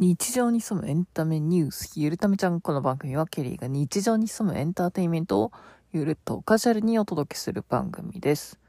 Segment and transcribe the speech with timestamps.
[0.00, 2.60] 日常に潜むエンタメニュース、ゆるためちゃん。
[2.60, 5.52] この番組はケリーが日常に潜むエンターテインメントを
[5.90, 8.60] ゆるっとカジュアルにお届けする番組です。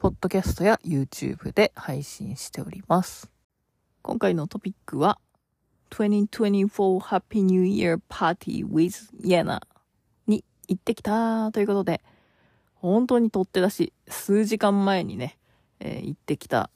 [0.00, 3.30] ポッドキャストや YouTube で配信しております。
[4.02, 5.20] 今回のトピックは、
[5.90, 9.60] 2024 Happy New Year Party with Yena
[10.26, 12.02] に行ってきたということで、
[12.74, 15.38] 本当にとって出し、数時間前にね、
[15.78, 16.70] えー行ってきた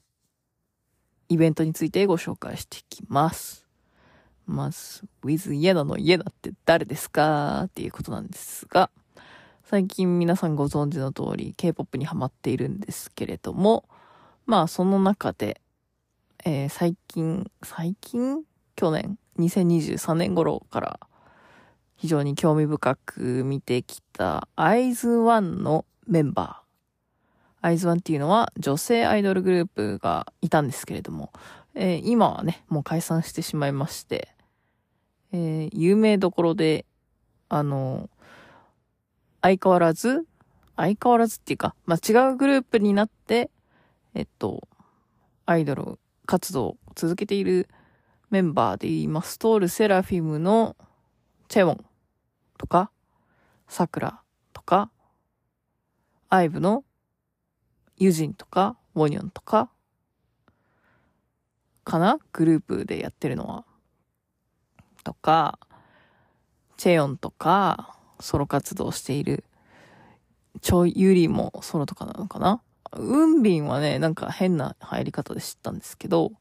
[1.28, 3.65] イベントについてご紹介していきます。
[4.46, 7.64] まず、with イエナのイエナって誰ですか？
[7.64, 8.90] っていうことなんですが、
[9.64, 13.84] 最近皆さんご存知の通り K-POP にハマっているんですけれども、
[14.46, 15.60] まあその中で、
[16.44, 18.44] えー最近、最近？
[18.76, 21.00] 去年、2023年頃から
[21.96, 27.72] 非常に興味深く見てきた IZONE のメンバー。
[27.72, 31.32] IZONE っていうのは女性アイドルグループがいたんですけれども、
[31.74, 34.28] えー今はね、もう解散してしまいまして、
[35.32, 36.86] えー有名どころで、
[37.48, 38.08] あの、
[39.42, 40.26] 相変わらず、
[40.76, 43.50] 相変わらずっていうか、まあ、違うグループになって、
[44.14, 44.66] えっと、
[45.46, 47.68] アイドル活動を続けている
[48.30, 50.76] メンバーで言いますと、ルセラフィムの
[51.48, 51.84] チェウォン
[52.58, 52.90] とか、
[53.68, 54.20] サクラ
[54.52, 54.90] とか、
[56.28, 56.84] アイブの
[57.96, 59.70] ユジンとか、ウォニョンとか、
[61.84, 62.18] かな？
[62.32, 63.64] グループでやってるのは。
[65.06, 65.60] とか、
[66.76, 69.44] チェヨンとか、ソロ活動している、
[70.62, 72.60] チョユリもソロとかなのかな？
[72.92, 76.32] ウンビンはね、なんか変な入り方で知ったんですけど、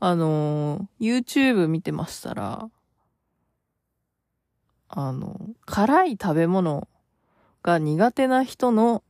[0.00, 2.70] あのー YouTube 見てましたら、
[4.88, 6.88] あの、辛い食べ物
[7.62, 9.02] が苦手な人の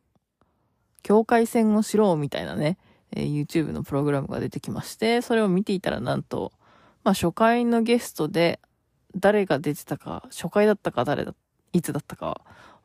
[1.05, 2.79] 境界線を知ろうみたいなね、
[3.13, 6.53] えー YouTube のプログラムが出てきまして、それを見ていたらなんと、
[7.05, 8.59] まあ初回のゲストで
[9.17, 11.35] 誰が出てたか、初回だったか誰だ、
[11.73, 12.41] いつだったか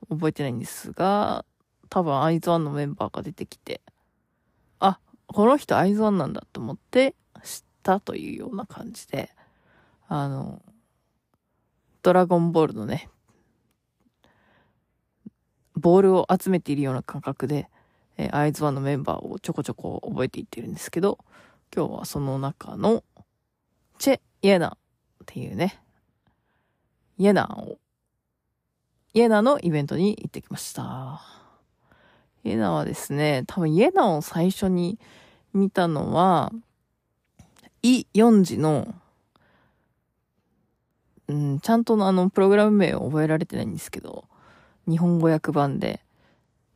[0.10, 1.46] 覚えてないんですが、
[1.90, 3.82] 多分アイズワンのメンバーが出てきて、
[4.80, 9.30] あ、この人アイズワンなんだと思って知ったというような感じで、
[10.08, 10.62] あの、
[12.02, 13.10] ドラゴンボールのね、
[15.76, 17.70] ボールを集めているような感覚で、
[18.18, 21.20] えー、アイズワンのメンバーをちょこちょこ覚えていってるんですけど、
[21.76, 23.04] 今日はその中の、
[23.98, 24.78] チェ・イエナっ
[25.26, 25.83] ていうね、
[27.18, 27.78] イエナを、
[29.14, 31.22] イエナのイベントに行ってきました。
[32.44, 35.00] イエナはですね、多分イエナを最初に
[35.54, 36.52] 見たのは、
[37.82, 38.94] イ・ヨンジの、
[41.28, 44.26] うん、ちゃんとのあの、プログラム名を覚えられてないんですけど、
[44.88, 46.02] 日本語訳版で、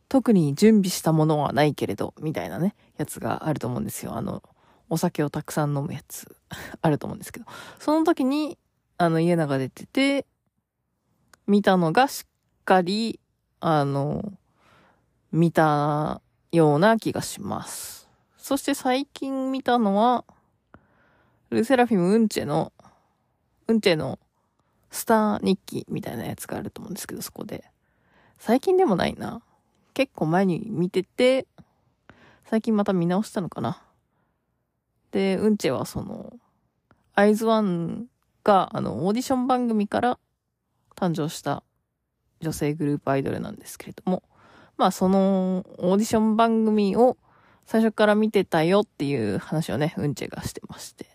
[0.10, 4.16] 特に準備したものはないけれど、みたいなね、やつがあると思うんですよ。
[4.16, 4.42] あの、
[4.90, 6.34] お酒をたくさん飲むやつ、
[6.82, 7.46] あると思うんですけど。
[7.80, 8.58] その時に、
[9.00, 10.26] あの、家長出てて、
[11.46, 13.20] 見たのがしっかり、
[13.60, 14.34] あの、
[15.32, 16.22] 見た
[16.52, 18.10] ような気がします。
[18.38, 20.26] そして最近見たのは、
[21.52, 22.74] ルセラフィム・ウンチェの、
[23.68, 24.18] ウンチェの
[24.90, 27.66] スター日記みたいなやつがあると思うんですけど、そこで。
[28.40, 29.44] 最近でもないな。
[29.94, 31.46] 結構前に見てて、
[32.46, 33.80] 最近また見直したのかな。
[35.12, 36.34] で、うんちはその、
[37.14, 38.08] アイズワン
[38.48, 40.20] が、あの、オーディション番組から
[40.96, 41.64] 誕生した
[42.40, 44.24] 女性グループアイドルなんですけれども、
[44.78, 47.18] まあそのオーディション番組を
[47.66, 51.08] 最初から見てたよっていう話をね、うんちがしてまして。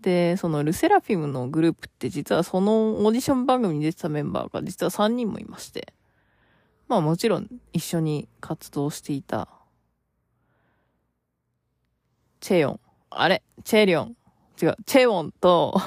[0.00, 5.94] で、そのルセラフィムのグループって実はそのオーディション番組に出てたメンバーが実は3人もいまして。
[6.88, 9.48] まあもちろん一緒に活動していた、
[12.40, 12.80] チェヨン、
[13.10, 13.42] あれ？
[13.64, 14.16] チェリョン、
[14.60, 15.80] 違う、チェウォンと、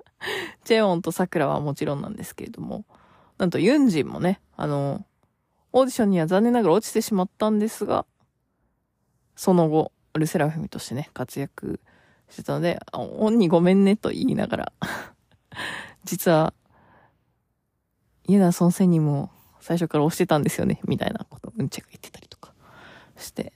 [0.64, 2.84] チェウォンとサクラはもちろんなんですけれども、
[3.38, 5.04] なんとユンジンもね、あの、
[5.72, 8.06] オーディションには残念ながら落ちてしまったんですが、
[9.36, 11.80] その後、ルセラフィムとしてね、活躍
[12.28, 14.72] してたので、あオンにごめんねと言いながら、
[16.04, 16.54] 実は、
[18.28, 19.30] イエナソンセにも
[19.60, 22.54] 最初から押してたんですよね、みたいなことうんちゃが言ってたりとか
[23.16, 23.52] して、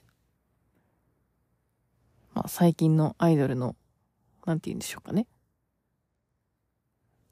[2.33, 3.75] まあ最近のアイドルの、
[4.47, 5.27] なんて言うんでしょうかね。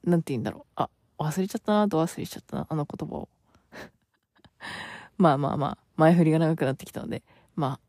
[0.04, 0.72] なんて言うんだろう。
[0.76, 3.30] あ、忘れちゃったな、ど忘れちゃったな、あの言葉を。
[5.18, 7.24] まあまあまあ、前振りが長くなってきたので、
[7.56, 7.80] ま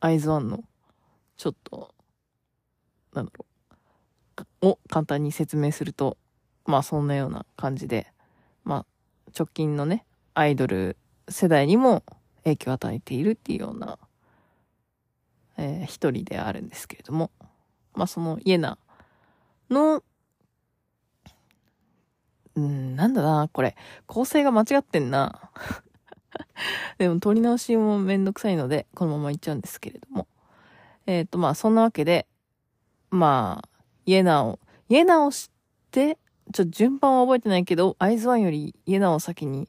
[0.00, 0.62] あ、アイズワンの、
[1.36, 1.92] ちょっと、
[3.12, 3.46] なんだろ
[4.62, 6.16] う、を簡単に説明すると、
[6.64, 8.12] まあそんなような感じで、
[8.62, 10.96] まあ、直近のね、アイドル
[11.28, 12.04] 世代にも
[12.44, 13.98] 影響を与えているっていうような、
[15.56, 17.32] えー一人であるんですけれども、
[17.98, 18.78] まあそのイエナ
[19.70, 20.04] の、
[22.54, 23.76] うん、なんだな、これ。
[24.06, 25.50] 構成が間違ってんな。
[26.98, 30.28] でも、取り直しもめんどくさいので、このままいっちゃうんですけれども。
[31.06, 32.26] えっ、ー、と、まあ、そんなわけで、
[33.10, 33.68] まあ、
[34.06, 35.48] イエナを、イエナを知っ
[35.90, 36.18] て、
[36.52, 39.68] ちょっと順番は覚えてないけど、アイズワンよりイエナを先に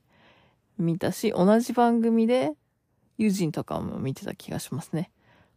[0.77, 2.53] 見たし、同じ番組で、
[3.17, 5.11] 友人とかも見てた気がしますね。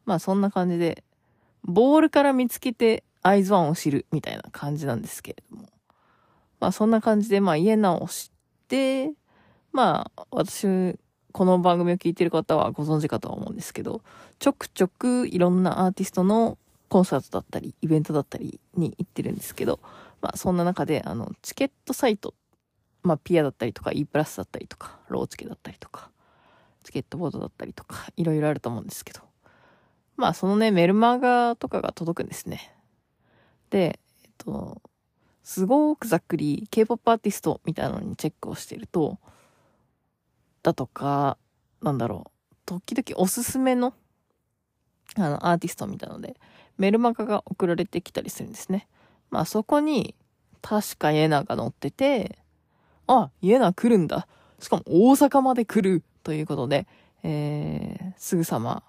[0.04, 1.04] まあそんな感じで、
[1.64, 5.68] ボールから見つけてアイズワンを知るみたいな感じなんですけれども。
[6.60, 9.12] まあそんな感じで、まあイエナを知って、
[9.72, 10.96] まあ私、
[11.32, 14.02] この番組を聞いてる方はご存知かとは思うんですけど、
[14.38, 19.80] ちょくちょくいろんなアーティストのコンサートだったり、イベントだったりに行ってるんですけど、
[20.20, 22.34] まあそんな中で、あの、チケットサイト、
[23.02, 26.10] まあピアだったりとか、E プラスだったりとか、ローチケだったりとか、
[26.84, 29.20] チケットボードだったりとか、いろいろあると思うんですけど、
[30.22, 32.72] まあそのね、メルマガとかが届くんですね。
[33.70, 34.80] で、えっと、
[35.42, 39.18] すごくざっくり K-POP アーティストみたいなのにチェックをしてると、
[40.62, 41.38] だとか、
[41.82, 43.94] なんだろう、時々おすすめの、
[45.16, 46.36] あの、アーティストみたいなので、
[46.78, 48.86] メルマガが送られてきたりするんですね。
[49.28, 50.14] まあそこに、
[50.60, 52.38] 確かイエナが載ってて、
[53.08, 54.28] あ、イエナ来るんだ。
[54.60, 56.86] しかも大阪まで来るということで、
[57.24, 58.84] えー、すぐさま、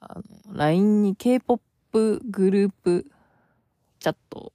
[0.00, 0.22] あの、
[0.56, 3.06] LINE に K-POP グループ
[4.00, 4.52] チャットを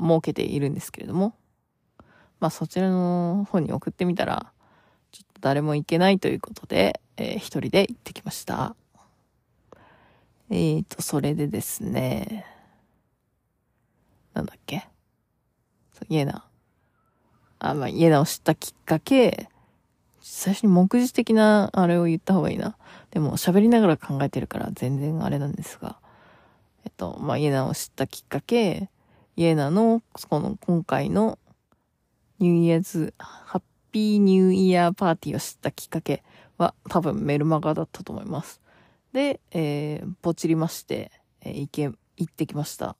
[0.00, 1.34] 設けているんですけれども、
[2.40, 4.52] まあそちらの方に送ってみたら、
[5.10, 8.76] ちょっと誰も行けないということで、えー、一人で行ってきました。
[10.50, 12.46] えーと、それでですね、
[14.34, 14.88] なんだっけ？
[16.08, 16.44] イエナ。
[17.58, 19.48] あ、まあ、イエナを知ったきっかけ、
[20.20, 22.76] 最初に目次的なあれを言った方がいいな。
[23.10, 25.98] でも喋りながら考えてるから全然あれなんですが。
[26.84, 28.88] えっと、まあ、イエナを知ったきっかけ、
[29.36, 31.38] イエナの、この今回の
[32.38, 33.62] ニューイヤーズ、ハッ
[33.92, 36.22] ピーニューイヤーパーティーを知ったきっかけ
[36.56, 38.60] は多分メルマガだったと思います。
[39.12, 41.10] で、えー、ポチりまして、
[41.40, 42.96] えー、行け、行ってきました。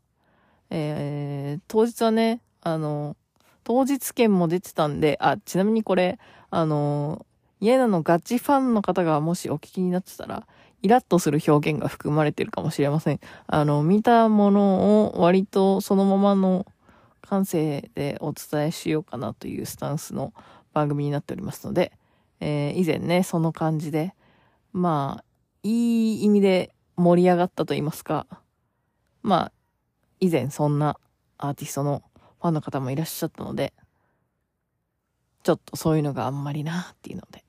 [0.70, 3.16] えー、当日はね、あの、
[3.64, 6.18] 当日券も出てたんで、あ、ちなみにこれ、
[6.50, 7.26] あの、
[7.60, 10.46] イエナのガチファンの方がもしお聞きになってたら、
[10.82, 13.20] イラッとする表現が含まれてるかもしれません。
[13.46, 16.66] あの、見たものを割とそのままの
[17.20, 20.32] 感性でお伝えしようかなというスタンスの
[20.72, 21.92] 番組になっておりますので、
[22.40, 24.14] えー、以前ね、その感じで、
[24.72, 25.24] まあ、
[25.62, 28.26] いい意味で盛り上がったと言いますか、
[29.22, 29.52] まあ、
[30.20, 30.98] 以前そんな
[31.36, 32.02] アーティストの
[32.40, 33.72] ファンの方もいらっしゃったので、
[35.42, 37.44] ちょっとそういうのがあんまりなっていうので、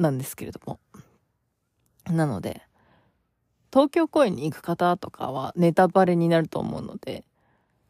[0.00, 0.80] なんですけれども。
[2.08, 2.62] なので、
[3.72, 7.24] 東京公演に行く方とかはネタバレになると思うので、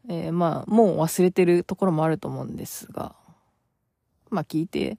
[0.08, 3.14] えー、まあ、もう忘れてるところもあると思うんですが、
[4.28, 4.98] まあ聞いて、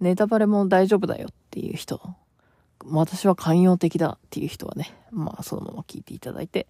[0.00, 2.00] ネタバレも大丈夫だよっていう人、
[2.84, 6.66] 私は寛容的だっていう人はね、まあそのまま聞いていただいて、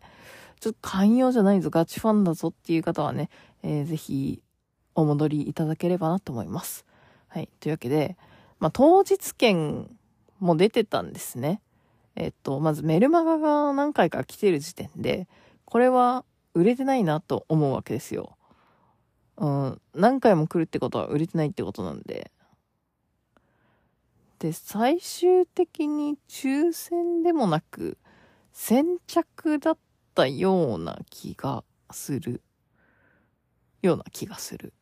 [0.58, 3.30] ちょっと寛容じゃないぞ、ガチファンだぞっていう方はね、
[3.62, 4.42] えー、ぜひ
[4.94, 6.84] お戻りいただければなと思います。
[7.28, 7.48] はい。
[7.60, 8.16] というわけで、
[8.60, 9.90] まあ当日券
[10.38, 11.60] も出てたんですね。
[12.14, 15.28] えっと、まずメルマガが何回か来てる時点で、
[15.64, 16.24] これは
[16.54, 18.36] 売れてないなと思うわけですよ。
[19.36, 22.30] うん、何回も来るってことは売れてないってことなんで。
[24.38, 27.96] で、最終的に抽選でもなく、
[28.52, 29.78] 先着だっ
[30.14, 32.42] たような気がする。
[33.82, 34.74] ような気がする。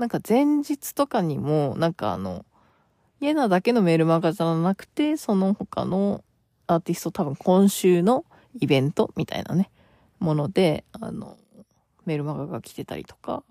[0.00, 2.46] なんか前日とかにも、なんかあの、
[3.20, 6.24] イエナだけのメールマガじゃなくて、その他の
[6.66, 8.24] アーティスト多分今週の
[8.58, 9.70] イベントみたいなね、
[10.18, 11.36] もので、あの、
[12.06, 13.44] メルマガが来てたりとか、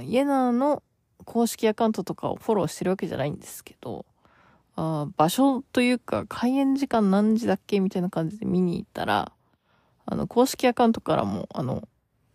[0.00, 0.82] イエナの
[1.26, 4.06] 公式アカウントとかをフォローしてるわけじゃないんですけど、
[4.76, 9.30] あ場所というか開演時間何時だっけみたいな感じで見に行ったら、
[10.06, 11.86] あの、公式アカウントからも、あの、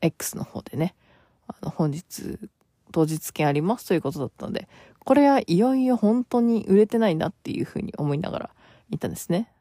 [0.01, 0.93] X の方でね、
[1.47, 2.39] あの、本日、
[2.91, 4.67] 当日券ありますということだったので、
[4.99, 8.49] これはいよいよ本当に売れてないなっていうふうに思いながら
[8.89, 9.51] 行ったんですね。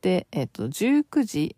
[0.00, 1.56] で、えっ、ー、と、19時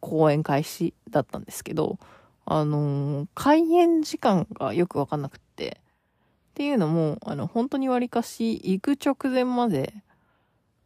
[0.00, 1.98] 公演開始だったんですけど、
[2.46, 5.80] あのー、開演時間がよくわかんなくて、
[6.50, 9.94] っていうのも、あの、本当に割かし、行く直前まで、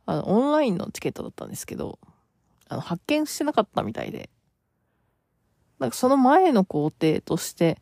[0.06, 1.98] あの、オンラインのチケットだったんですけど、
[2.68, 4.28] あの、発見してなかったみたいで、
[5.84, 7.78] なんかその前の工程として、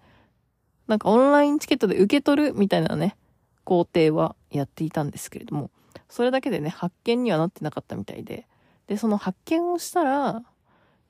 [0.88, 3.16] なんかオンラインチケットで受け取るみたいなね、
[3.62, 5.70] 工程はやっていたんですけれども、
[6.08, 8.48] それだけでね、発見にはなってなかったみたいで、
[8.88, 10.42] で、その発見をしたら、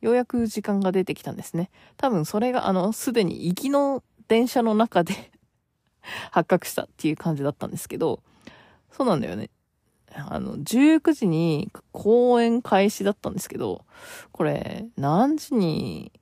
[0.03, 1.71] ようやく時間が出てきたんですね。
[1.97, 5.33] 多分それがあの、すでに行きの電車の中で
[6.31, 8.23] 発覚したっていう感じだったんですけど、
[8.91, 9.49] そうなんだよね。
[10.15, 13.87] あの、19時に公演開始だったんですけど、
[14.31, 16.13] これ、何時に、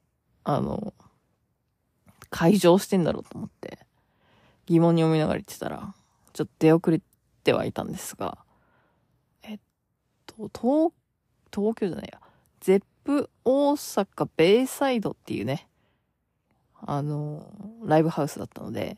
[0.56, 0.94] あの、
[2.30, 3.78] 会場してんだろうと思って、
[4.66, 5.94] 疑問に思いながら言ってたら、
[6.32, 7.00] ちょっと出遅れ
[7.44, 8.38] てはいたんですが、
[9.42, 9.58] えっ
[10.26, 10.92] と、東、
[11.52, 12.20] 東京じゃないや、
[12.60, 15.68] ゼップ大阪ベイサイドっていうね、
[16.86, 17.52] あの、
[17.84, 18.96] ライブハウスだったので、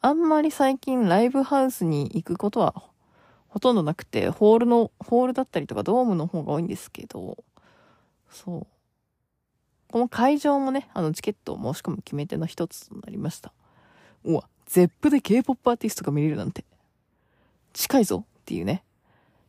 [0.00, 2.90] あんまり最近ライブハウスに行くことは
[3.50, 7.36] ほとんどなくて、ホールの、ホールだったりとかドームの方が多いんですけど、
[8.30, 8.66] そう。
[9.90, 13.52] この会場もね、あのチケットを申し込む決め手の一つとなりました。
[14.24, 16.64] うわ、ゼップで K-POP アーティストが見れるなんて。
[17.72, 18.84] 近いぞっていうね。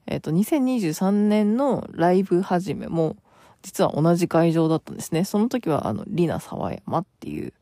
[0.08, 3.18] えっ、ー、と、2023年のライブ始めも、
[3.62, 5.26] 実は同じ会場だったんですね。
[5.26, 7.54] その時は、あの、リナ沢山っていう、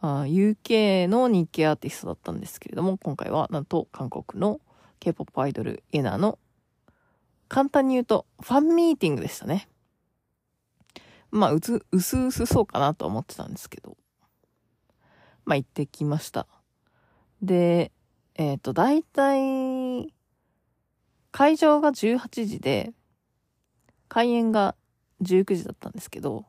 [0.00, 4.60] あ UK の日系アーティストだったんですけれども、今回は、なんと、韓国の
[5.00, 6.38] K-POP アイドル、エナの、
[7.48, 9.66] 簡単に言うと、ファンミーティングでしたね。
[11.34, 13.96] まあ、うつ、うすうすそうかなと思ってたんですけど、
[15.44, 16.46] まあ、行ってきました。
[17.42, 17.90] で、
[18.36, 20.14] えっ、ー、と、大体、
[21.32, 22.92] 会場が18時で、
[24.08, 24.76] 開演が
[25.22, 26.44] 19時だったんですけど、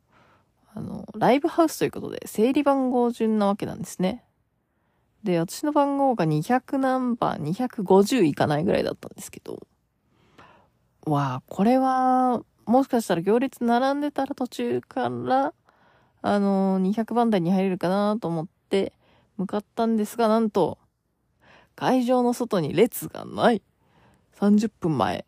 [0.75, 4.24] あの、ライブハウスということで、整理番号順なわけなんですね。
[5.24, 9.65] で、私の番号が200何番、250いかないぐらいだったんですけど、
[11.08, 15.53] わあ、これは、もしかしたら行列並んでたら途中から、
[16.22, 18.93] あの200番台に入れるかなと思って
[19.38, 20.77] 向かったんですが、なんと、
[21.75, 23.62] 会場の外に列がない。
[24.39, 25.25] 30分前。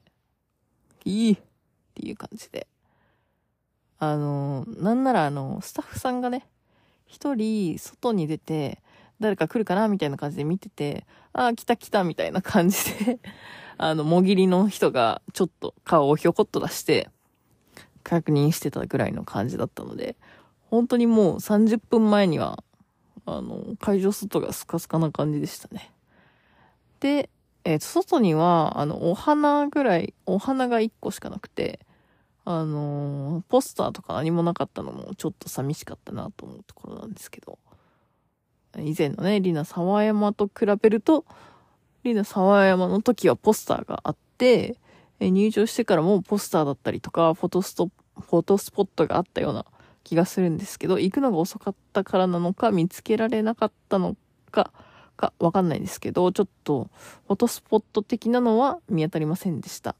[1.05, 1.37] いいっ
[1.93, 2.67] ていう感じで。
[3.99, 6.47] あの、なんならあの、スタッフさんがね、
[7.05, 8.81] 一人外に出て、
[9.19, 13.19] 誰か来るかなみたいな感じで見てて、ああ、来た来たみたいな感じで
[13.77, 17.09] あの、もぎりの人がちょっと顔をひょこっと出して、
[18.07, 20.15] 確認してたぐらいの感じだったので、
[20.69, 22.63] 本当にもう30分前には、
[23.25, 25.91] あの、会場外がスカスカな感じでしたね。
[27.01, 27.29] で、
[27.65, 31.81] えっ、ー、と、外には、あの、お花ぐらい、お花が1個しかなくて、
[32.45, 37.59] あのー、ポスターとか何もなかったのもちょっと寂しかったなと思うところなんですけど、
[38.77, 41.25] 以前のね、リナ沢山と比べると、
[42.03, 44.77] リナ沢山の時はポスターがあって、
[45.19, 49.65] 入場してからもポスターだったりとか、フォトスト、フォトスポットがあったような
[50.03, 54.15] 気がするんですけど、行くのが遅かったからなのか、見つけられなかったの
[54.51, 54.71] か、
[55.17, 56.89] かわかんないんですけど、ちょっと
[57.27, 59.95] フォトスポット的なのは見当たりませんでした。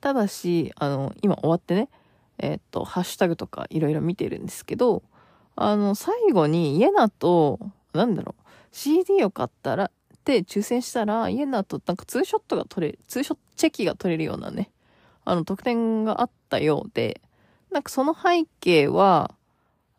[0.00, 1.88] ただし、あの、今終わってね、
[2.38, 5.02] え、っと、ハッシュタグとかいろいろ見てるんですけど、
[5.54, 7.60] あの、最後にイエナと、
[7.92, 8.42] なんだろう、
[8.72, 9.90] CD を買ったら、
[10.22, 14.70] って抽選したら、イエナとなんかツーショットが撮れ、ツーショットチェキが撮れるようなね、
[15.24, 17.20] あの、特典があったようで、
[17.72, 19.34] なんかその背景は、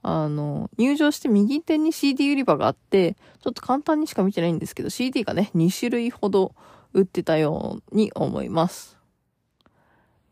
[0.02, 6.56] あの、入場して右手に CD 売り場があって、ちょっと簡単にしか見てないんですけど、CD がね、2種類ほど
[6.94, 8.98] 売ってたように思います。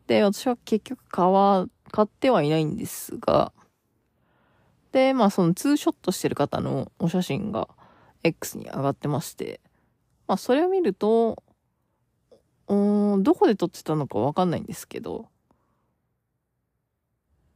[0.08, 3.52] で、私は結局買わ、買ってはいないんですが、
[4.94, 7.68] で、まあそのツーショットしてる方のお写真が
[8.24, 9.62] X に上がってまして、
[10.32, 11.44] まあそれを見ると、
[12.70, 15.28] うん、どこで撮ってたのかわかんないんですけど、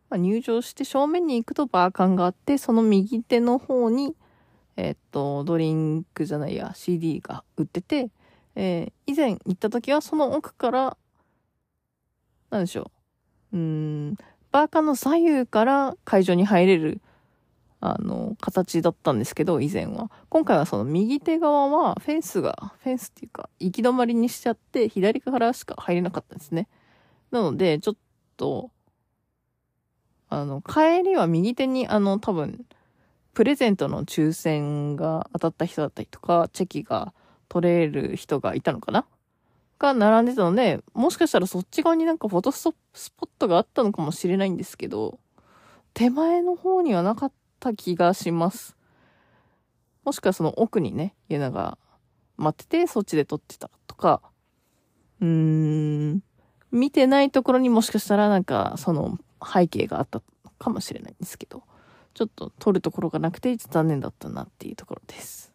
[0.10, 4.14] まあ、入場して正面に行くとバーカンがあって、その右手の方に、
[4.76, 8.10] えっと、ドリンクじゃないや、CD が売ってて、
[8.56, 10.98] えー、以前行った時はその奥から、
[12.50, 12.92] なんでしょ
[13.54, 13.58] う。
[13.58, 14.16] うん、
[14.52, 17.00] バーカンの左右から会場に入れる、
[17.92, 20.10] あの、形だったんですけど、以前は。
[20.30, 26.68] 今回はその右手側はフェンスが、フェンスっていうか、行き止まりにしちゃって、左からしか入れなかったんですね。
[27.32, 27.96] なので、ちょっ
[28.38, 28.72] と、
[30.30, 32.66] あの、帰りは右手にあの、多分、
[33.34, 37.14] プレゼントの抽選が当たった人だったりとか、チェキが
[37.50, 39.06] 取れる人がいたのかな？
[39.78, 45.20] が並んでたので、もしかしたらそっち側になんかフォトスポットがあったのかもしれないんですけど、
[45.94, 48.76] 手前の方にはなかったた気がします。
[50.04, 51.78] もしくはその奥にね、ユナが
[52.38, 54.22] 待ってて、そっちで撮ってたとか、
[55.22, 56.24] うーん、
[56.72, 60.22] 見てないところにもしかしたらなんか、その背景があった
[60.60, 61.64] かもしれないんですけど、
[62.14, 65.54] ちょっと撮るところがなくて残念だったなっていうところです。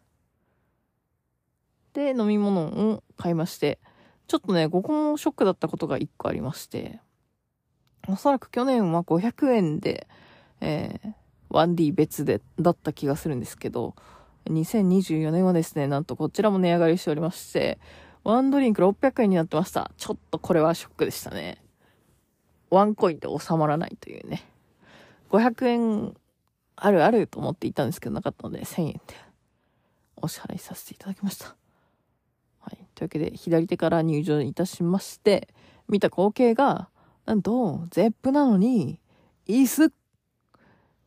[1.93, 3.79] で、飲み物を買いまして、
[4.27, 6.99] ちょっとね、ここもショックだったことが1個ありまして、
[8.07, 10.07] おそらく去年は500円で、
[10.61, 11.13] えー、
[11.51, 13.95] 1D 別で、だった気がするんですけど、
[14.49, 17.79] 2024年はですね、なんとこちらも値上がりしておりまして、
[18.23, 19.91] ワンドリンク600円になってました。
[19.97, 21.63] ちょっとこれはショックでしたね。
[22.69, 24.43] ワンコインで収まらないというね。
[25.29, 26.15] 500円
[26.75, 29.01] あるあると思っていたんですけどなかったので1000円で
[30.17, 31.55] お支払いさせていただきました。
[32.59, 32.77] はい。
[32.95, 35.49] というわけで左手から入場いたしまして、
[35.89, 36.89] 見た光景が、
[37.25, 38.99] なんと、ゼップなのに、
[39.47, 39.89] 椅子っ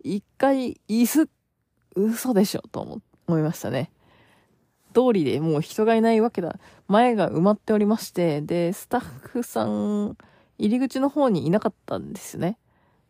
[0.05, 1.29] 一回、椅子
[1.97, 3.91] 嘘でしょと思いましたね。
[4.95, 6.57] 通りでもう人がいないわけだ。
[6.87, 10.17] 前が埋まっておりまして、で、スタッフさん、
[10.59, 12.59] 入り口の方にいなかったんですね。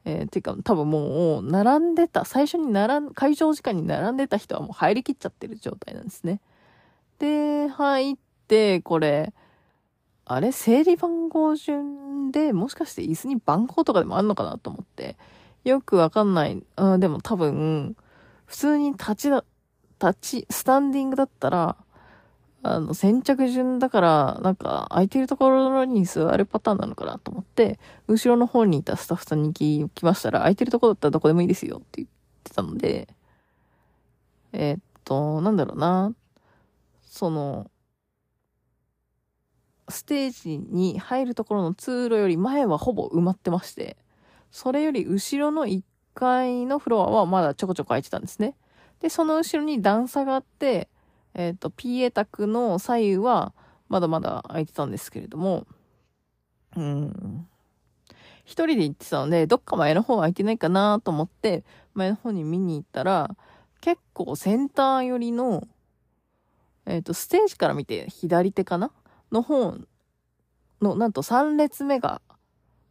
[0.07, 6.41] えー、てか、多分もう、並んでた、最初に並ん、会場時間に並んでた人はもう入りきっちゃってる状態なんですね。
[7.19, 9.33] で、入って、これ、
[10.27, 15.17] あれ整理番号順で、もしかして椅子に番号とかでもあんのかなと思って、
[15.65, 16.63] よくわかんない。
[16.77, 17.97] あでも多分、
[18.47, 19.45] 普通に立ちだ、
[20.01, 21.77] 立ち、スタンディングだったら、
[22.63, 27.79] あの、先着順だから、なんか、空いてるところに座るパターンなのかなと思って、
[28.09, 32.09] 後ろの方にいたスタッフさんに聞きましたら、空いてるところだったらどこでもいいですよって言っ
[32.43, 33.09] てたので、
[34.53, 36.15] えー、っと、なんだろうな。
[37.07, 37.71] その、
[39.89, 43.97] ステージに入るところの通路より前はほぼ埋まってまして、
[44.55, 45.83] それより後ろの1
[46.15, 48.55] 階のフロアはまだちょこちょこ空いてたんですね。
[49.01, 50.89] で、その後ろに段差があって、
[51.35, 53.53] えっ、ー、と、PA 卓の左右は
[53.89, 55.67] まだまだ空いてたんですけれども、
[56.77, 57.49] うん。
[58.45, 63.37] 一人で行ってたので、どっか前の方空いてないかなと思って、前の方に見に行ったら、
[63.81, 65.67] 結構センター寄りの、
[66.87, 68.93] えっ、ー、と、ステージから見て左手かな
[69.33, 69.75] の方
[70.81, 72.23] の、なんと3列目が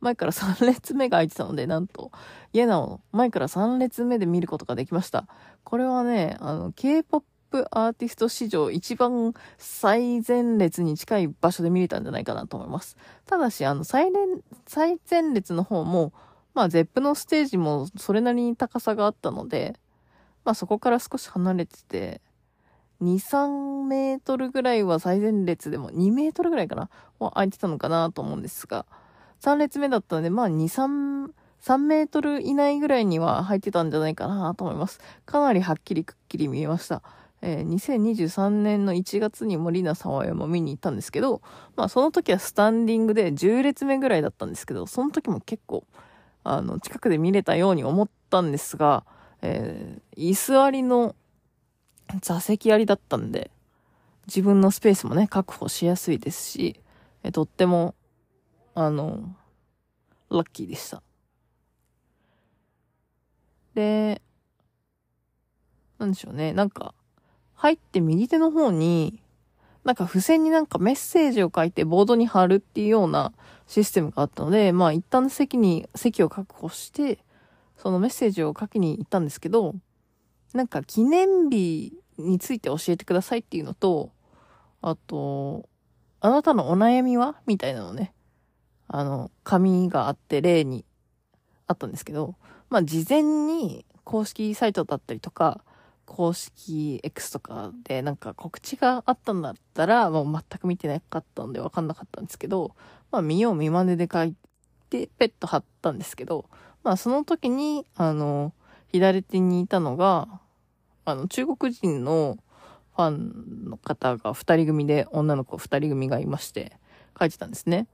[0.04, 2.12] 前から3列目が空いてたので、なんと、
[2.52, 5.28] イエナを前から3列目で見ることができました。
[5.64, 12.98] これはね、あの、K-POP アーティスト史上一番最前列に近い場所で見れたんじゃないかなと思います。
[13.26, 14.22] ただし、あの、最前、
[14.68, 16.14] 最前列の方も、
[16.54, 19.76] まあ、ゼップのステージもそれなりに高さがあったので、
[20.46, 22.22] まあ、そこから少し離れてて、
[23.02, 26.90] 2、3メートルぐらいは最前列でも、2メートルぐらいかな
[27.20, 28.86] は空いてたのかなと思うんですが、
[29.44, 31.30] 3列目だったので、まあ2、3、
[31.62, 35.02] 3メートル以内ぐらいには入ってたんじゃないかなと思います。
[35.26, 37.02] かなりはっきりくっきり見えました。
[37.42, 41.42] えー、2023年の1月に森名沢山見に行ったんですけど、
[41.76, 45.84] まあその時はスタンディングで10列目ぐらいだったんですけど、その時も結構、
[46.46, 49.04] あの、近くで見れたように思ったんですが、
[49.42, 51.16] えー、椅子ありの
[52.22, 53.52] 座席ありだったんで、
[54.28, 56.80] 自分のスペースもね、確保しやすいですし、
[57.24, 57.94] えー、とっても
[58.76, 59.36] あの、
[60.30, 61.04] ラッキーでした。
[63.76, 64.22] で、
[66.00, 66.54] なんでしょうね。
[66.54, 66.94] なんか、
[67.54, 69.22] 入って右手の方に、
[69.84, 73.34] なんか付箋になんかメッセージを書いてボードに貼るっていうような
[73.68, 77.20] システムがあったので、まあ一旦席に、席を確保して、
[77.78, 79.76] そのメッセージを書きに行ったんですけど、
[80.54, 84.12] なんか記念日について教えてくださいっていうのと、
[84.82, 85.68] あと、
[86.22, 87.36] あなたのお悩みは？
[87.46, 88.14] みたいなのね。
[88.96, 90.86] あの、紙があって例に
[91.66, 92.36] あったんですけど、
[92.70, 95.64] まあ事前に公式サイトだったりとか、
[96.06, 102.76] 公式 X とかでなんか告知があったんだったら、もう全く見てなかったんでわかんなかったんですけど、
[103.12, 104.36] まあ見よう見まねで書い
[104.92, 106.46] て、ペット貼ったんですけど、
[106.84, 108.54] まあその時に、あの、
[108.90, 110.40] 左手にいたのが、
[111.06, 112.38] あの、中国人の
[112.96, 116.78] ファンの方が二人組で、女の子二人組がいまして、
[117.20, 117.88] 書いてたんですね。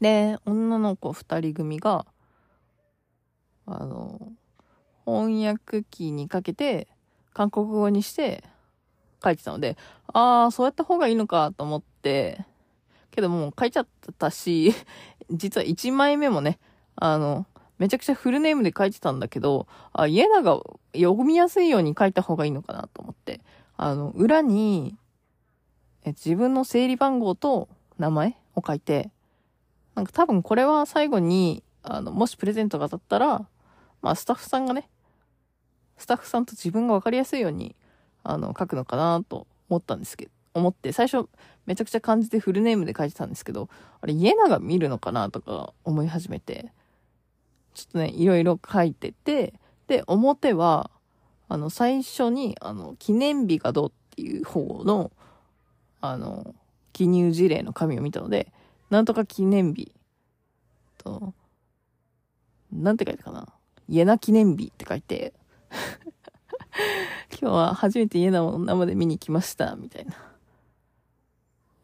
[0.00, 2.06] で、女の子二人組が、
[3.66, 4.32] あの、
[5.04, 6.88] 翻訳機にかけて、
[7.32, 8.42] 韓国語にして
[9.22, 9.76] 書いてたので、
[10.12, 12.44] ああ、そうやった方がいいのかと思って、
[13.10, 13.86] けどもう書いちゃっ
[14.18, 14.74] たし、
[15.30, 16.58] 実は1枚目もね、
[16.96, 17.46] あの、
[17.78, 20.60] めちゃくちゃフルネームで書いてたんだけど、あ、家長が
[20.94, 23.40] 読みやすいように書いた方がいいのかなと思って、
[23.76, 24.96] あの、裏に、
[26.04, 29.10] え自分の整理番号と名前を書いて、
[29.98, 33.48] なんか多分これは最後に、あの、もしプレゼントが当たったら、
[34.00, 34.88] まあスタッフさんがね、
[35.96, 37.74] スタッフさんと自分がわかりやすいように、
[38.22, 41.28] あの、書くのかなと思ったんですけど、思って、最初
[41.66, 43.68] めちゃくちゃ漢字でフルネームで書いてたんですけど、
[44.00, 46.72] あれ家長見るのかなとか思い始めて、
[47.74, 49.52] ちょっとね、いろいろ書いてて、
[49.88, 50.92] で、表は、
[51.48, 55.10] あの、最初に、あの、記念日がどうっていう方の、
[56.00, 56.54] あの、
[56.92, 58.52] 記入事例の紙を見たので、
[58.90, 59.92] なんとか記念日
[60.98, 61.34] と、
[62.72, 63.48] なんて書いたかな。
[63.88, 65.32] 家な記念日って書いて、
[67.40, 70.12] 今日は初めて家なを生で見に来ました、みたいな。
[70.12, 70.16] い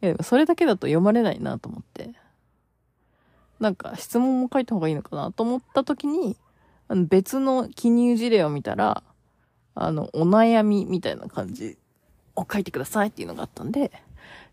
[0.00, 2.12] や、でもそれだけだと読まれないなと思って。
[3.60, 6.36] なんか質問も書いた方がいいのかなと思った時に、
[6.88, 9.02] あの別の記入事例を見たら、
[9.74, 11.78] あの、お悩みみたいな感じ
[12.36, 13.90] を書いてくださいっていうのがあったんで、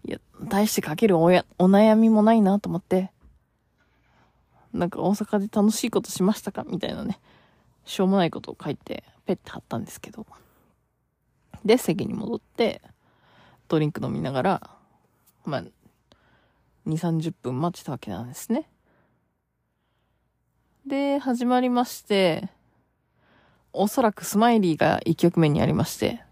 [0.05, 3.11] いや、大して書けるおや、お悩みもないなと思って、
[4.73, 6.63] なんか大阪で楽しいことしましたか？
[6.63, 7.19] みたいなね、
[7.85, 10.25] しょうもないことを書いて、ペッて貼ったんですけど。
[11.63, 12.81] で、席に戻って、
[13.67, 14.69] ドリンク飲みながら、
[15.45, 15.71] まあ、2、
[16.85, 18.67] 30分待ってたわけなんですね。
[20.87, 22.49] で、始まりまして、
[23.73, 26.23] おそらくスマイリーが1曲目にありまして、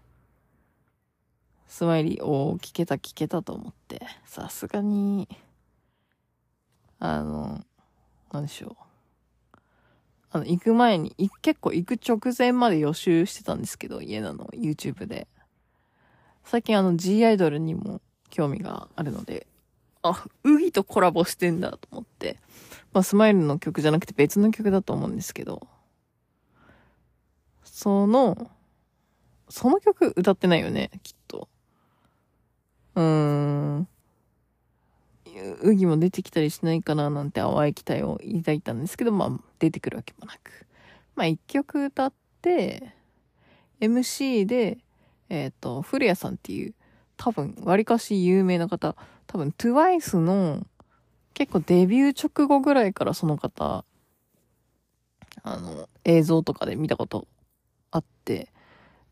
[1.70, 5.28] スマイリー、おー、聞けた聞けたと思って、さすがに、
[6.98, 7.64] あの、
[8.32, 8.76] なんでしょ
[9.54, 9.56] う。
[10.32, 15.28] あの、行く前に、結構行く直前まで予習してたんですけど、家なの、YouTube で。
[16.42, 19.46] 最近あの G アイドルにも興味があるので、
[20.02, 22.38] あ、ウギとコラボしてんだと思って、
[22.92, 25.68] まあスマイルの曲じゃなくて別の曲だと思うんですけど、
[27.62, 28.50] その、
[29.48, 31.19] その曲歌ってないよね、きっと。
[32.94, 33.88] うーん。
[35.62, 40.66] ウギも出てきたりしないかななんて淡い期待を抱いたんですけど、まあ出てくるわけもなく。
[41.14, 42.94] まあ一曲歌って、
[43.80, 44.78] MC で、
[45.28, 46.74] えっ、ー、と、古谷さんっていう、
[47.16, 50.66] 多分、割かし有名な方、多分 TWICE の
[51.34, 53.84] 結構デビュー直後ぐらいからその方、
[55.42, 57.26] あの、映像とかで見たこと
[57.90, 58.52] あって、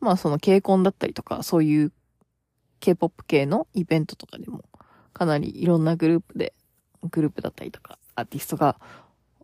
[0.00, 1.92] まあその K コンだったりとか、そういう
[2.80, 4.64] K-POP 系のイベントとかでも、
[5.12, 6.54] かなりいろんなグループで、
[7.10, 8.80] グループだったりとか、アーティストが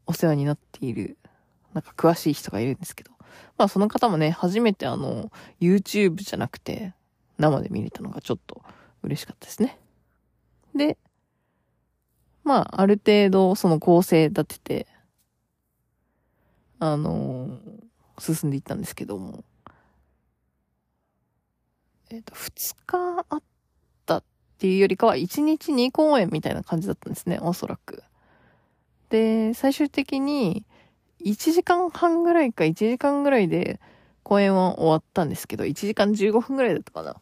[0.07, 1.17] お世話になっている、
[1.73, 3.11] なんか詳しい人がいるんですけど、
[3.59, 6.95] まあその方もね、初めてあの、YouTube じゃなくて、
[7.39, 8.63] 生で見れたのがちょっと
[9.03, 9.79] 嬉しかったですね。
[10.75, 10.99] で、
[12.45, 14.87] まあ、ある程度その構成立てて、
[16.79, 19.45] あのー、進んでいったんですけども、
[22.15, 23.43] えっ、ー、と、二日あっ
[24.07, 24.25] たっ
[24.59, 28.05] ていうよりかは、一日二公演みたいな感じだったんですね、おそらく。
[29.11, 30.65] で、最終的に、
[31.25, 33.81] 1時間半ぐらいか1時間ぐらいで
[34.23, 37.17] 公演は終わったんですけど、1時間15分ぐらいだったかな。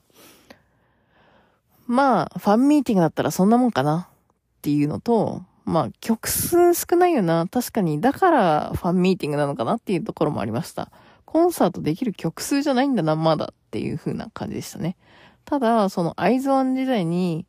[1.86, 7.46] まあ、ファンミーティングだったらそんなもんかなっていうのと、まあ、曲数少ないよな。
[7.50, 10.90] 確かに、だからファンミーティングなのかなっていうところもありました。
[11.24, 14.98] コンサートできる曲数じゃないんだな、まだっていう風な感じでしたね。
[15.46, 17.46] ただ、そのアイズワン時代に、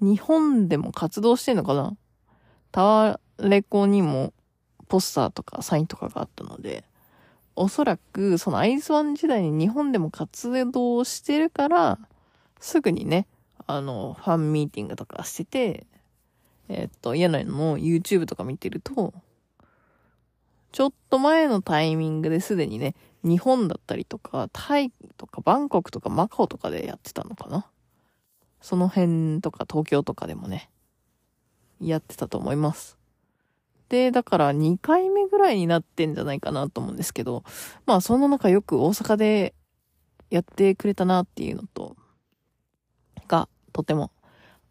[0.00, 1.94] 日本でも活動してんのかな？
[2.72, 4.32] タワーレコにも
[4.88, 6.84] ポスターとかサインとかがあったので、
[7.54, 11.98] おそらくそのアイズワン時代に日本でも活動してるから、
[12.60, 13.26] すぐにね、
[13.66, 15.86] あの、ファンミーティングとかしてて、
[16.70, 19.12] えー、っと、嫌なの YouTube とか見てると、
[20.72, 27.66] ちょっと前のタイミングですでにね、日本だったりとか、タイとかバンコクとかマカオとかでやってたのかな？
[28.60, 30.70] その辺とか東京とかでもね、
[31.80, 32.98] やってたと思います。
[33.88, 37.42] で、だから2回目ぐらいになってんじゃないかなと思うんですけど、
[37.86, 39.54] まあその中よく大阪で
[40.30, 41.96] やってくれたなっていうのと、
[43.26, 44.12] がとても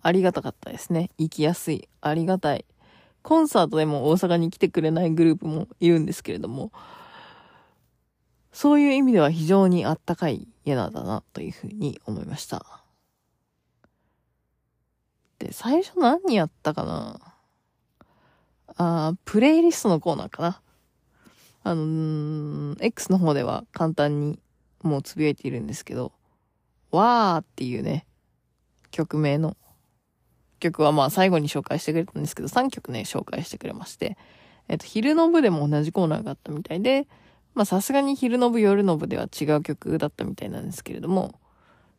[0.01, 1.12] ありがたかったですね。
[1.17, 1.89] 行きやすい。
[2.01, 2.65] ありがたい。
[3.21, 6.71] コンサートでも大阪に来てくれないグループもいるんですけれども、
[8.51, 12.83] そういう意味では非常にあったかい家なんだなというふうに思いました。
[15.38, 17.19] で、最初何やったかな？
[18.77, 20.62] あプレイリストのコーナーかな。
[21.63, 24.39] あの X の方では簡単に
[24.81, 26.13] もうつぶやいているんですけど、
[26.91, 28.05] わーっていうね、
[28.91, 29.57] 曲名の
[30.59, 34.17] 曲はまあ最後に紹介してくれたんですけど、3曲ね、紹介してくれまして、
[34.67, 37.07] えっと、昼の部でも同じコーナーがあったみたいで、
[37.53, 41.39] まあさすがに昼の部、夜の部では違う曲だったみたいなんですけれども、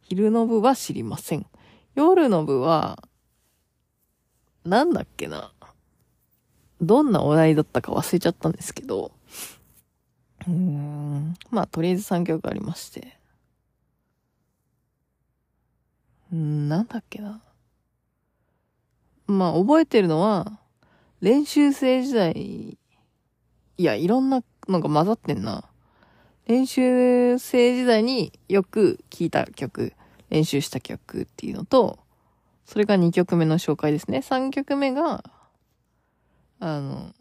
[0.02, 1.46] 昼の部は知りません。
[1.94, 3.02] 夜の部は、
[4.64, 5.52] なんだっけな。
[6.80, 9.12] どんなお題だったか忘れちゃったんですけど、
[10.46, 13.18] うーん、まあ、とりあえず3曲ありまして。
[16.32, 17.42] うん、なんだっけな。
[19.26, 20.58] まあ、覚えてるのは、
[21.20, 22.78] 練習生時代、
[23.76, 25.64] いや、いろんなのが混ざってんな。
[26.46, 29.92] 練習生時代によく聴いた曲、
[30.30, 31.98] 練習した曲っていうのと、
[32.64, 34.18] それが2曲目の紹介ですね。
[34.18, 35.24] 3曲目が、
[36.60, 37.12] あの、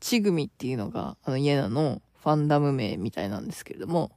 [0.00, 4.10] ちぐみっていうのが、あの、イエナのファンダム名みたいなんですけれども、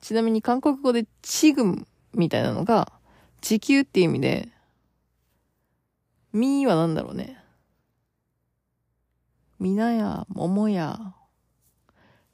[0.00, 2.92] ちなみに韓国語でちぐむみたいなのが、
[3.40, 4.48] 地球っていう意味で、
[6.32, 7.38] みーは何だろうね。
[9.58, 11.14] みなや、ももや、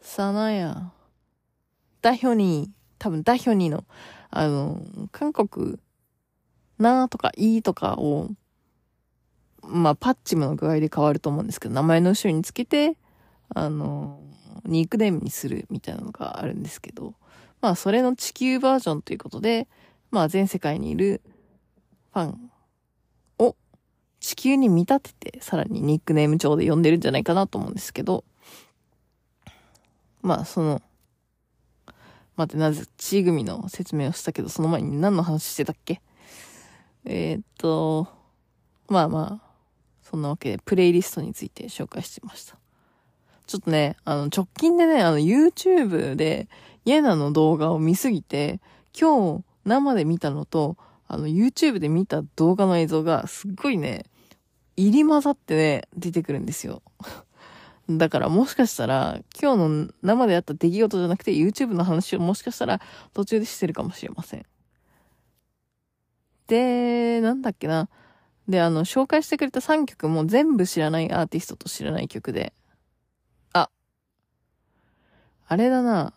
[0.08, 0.90] さなや、
[2.00, 3.84] ダヒョニー、多分ダヒョニーの、
[4.30, 4.80] あの、
[5.12, 5.78] 韓国、
[6.78, 8.30] なーとかいーとかを、
[9.62, 12.96] まあ、パッチムの具合で変わると思うんですけど、名前の後ろにつけて、
[13.54, 14.22] あの、
[14.64, 17.12] ニックネームにするみたいなのがあるんですけど、
[17.60, 19.68] まあ、それの地球バージョンということで、
[20.10, 21.20] まあ、全世界にいる
[22.14, 22.50] ファン
[23.38, 23.56] を
[24.20, 28.24] 地球に見立てて、さらにニックネーム帳で呼んでるんじゃないかなと思うんですけど、
[30.22, 30.83] まあ、その、
[32.37, 36.00] 待って、なぜ、チー組の説明をしたけど、その前に何の話してたっけ？
[37.04, 38.09] えー、っと、
[38.88, 39.48] まあまあ、
[40.02, 42.57] そんなわけで、プレイリストについて紹介してました。
[43.46, 46.48] ちょっとね、あの、直近でね、あの、YouTube で、
[46.85, 48.61] イエナの動画を見すぎて、
[48.98, 50.76] 今日、生で見たのと、
[51.07, 54.04] あの、YouTube で見た動画の映像が、すっごいね、
[54.76, 56.83] 入り混ざってね、出てくるんですよ。
[57.88, 62.81] だからもしかしたら、今日の生であった出来事じゃなくて YouTube の話をもしかしたら
[63.14, 64.46] 途中でしてるかもしれません。
[66.48, 67.88] で、なんだっけな。
[68.46, 72.53] で、あの、紹介してくれた3曲も全部知らないアーティストと知らない曲で。
[73.53, 73.70] あ、
[75.46, 76.12] あれだな。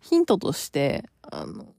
[0.00, 1.74] ヒントとして、あの、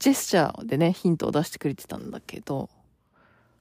[0.00, 2.68] ジェスチャーでね、ヒントを出してくれてたんだけど、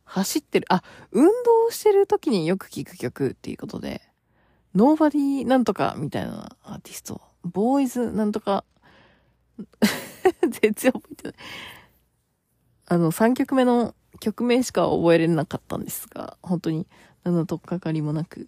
[0.05, 4.01] 走ってる、あ、運動してる時によく聴く曲っていうことで、
[4.75, 8.63] ノーバディなんとかみたいなアーティスト、ボーイズなんとか、
[10.41, 11.35] 全然覚えてない。
[12.87, 16.87] あの、3曲目の曲名しか覚えれなかったんですが、本当に
[17.23, 18.47] 何のとっかかりもなく。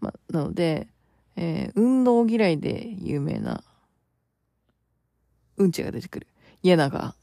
[0.00, 0.88] ま、なので、
[1.36, 3.64] えー、運動嫌いで有名な、
[5.56, 6.26] うんちが出てくる。
[6.62, 7.14] 家長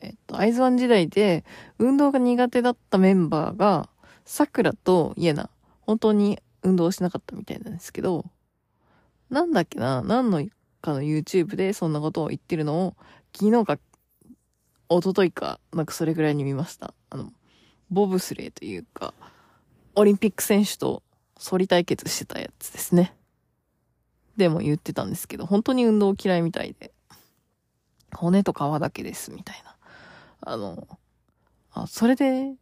[0.00, 1.44] えっと、アイズワン時代で
[1.78, 3.88] 運動が苦手だったメンバーが、
[4.24, 8.24] 桜とイエナ、本当に運動しなかったみたいなんですけど、
[9.30, 10.46] なんだっけな、何の
[10.80, 12.96] かの YouTube でそんなことを言ってるのを、
[13.34, 13.78] 昨日か、
[14.90, 16.94] 一昨日か、なんかそれぐらいに見ました。
[17.10, 17.32] あの、
[17.90, 19.14] ボブスレーというか、
[19.94, 21.02] オリンピック選手と
[21.38, 23.14] 反り対決してたやつですね。
[24.36, 26.92] でも言ってたんですけど、本当に運動嫌いみたいで、
[28.14, 29.67] 骨と皮だけです、みたいな。
[30.40, 30.86] あの、
[31.72, 32.54] あ、それで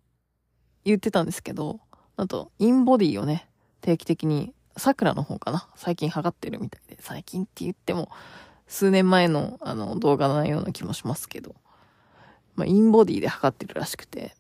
[0.85, 1.81] 言ってたんですけど、
[2.17, 3.49] あと、インボディをね、
[3.81, 8.11] 定期的に、桜の方かな最近測ってるみたいで、最近って言っても、
[8.67, 11.55] 数年前のあの動画のような気もしますけど、
[12.57, 14.35] まあ、インボディで測ってるらしくて、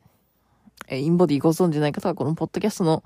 [0.88, 3.04] え、インボディご存知ない方はこのポッドキャストの、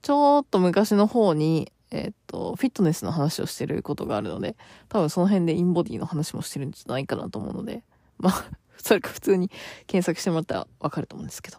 [0.00, 4.56] ちょっと昔の方に、えっと、フィットネスの話をしてることがあるので、
[4.88, 7.82] 多分その辺でインボディの話もしてるんじゃないかなと思うので、
[8.18, 8.50] まあ、
[8.82, 9.50] それか普通に
[9.86, 11.58] 検索してもらったらわかると思うんですけど。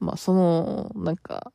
[0.00, 1.52] まあ、その、なんか、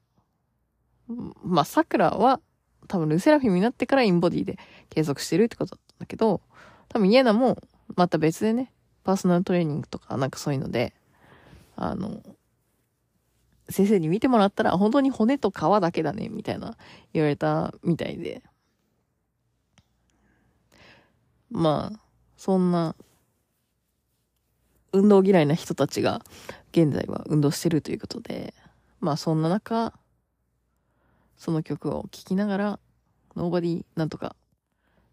[1.44, 2.42] まあ、桜は
[2.88, 4.58] 多分ルセラフィムになってからインボディで
[4.90, 6.42] 継続してるってことだったんだけど、
[6.88, 7.58] 多分イエナも
[7.96, 10.94] また別でね、パーソナルトレーニングとかなんかそういうので、
[11.76, 12.22] あの、
[13.70, 16.78] 先生に見てもらったら本当に骨と皮だけだね、みたいな
[17.14, 18.42] 言われたみたいで。
[21.52, 22.00] まあ、
[22.38, 22.96] そんな
[24.92, 26.22] 運動嫌いな人たちが
[26.72, 28.54] 現在は運動してるということで、
[29.00, 29.94] まあそんな中、
[31.38, 32.80] その曲を聴きながら、
[33.36, 34.36] Nobody なんとか、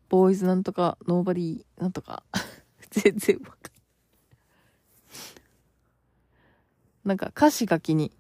[0.09, 2.23] ボーイズなんとか、Nobody なんとか、
[2.91, 3.73] 全然わかんない。
[7.05, 8.13] なんか歌詞書きに、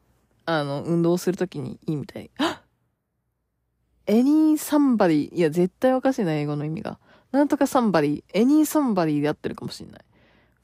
[0.45, 2.31] あの、運動するときにいいみたい。
[4.07, 6.99] any somebody いや、絶対おかしいな、英語の意味が。
[7.33, 10.06] なんとか somebody, any somebody で合ってるかもしれない。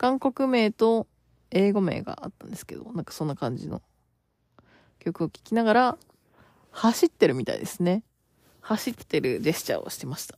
[0.02, 1.06] 韓国名と
[1.52, 3.82] 英語名があったんですけど、なんかそんな感じの
[4.98, 5.98] 曲を聴きながら、
[6.72, 8.02] 走ってるみたいですね。
[8.62, 10.36] 走ってるジェスチャーをしてました。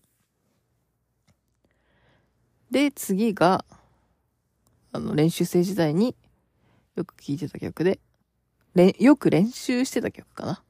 [2.70, 3.64] で、次が、
[4.92, 6.14] あの、練習生時代に
[6.94, 7.98] よく聴いてた曲で、
[9.02, 10.62] よく練習してた曲かな。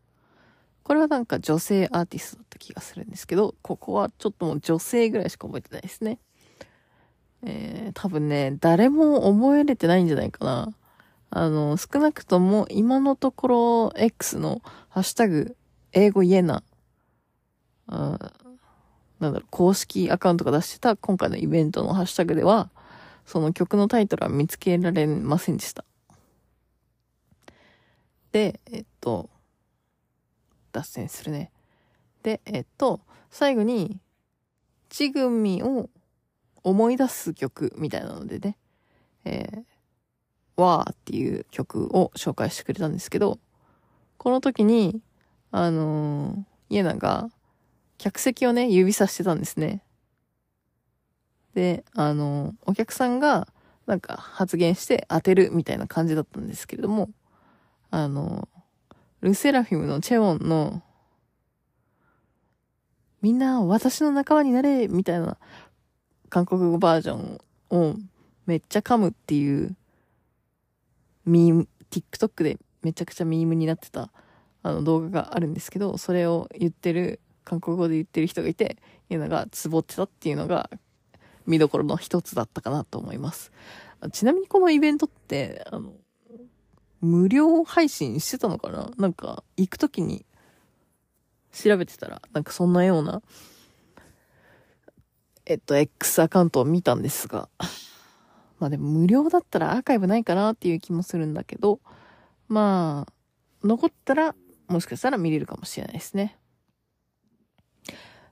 [0.85, 6.21] これはなんか女性アーティストだった気がするんですけど、ここはちょっともう女性ぐらいしか覚えてないですね。
[7.47, 10.75] えー、多分ね、誰も覚えれてないんじゃないかな。
[11.31, 15.57] あの、少なくとも今のところ X のハッシュタグ、
[15.93, 16.63] 英語言えな、
[17.87, 18.33] あ
[19.21, 22.71] なんだろう、公式アカウントが出してた今回のイベントのハッシュタグでは、
[23.27, 25.85] その曲のタイトルは見つけられませんでした。
[28.33, 29.29] で、えっと、
[30.73, 31.51] 脱線するね。
[32.23, 34.01] で、えっと、最後に、
[34.89, 35.89] ちぐみを
[36.65, 38.57] 思い出す曲みたいなのでね、
[39.25, 43.39] えー、わーっていう曲を紹介してくれたんですけど、
[44.17, 45.01] この時に、
[45.51, 47.29] あのー、イエナが
[47.99, 49.83] 客席をね、指さしてたんですね。
[51.55, 53.47] で、あのー、お客さんが
[53.87, 57.11] なんか発言して当てるみたいな感じだったんですけれども、
[57.91, 60.83] あのー、ルセラフィムのチェウォンの
[63.25, 65.39] みんな私の仲間になれみたいな
[66.35, 67.95] 韓国語バージョンを
[68.47, 69.77] めっちゃ噛むっていう
[71.25, 74.11] ミーム、TikTok でめちゃくちゃミームになってた
[74.65, 78.79] あの動画があるんですけど、それを言ってる、韓国語で言ってる人がいて、
[79.11, 80.71] いうのがツボってたっていうのが
[81.47, 83.53] 見どころの一つだったかなと思います。
[84.11, 85.93] ちなみにこのイベントって、あの、
[87.01, 88.91] 無料配信してたのかな？
[88.99, 90.27] なんか、行くときに
[91.53, 93.23] 調べてたら、なんかそんなような、
[95.47, 97.49] えっと、X アカウントを見たんですが、
[98.59, 101.81] まあでも無料だったらアーカイブないかなっていう気もするんだけど、
[102.49, 103.13] まあ、
[103.63, 104.35] 残ったら、
[104.69, 106.39] もしかしたら見れるかもしれないですね。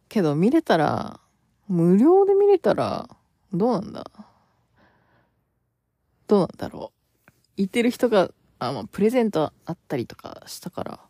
[0.08, 1.20] けど見れたら、
[1.68, 3.08] 無料で見れたら、
[3.52, 4.10] どうなんだ？
[6.26, 6.92] どうなんだろ
[7.28, 7.32] う？
[7.56, 11.00] 言ってる人が、あ、まあ、プレゼントあったりとかしたから、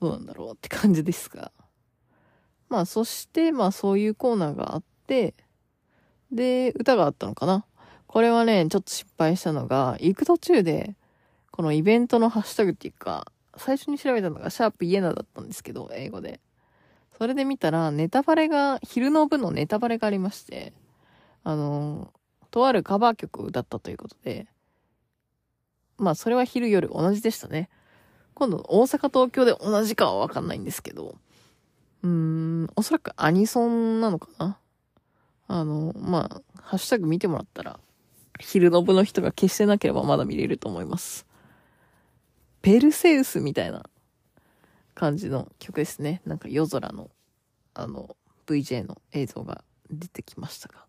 [0.00, 1.50] どうなんだろうって感じですが。
[2.68, 7.64] まあ、そして、まあ、そういうコーナーがあっ、で、歌があったのかな？
[8.06, 10.96] これはね、ちょっと失敗したのが、行く途中で、
[11.50, 16.40] このイベントのハッシュタグっていうか、最初に調べたのがシャープイエナだったんですけど、英語で。
[17.16, 20.72] それで見たら、ネタバレが、昼の部のネタバレがありまして、
[21.44, 22.12] あの、
[22.50, 24.46] とあるカバー曲を歌ったということで、
[25.96, 27.68] まあ、それは昼夜同じでしたね。
[28.34, 31.16] 今度、大阪、東京で同じかはわかんないんですけど、
[32.02, 34.58] うーん、おそらくアニソンなのかな？
[35.46, 37.78] あの、まあ、ハッシュタグ見てもらったら、
[38.40, 41.26] 昼の部の人が消してなければまだ見れると思います。
[42.62, 43.84] ペルセウスみたいな
[44.94, 46.22] 感じの曲ですね。
[46.24, 47.10] なんか夜空の、
[47.74, 50.84] あの、VJ の映像が出てきましたが。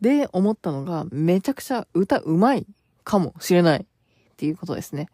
[0.00, 2.66] で、思ったのが、めちゃくちゃ歌うまい
[3.04, 3.86] かもしれないっ
[4.36, 5.08] ていうことですね。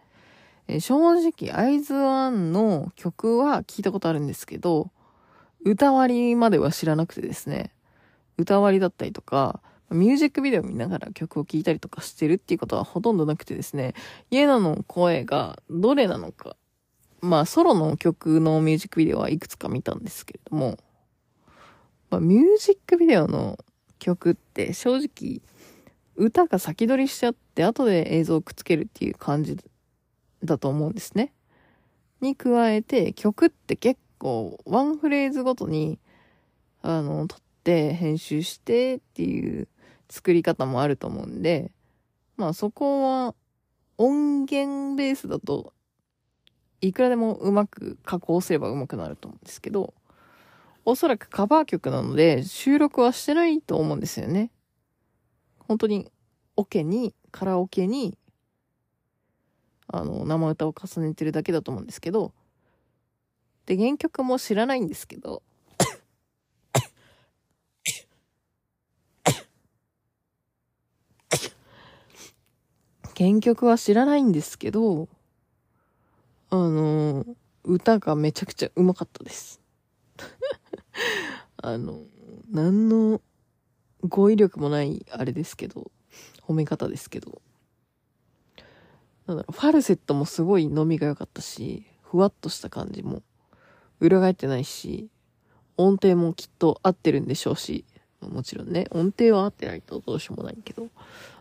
[0.69, 4.91] え、正直、アイズワンの曲は聞いたことあるんですけど、
[5.67, 7.73] 歌割りまでは知らなくてですね、
[8.39, 13.95] 歌割りだったりとか、ミュージックビデオ見ながら曲を聴いたりとかしてるっていうことはほとんどなくてですね、
[14.31, 16.57] イエナの声がどれなのか、
[17.21, 20.79] まあソロの曲のミュージックビデオはいくつか見たんですけれども、
[22.11, 23.59] まあ、ミュージックビデオの
[23.99, 25.41] 曲って正直
[26.15, 29.57] 歌が先取りしちゃって後で映像をくっつけるっていう感じ
[30.45, 31.33] だと思うんですね。
[32.21, 35.99] に加えて曲って結構ワンフレーズごとに
[36.89, 39.67] あの、撮って編集してっていう
[40.09, 41.73] 作り方もあると思うんで、
[42.37, 43.35] まあそこは
[43.99, 45.73] 音源ベースだと
[46.81, 49.95] いくらでもうまく加工すればうまくなると思うんですけど、
[50.85, 54.53] おそらくカバー曲なので収録はしてないと思うんですよね。
[55.59, 56.13] 本当に
[56.55, 58.17] オケに、カラオケに、
[59.89, 62.33] あの、生歌を重ねてるだけだと思うんですけど、
[63.67, 65.43] で、原曲も知らないんですけど、
[73.17, 75.09] 原曲は知らないんですけど、
[76.51, 77.25] あの、
[77.65, 79.61] 歌がめちゃくちゃうまかったです。
[81.57, 82.03] あの、
[82.51, 83.23] 何の
[84.03, 85.91] 語彙力もないあれですけど、
[86.43, 87.41] 褒め方ですけど。
[89.27, 93.23] なんだろう、ファルセットもすごい飲みが良かったし、ふわっとした感じも
[94.01, 95.09] 裏返ってないし、
[95.77, 97.85] 音程もきっと合ってるんでしょうし、
[98.21, 100.89] もちろんね、音程は合ってないとどうしようもないけど、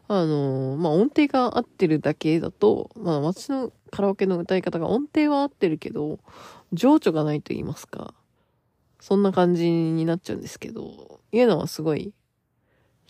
[0.08, 6.20] あのー、まあ、音程が合ってるだけだと、まあ、私のカラオケの歌い方が音程は合ってるけど、
[6.74, 8.14] 情緒がないと言いますか、
[9.00, 12.14] そんな感じになっちゃうんですけど、いうのはすごい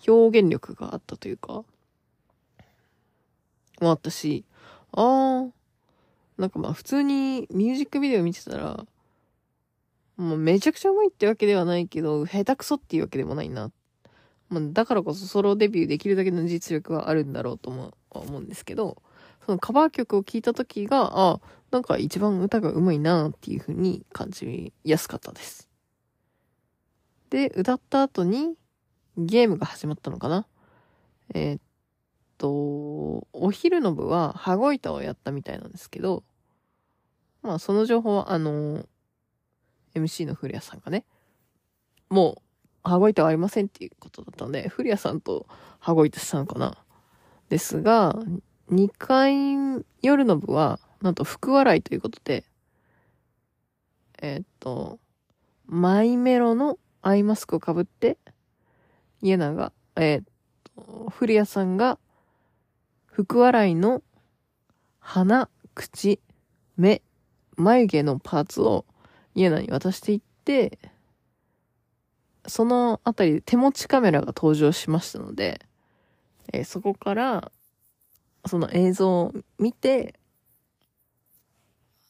[0.08, 1.64] 表現力があったというか、
[3.82, 4.46] もあったし、
[4.94, 5.52] あー、
[6.38, 8.86] なんかまあ普通にミュージックビデオ見てたら、
[10.18, 13.72] もうめちゃくちゃうまいってわけではないけど、下手くそっていうわけでもないな
[14.50, 19.02] まあ、だからこそソロデビューできるだけの実力はあるんだろうとも思うんですけど、
[19.46, 21.40] そのカバー曲を聴いた時が、あ、
[21.72, 25.68] なんか一番歌が上手いなっていう風に感じやすかったです。
[27.30, 28.56] で、歌った後に
[29.18, 30.48] ゲームが始まったのかな
[31.34, 31.62] えー、っ
[32.38, 36.24] と、お昼の部は羽子板をやったみたいなんですけど、
[37.42, 38.86] まあその情報は、あの、
[39.96, 41.06] MC の古谷さんがね、
[42.10, 42.42] も
[42.84, 45.48] う、羽子板はありませんっていうことだったので、古谷さんと
[45.80, 46.78] 羽子板したのかな。
[47.50, 48.16] ですが、
[48.70, 52.46] 2回、夜の部は、なんと福笑いということで、
[54.22, 55.00] えー、っと、
[55.66, 58.18] マイメロのアイマスクをかぶって、
[59.22, 60.24] 家長、えー、っ
[60.76, 62.00] と、古谷さんが、
[63.06, 64.04] 福笑いの
[65.00, 66.20] 鼻、口、
[66.78, 67.02] 目、
[67.56, 68.86] 眉毛のパーツを
[69.36, 70.80] 家長に渡していって、
[72.48, 75.62] そのあたり手持ちカメラが登場しましたので、
[76.54, 77.52] えー、そこから、
[78.48, 80.16] その映像を見て、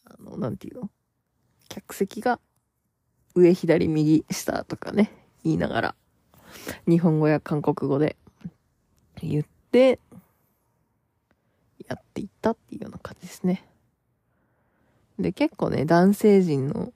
[0.04, 0.90] あの、なんていうの？
[1.68, 2.38] 客席が
[3.34, 5.10] 上左右下とかね、
[5.42, 5.94] 言いながら、
[6.86, 8.16] 日本語や韓国語で
[9.22, 9.98] 言って、
[11.88, 13.66] やっていったっていうような感じですね。
[15.18, 16.92] で、結構ね、男性陣の、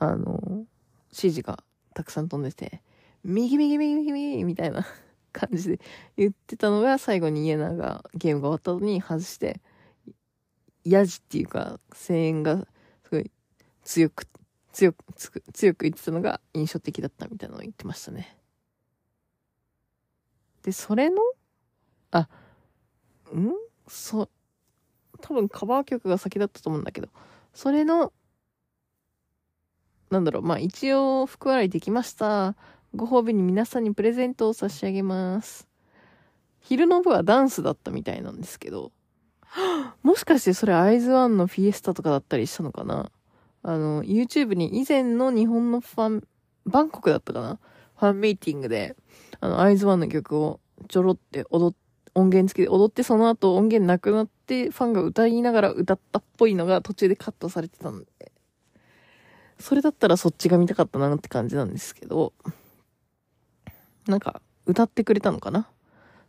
[0.00, 0.64] あの、
[1.10, 1.62] 指示が
[1.94, 2.82] たくさん飛んでて、
[3.22, 4.86] 右右右右右みたいな
[5.32, 5.80] 感じで
[6.16, 9.60] 言ってたのが最後にイエナがゲームが終わった後に外して、
[10.84, 12.66] ヤジっていうか声援が
[13.04, 13.30] すごい
[13.84, 14.26] 強く、
[14.72, 15.04] 強く、
[15.52, 18.36] 強く言ってたのが印象的だったみたいなのを言ってましたね。
[20.62, 21.22] で、それの、
[22.10, 22.28] あ、
[23.34, 23.52] ん？
[23.86, 24.30] そ、
[25.20, 27.08] 多分カバー曲が先だったと思うんだけど、
[27.52, 28.12] それの、
[30.10, 32.56] なんだろう、まあ一応福笑いできました。
[32.96, 35.68] ご褒美に皆さんにプレゼントを差し上げます。
[36.60, 38.90] 昼の部はダンスだったみたいなんですけど、
[40.02, 43.10] もしかしてそれアイズワンのフィエスタとかだったりしたのかな？
[43.62, 46.24] あの、YouTube に以前の日本のファン、
[46.66, 47.58] バンコクだったかな？
[47.96, 48.96] ファンミーティングで、
[49.38, 51.76] あの、アイズワンの曲をちょろって踊っ、
[52.14, 58.29] 音源付きで踊ってその後音源なくなってファンが歌いながら歌ったっぽいのが途中でカットされてたんで、
[59.60, 62.32] それだったらそっちが見たかったなって感じなんですけど、
[64.06, 65.68] なんか歌ってくれたのかな？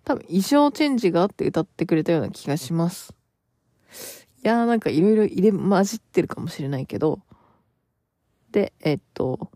[0.04, 3.14] 多分衣装チェンジがあって歌ってくれたような気がします。
[4.44, 7.22] いやーなんかいろいろ入れ混じってるかもしれないけど、
[8.52, 9.52] で、えっと、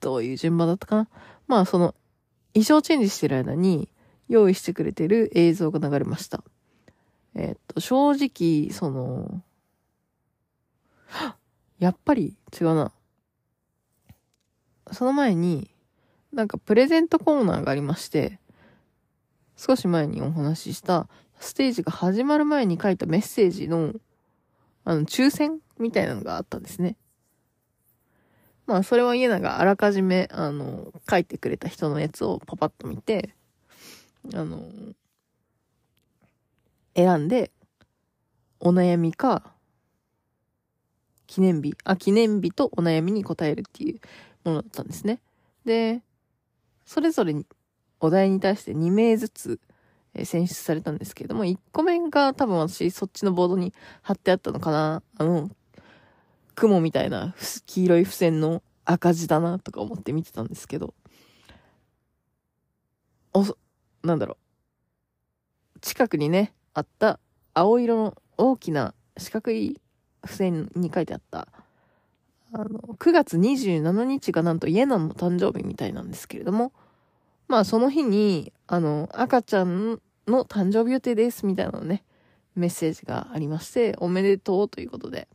[0.00, 1.08] どういう順番だったかな？
[1.46, 1.94] まあその
[2.54, 3.88] 衣装チェンジしてる間に
[4.28, 6.42] 用意してくれてる映像が流れました。
[7.34, 9.42] えっと、正直、その、
[11.78, 12.92] やっぱり違うな。
[14.92, 15.70] その前に、
[16.32, 18.38] なんかプレゼントコーナーがありまして、
[19.56, 21.08] 少し前にお話しした
[21.38, 23.92] ステージが始まる前に書いたメッセージの、
[24.84, 26.96] あの、抽選みたいなのがあったんですね。
[28.66, 33.34] まあ、それは家長あらかじめ、あの、書いてくれた人のやつをパパッと見て、
[34.32, 34.66] あの、
[36.96, 37.50] 選んで、
[38.60, 39.53] お悩みか、
[41.26, 44.00] 記念日、あ、記念日とお悩みに答えるっていう
[44.44, 45.20] ものだったんですね。
[45.64, 46.02] で、
[46.84, 47.46] それぞれに
[48.00, 49.60] お題に対して2名ずつ、
[50.16, 53.72] え選出されたんですけれども、1個目が多分私そっちのボードに
[54.02, 55.02] 貼ってあったのかな。
[55.18, 55.50] あの、
[56.54, 57.34] 雲みたいな
[57.66, 60.94] 黄色い付箋の赤字だなとか思って見てたんですけど、
[63.32, 63.44] お、
[64.06, 64.36] なんだろ
[65.76, 65.80] う。
[65.80, 67.18] 近くにね、あった
[67.52, 69.80] 青色の大きな四角い
[70.24, 71.48] 付箋に書いてあった
[72.52, 76.72] あの、9月27日がなんとイエナの誕生日みたいなんですけれども、
[77.48, 82.04] まあその日に、あの、赤ちゃんの誕生日予定ですみたいなね、
[82.54, 85.28] メッセージがありまして、おめでとうということで。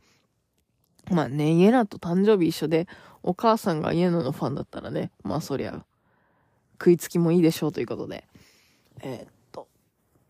[1.10, 2.88] まあね、イエナと誕生日一緒で、
[3.22, 5.84] お母さんがイエナのファンだったらね、まあそりゃ、
[6.78, 8.24] 食いつきもいいでしょうということで。
[9.02, 9.68] えー、っと、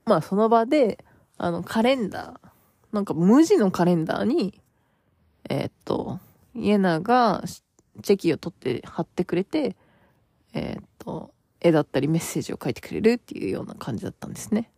[0.06, 1.04] まあその場で、
[1.38, 2.49] あの、カレンダー、
[2.92, 4.60] なんか無地のカレンダーに、
[5.48, 6.18] えー、っと、
[6.54, 7.44] イエナが
[8.02, 9.76] チェキを取って貼ってくれて、
[10.54, 14.70] えー、っと、絵だったりメッセージを書いてくれるっていうような感じだったんですね。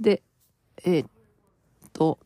[0.00, 0.22] で、
[0.84, 1.08] えー、っ
[1.92, 2.18] と、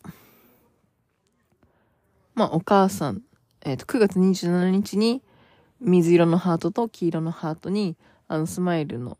[2.34, 3.22] まあ、お母さん、
[3.64, 5.22] え、っと、9月27日に
[5.80, 7.96] 水色のハートと黄色のハートに、
[8.28, 9.18] あの、スマイルの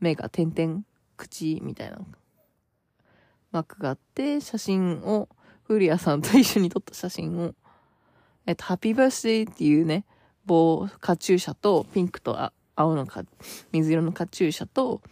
[0.00, 0.82] 目が点々、
[1.16, 1.98] 口みたいな
[3.52, 5.28] マークがあって、写真を、
[5.64, 7.54] 古谷さんと一緒に撮った写真を
[8.46, 10.06] えっと、ハッピーバースデーっていうね、
[10.46, 13.22] 棒、カチューシャと、ピンクと青のか、
[13.72, 15.02] 水色のカチューシャと、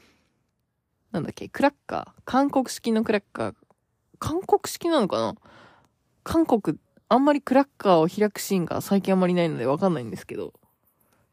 [1.12, 2.22] なんだっけ、クラッカー。
[2.24, 3.54] 韓国式のクラッカー。
[4.18, 5.34] 韓国式なのかな？
[6.24, 6.78] 韓国、
[7.10, 10.54] あんまりクラッカーを開くシーンが最近あんまりないのでわかんないんですけど、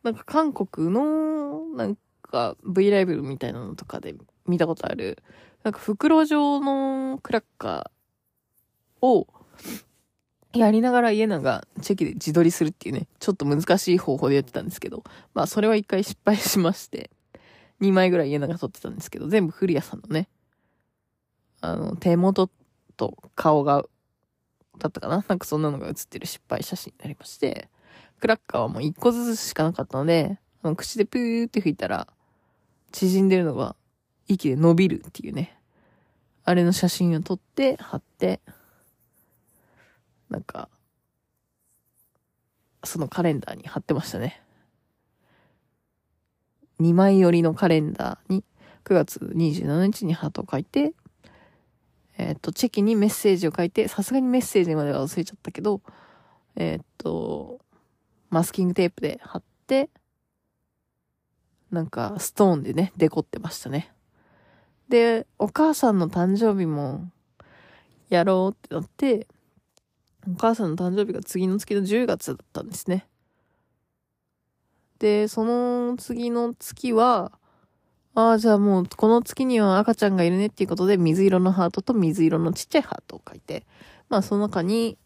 [0.04, 4.14] なんか韓国の、なんか V ライブみたいなのとかで
[4.46, 5.24] 見たことある、
[5.64, 9.28] なんか袋状のクラッカーを、
[10.54, 15.04] やりながら家長がチェキで自撮りするっていうね、ちょっと難しい方法でやってたんですけど、
[15.34, 17.10] まあそれは一回失敗しまして、
[17.82, 20.30] 2枚ぐらい家長撮ってたんですけど、全部古谷さんのね、
[21.62, 22.50] あの、手元
[22.98, 23.84] と顔が、
[24.78, 25.24] だったかな？
[25.28, 27.70] なんかそんなのが写ってる失敗写真になりまして、
[28.20, 32.08] クラッカーはもう1個ずつしかなかったので、あの口でプーって吹いたら、
[32.92, 33.76] 縮んでるのが
[34.28, 35.58] 息で伸びるっていうね。
[36.46, 38.42] あれの写真を撮って貼って、
[40.30, 40.70] なんか、
[42.84, 44.42] そのカレンダーに貼ってましたね。
[46.82, 48.44] 2枚寄りのカレンダーに
[48.84, 50.94] 9月27日にハートを書いて、
[52.18, 55.82] えっ、と、チェキにメッセージを書いて、さすがにメッセージまでは忘れちゃったけど、
[56.56, 57.60] えっ、と、
[58.30, 59.90] マスキングテープで貼って、
[61.72, 63.93] なんか、ストーンでね、デコってましたね。
[64.94, 67.10] で、お母さんの誕生日も、
[68.10, 69.28] やろうってなって、
[70.32, 73.08] お母さんの誕生日が次の月の10月だったんですね。
[75.00, 77.32] で、その次の月は、
[78.14, 83.66] ああ、じゃあもうこの月には赤ちゃんがいるねっていうことで水色のハートと水色のちっちゃいハートを書いて、
[84.10, 85.00] まあその中に、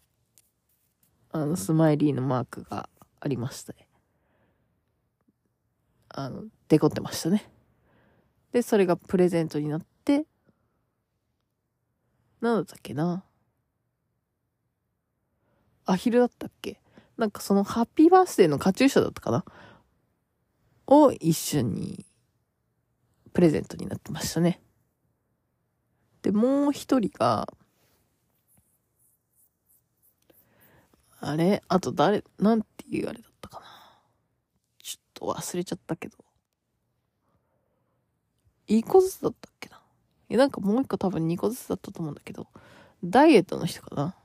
[1.31, 2.89] あの、スマイリーのマークが
[3.21, 3.87] ありましたね。
[6.09, 7.49] あの、デコってましたね。
[8.51, 10.25] で、それがプレゼントになって、
[12.41, 13.23] なんだっけな。
[15.85, 16.81] アヒルだったっけ
[17.17, 19.45] なんかそのハッピーバースデーのカチューシャだったかな
[20.85, 22.05] を一緒に
[23.33, 24.61] プレゼントになってましたね。
[26.21, 27.47] で、もう一人が、
[31.19, 31.63] あれ？
[31.67, 33.65] あと誰、なんていうあれだったかな
[34.83, 36.17] ちょっと忘れちゃったけど。
[38.67, 39.81] 1個ずつだったっけな？
[40.29, 42.47] いや、なんかもう一個多分2個ずつだったと思うんだけど、
[43.03, 44.15] ダイエットの人かな？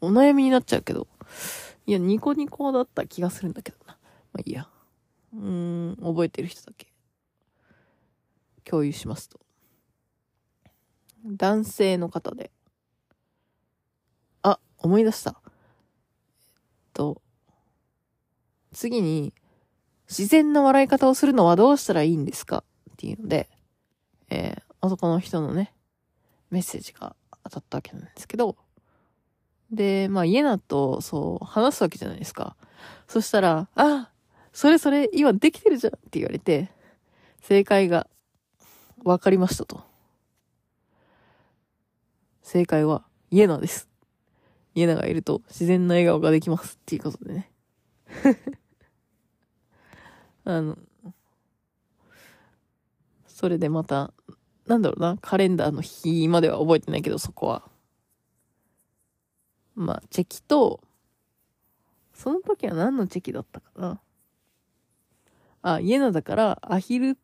[0.00, 1.06] お悩みになっちゃうけど、
[1.86, 3.96] いや、ニコニコだった気がするんだけどな。
[4.32, 4.68] まあいいや。
[5.32, 6.88] うーん、覚えてる人だけ。
[8.64, 9.40] 共有しますと。
[11.26, 12.50] 男性の方で。
[14.42, 15.40] あ、思い出した。
[15.44, 15.50] えっ
[16.92, 17.22] と、
[18.72, 19.32] 次に、
[20.08, 22.64] 自然な笑い方をするのはどうしたらいいんですか？
[22.92, 23.48] っていうので、
[24.30, 25.74] えー、男の人のね、
[26.50, 28.56] メッセージが当たったわけなんですけど、
[29.70, 32.56] で、まあ家だと、そう、話すわけじゃないですか。
[33.08, 34.10] そしたら、あ、
[34.52, 36.70] それそれ、今できてるじゃんって言われて、
[37.40, 38.08] 正解が
[39.02, 39.82] 分かりましたと。
[42.42, 43.88] 正解は、イエナです。
[44.74, 47.50] イエナがいると自然な笑顔ができますっていうことでね。
[50.44, 50.76] あの、
[53.34, 54.14] それでまた、
[54.68, 57.68] なんだろうな、カレンダーの日までは覚えてないけど、そこは。
[59.74, 60.80] まあ、チェキと、
[62.12, 64.00] その時は何のチェキだったかな。
[65.62, 67.18] あ、イエナだから、アヒル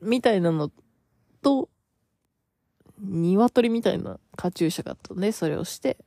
[0.00, 0.70] みたいなの
[1.42, 1.68] と、
[3.00, 5.98] 鶏みたいなカチューシャがあったので、それをして、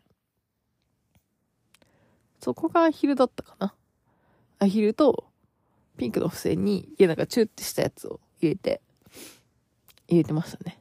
[2.40, 3.76] そこがアヒルだったかな。
[4.60, 5.26] アヒルと、
[5.98, 8.82] ピンクの付箋に、イエナがチューってしたやつを入れて、
[10.08, 10.80] 入れてましたね。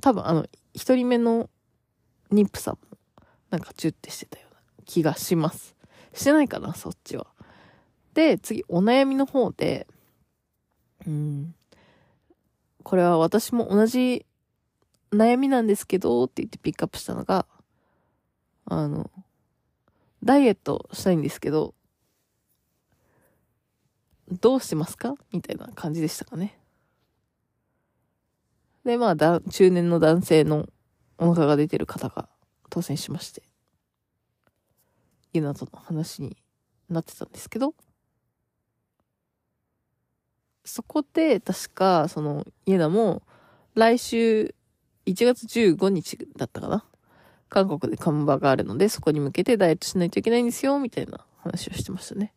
[0.00, 1.50] 多分あの、一人目の
[2.30, 2.98] 妊婦さんも、
[3.50, 5.76] なんかチュってしてたような気がします。
[6.12, 7.26] してないかな、そっちは。
[8.14, 9.86] で、次、お悩みの方で、
[11.06, 11.54] うん。
[12.82, 14.26] これは私も同じ
[15.12, 17.46] 悩みなんですけど、って言ってピックアップしたのが、
[18.66, 19.10] あの、
[20.22, 21.74] ダイエットしたいんですけど、
[24.30, 25.14] どうしてますか？
[25.32, 26.58] みたいな感じでしたかね。
[28.84, 30.66] で、まあ、だ、中年の男性の
[31.18, 32.28] お腹が出てる方が
[32.70, 33.42] 当選しまして、
[35.32, 36.36] ユナとの話に
[36.88, 37.74] なってたんですけど、
[40.64, 43.22] そこで確か、その、イエナも、
[43.74, 44.54] 来週、
[45.06, 46.84] 1月15日だったかな？
[47.48, 52.34] 韓国で看板があるので、そこに向けてダイエットしないといけないんですよ、みたいな話をしてましたね。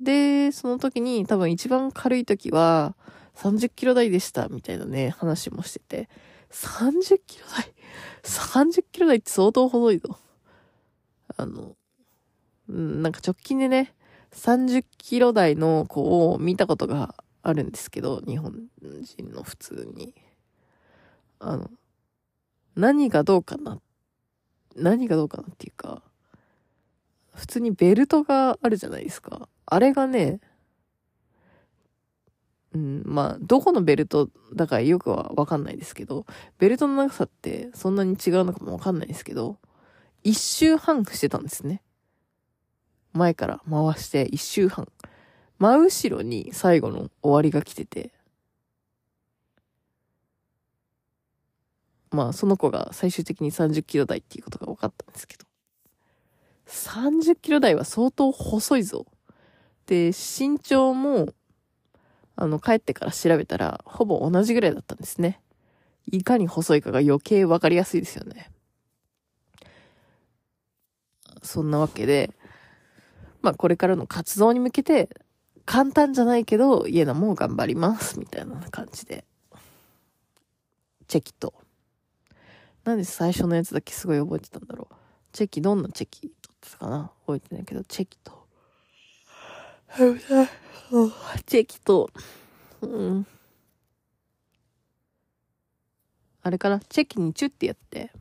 [0.00, 2.94] で、その時に多分一番軽い時は
[3.34, 6.08] 30キロ台でした、みたいなね、話もしてて、
[6.50, 7.74] 30キロ台
[8.22, 10.18] ?30 キロ台って相当細いぞ。
[11.36, 11.76] あの
[12.72, 13.94] ん、なんか直近でね、
[14.32, 20.14] 30キロ台の子を見たことがあるんですけど、日本人の普通に。
[21.40, 21.70] あの、
[22.76, 23.80] 何がどうかな、
[24.76, 26.02] 何がどうかなっていうか、
[27.34, 29.48] 普通にベルトがあるじゃないですか。
[29.70, 30.40] あれがね、
[32.72, 36.26] うん、まあ、どこのベルトだからよくはわかんないですけど、
[36.58, 39.58] ベルトの長さってそんなに違うのかもわかんないですけど、
[40.22, 41.82] 一周半してたんですね。
[43.12, 44.88] 前から回して一周半。
[45.58, 48.12] 真後ろに最後の終わりが来てて、
[52.10, 55.44] まあ、その子が最終的に30キロ台っていうことが分かったんですけど、
[56.66, 59.06] 30キロ台は相当細いぞ。
[59.90, 61.34] で、身長も、
[62.36, 65.40] あの、帰ってから調べたら、ほぼ同じぐらいだったんですね。
[66.06, 68.52] いかに細いかが余計分かりやすいですよね。
[71.42, 72.30] そんなわけで、
[73.42, 75.10] まあこれからの活動に向けて、
[75.66, 79.24] 簡単じゃないけど、家なも頑張ります、みたいな感じで。
[81.08, 81.52] チェキと。
[82.84, 84.94] なんで最初のやつだけすごい覚えてたんだろう。
[85.32, 88.39] チェキ、どんなチェキ取ってたかな覚えてないけど、チェキと。
[91.46, 92.10] チェキと、
[92.80, 93.26] うん。
[96.42, 96.80] あれかな？
[96.80, 98.12] チェキにチュってやって、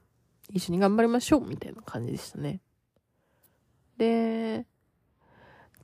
[0.51, 2.59] 一緒に頑張りましょうみたいな感じでしたね。
[3.97, 4.65] で、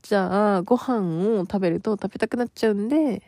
[0.02, 3.22] じゃあ、ご飯を食べると食べたくなっちゃうんで、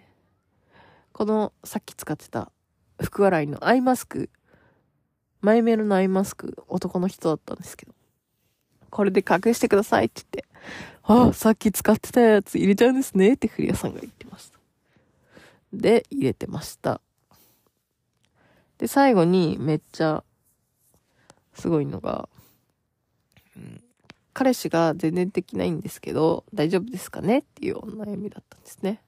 [1.13, 2.51] このさっき使ってた
[3.01, 4.29] 福笑いのアイマスク
[5.41, 7.93] マイメロのアイマスク、男の人だったんですけど、
[8.89, 10.45] これで隠してくださいって言って、
[11.07, 14.59] あ、さっき使ってたやつ入れちゃうんですねって古谷さんが言ってました。
[15.71, 16.99] で、入れてました。
[18.77, 20.23] で、最後にめっちゃ、
[21.53, 22.27] すごいのが、
[23.55, 23.81] うん、
[24.33, 29.01] 彼氏が全然できないんですけど、大丈夫ですかねっていうお悩みだったんですね。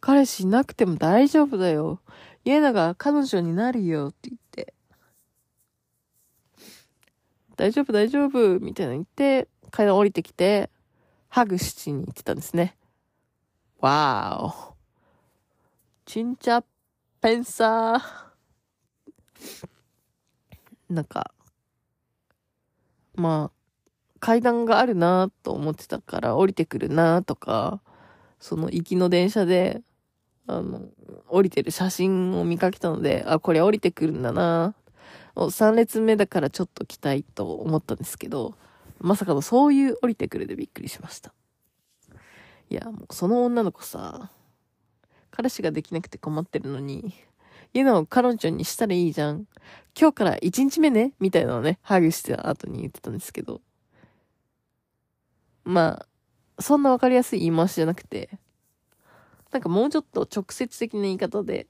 [0.00, 2.00] 彼氏いなくても大丈夫だよ。
[2.44, 4.74] 家永が彼女になるよって言って、
[7.56, 10.70] 大丈夫大丈夫みたいなの言って、階段降りてきて、
[11.28, 12.76] ハグしに行ってたんですね。
[13.80, 14.74] わーお。
[16.04, 16.64] ちんちゃ
[17.20, 20.92] ペンサー。
[20.92, 21.32] なんか、
[23.14, 23.60] まあ、
[24.18, 27.80] 階段があるなと思ってたから降りてくるなとか、
[28.38, 29.82] その行きの電車で、
[30.46, 30.82] あの、
[31.28, 34.74] 降りてる写真を見かけたので、あ、これ降りてくるんだな
[35.36, 38.54] 3列目だからちょっと来たいと思ったんですけど、
[39.00, 41.32] まさかのそういう降りてくるでびっくりしました。
[42.68, 44.30] いや、もうその女の子さ、
[45.30, 47.14] 彼氏ができなくて困ってるのに、
[47.72, 49.46] いうのを彼女にしたらいいじゃん。
[49.98, 53.60] 今日から1日目ねみたいなのね、ハグしてた後に言ってたんですけど。
[55.64, 56.04] ま
[56.58, 58.38] あ、そんなわかりやすい言い回しじゃなくて、
[59.52, 61.66] なんかもうちょっと直接的な言い方で、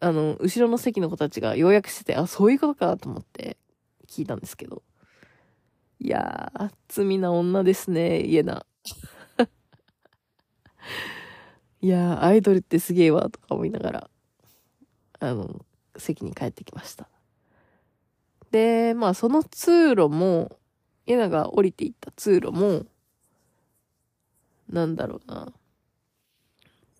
[0.00, 3.56] あの、後ろの席の子たちが要約してて、あ、そういうことかと思って
[4.08, 4.82] 聞いたんですけど。
[6.00, 8.66] いやー、罪な女ですね、家な。
[11.80, 14.10] いやー、アイドルってすげえわ、とか思いながら、
[15.20, 15.64] あの、
[15.96, 17.08] 席に帰ってきました。
[18.50, 20.58] で、まあその通路も、
[21.06, 22.86] 家なが降りていった通路も、
[24.68, 25.52] なんだろうな。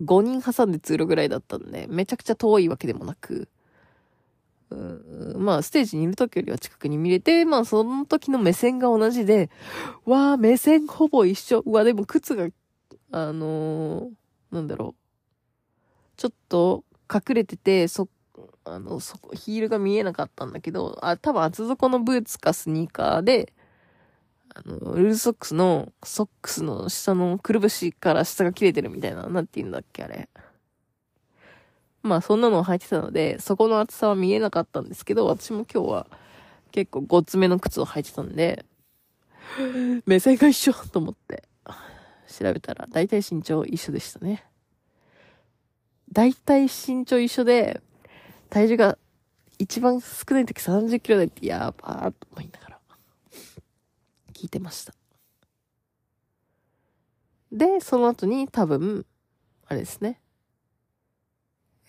[0.03, 3.49] 5人挟んで通路ぐらいだったんで、めちゃくちゃ遠いわけでもなく、
[5.37, 9.51] まあ、ステージにいる時よりは近くに見れて、まあ、その時の目線が同じで、
[10.05, 11.63] わあ、目線ほぼ一緒。
[11.67, 12.49] うわ、でも靴が、
[13.13, 15.05] あのー、なんだろう。
[16.17, 18.09] ちょっと隠れてて、そ、
[18.65, 23.53] あの、そこ、ヒールが見えなかったんだけど、あ、多分厚底のブーツかスニーカーで、
[24.55, 30.29] あの、ルーズソックスの、ソックスの下のくるぶしから下が切れてるみたいな、なんて言うんだっけ、あれ。
[32.05, 36.07] まあ、そんなのを履いてたので、そこの厚さは見えなかったんですけど、私も今日は
[36.71, 38.67] 結構ごつめの靴を履いてたんで、
[40.05, 41.45] 目線が一緒と思って、
[42.29, 44.45] 調べたら、だいたい身長一緒でしたね。
[46.13, 47.81] だいたい身長一緒で、
[48.51, 48.99] 体重が
[49.59, 52.81] 一番少ない時30キロ台ってやばーと思いながら。
[54.35, 54.93] 聞いてました。
[57.51, 59.07] で、その後に多分、
[59.67, 60.21] あれですね。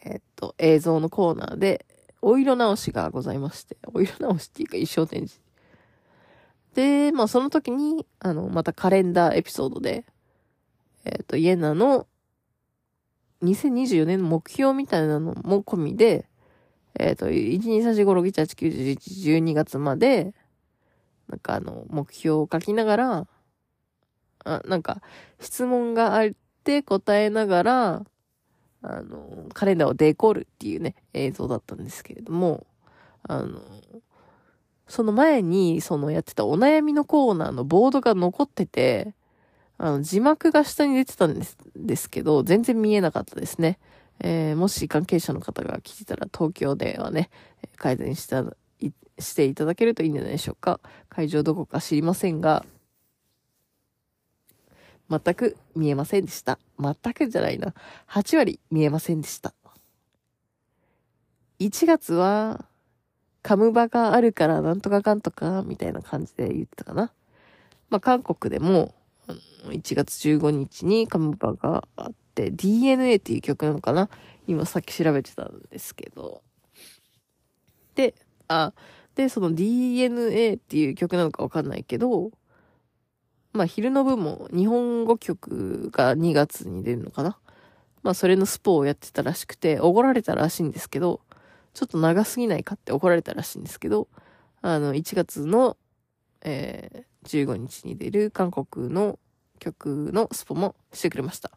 [0.05, 1.85] えっと、映像のコーナーで、
[2.21, 5.41] お色直しがございまして、お色直しっていうか衣装展示。
[6.75, 10.05] で、まあその時に、あの、またカレンダーエピソードで、
[11.05, 12.07] えっ、と、イエナの
[13.43, 16.27] 2024年の目標みたいなのも込みで、
[16.99, 20.33] えっ、と、1、2、3、4、5、6、7、8、9、10、11、12月まで、
[21.27, 23.27] なんかあの、目標を書きながら、
[24.43, 25.01] あ、なんか、
[25.39, 26.29] 質問があっ
[26.63, 28.05] て答えながら、
[28.87, 32.67] あの、カレンダーをデコるっていうね、映像だったんですけれども、
[33.23, 33.59] あの、
[34.87, 39.15] その前に、そのやってたお悩みのコーナーのボードが残ってて、
[39.79, 43.79] あの、字幕が下に出てたんですですけど、全然見えなかったですね。
[44.19, 47.31] えー、もし関係者の方が聞いたら東京ではね、
[47.77, 48.45] 改善した、
[49.17, 50.79] していただけるといいんじゃないでしょうか。
[51.09, 52.63] 会場どこか知りませんが、
[55.09, 56.59] 全く見えませんでした。
[56.79, 57.73] 全くじゃないな。
[58.07, 59.53] 8割見えませんでした。
[61.59, 62.65] 1月は、
[63.41, 67.13] カムバがあるからなんとかかんとか、みたいな感じで言ってたかな。
[67.89, 68.95] まあ、韓国でも、
[69.69, 74.09] 1月15日にカムバがあって、DNA っていう曲なのかな
[74.47, 76.41] 今さっき調べてたんですけど。
[77.95, 78.13] で、
[78.47, 78.73] あ、
[79.15, 82.31] で、その DNA っていう曲なのかわかんないけど、
[83.55, 87.37] まあ昼の部も日本語曲が2月に出るのかな
[88.05, 91.21] まあそれのスポをやってたらしくて、怒られたらしいんですけど、
[91.73, 94.07] ちょっと長すぎないかって怒られたらしいんですけど、
[94.61, 95.75] あの、1月の、
[96.41, 99.17] えー、15日に出る韓国の
[99.57, 101.49] 曲のスポもしてくれました。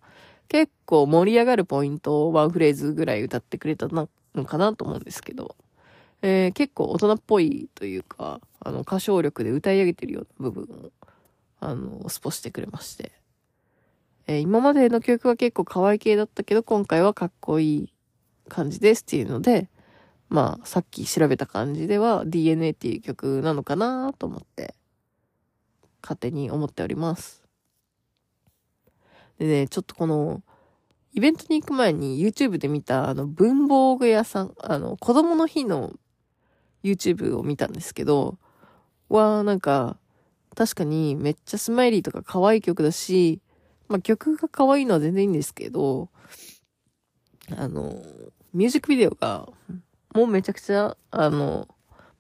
[0.49, 4.09] 結構盛り上がるポイントをワンフレーズぐらい歌ってくれたの
[4.47, 5.55] かなと思うんですけど、
[6.23, 10.91] えー、結構大人っぽいというか、あの、歌唱力で歌い上げてるような部分を
[11.61, 13.13] あの、スポしてくれまして。
[14.27, 17.93] えー、今までの曲は結構可愛い系だったけど、今回はかっこいい
[18.49, 19.69] 感じですっていうので、
[20.29, 24.75] まあ、さっき調べた感じでは DNA っていう曲なのかなと思って、
[26.03, 27.43] 勝手に思っております。
[29.39, 30.43] でね、ちょっとこの、
[31.13, 35.95] イベントに行く前に YouTube で見たあの文房具屋さん、あの子供の日の
[36.85, 38.39] YouTube を見たんですけど、
[39.09, 39.97] わーなんか
[40.59, 43.41] 確かにめっちゃスマイリーとか可愛い曲だし、
[43.87, 46.09] まあ、曲が可愛いのは全然いいんですけど、
[47.57, 48.03] あの、
[48.53, 49.49] ミュージックビデオが、
[50.17, 51.69] もうめちゃくちゃ、あの、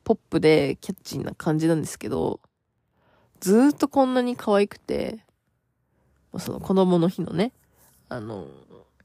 [0.04, 2.38] ポップでキャッチーな感じなんですけど、
[3.40, 5.18] ずーっとこんなに可愛くて、
[6.38, 7.50] その子供の日のね、
[8.08, 8.46] あの、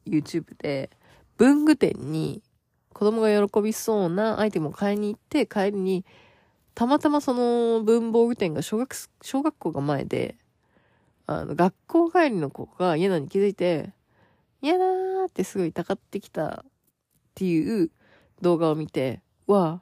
[0.06, 0.92] YouTube で、
[1.38, 2.44] 文具店に
[2.94, 6.06] 子供が喜びそうなアイテムを買いに行って、帰りに
[6.76, 10.36] たまたまその文房具店が小学、小学校が前で、
[11.28, 13.94] あの、学校帰りの子が嫌なに気づいて、
[14.62, 16.72] 嫌だーってすごいたかってきたっ
[17.36, 17.92] ていう
[18.42, 19.82] 動画を見て、わ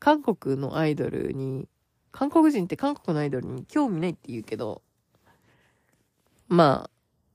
[0.00, 1.68] 韓国のアイドルに、
[2.10, 4.82] 韓国人って韓国のアイドルに興味ないって言うけど、
[6.48, 6.90] まあ、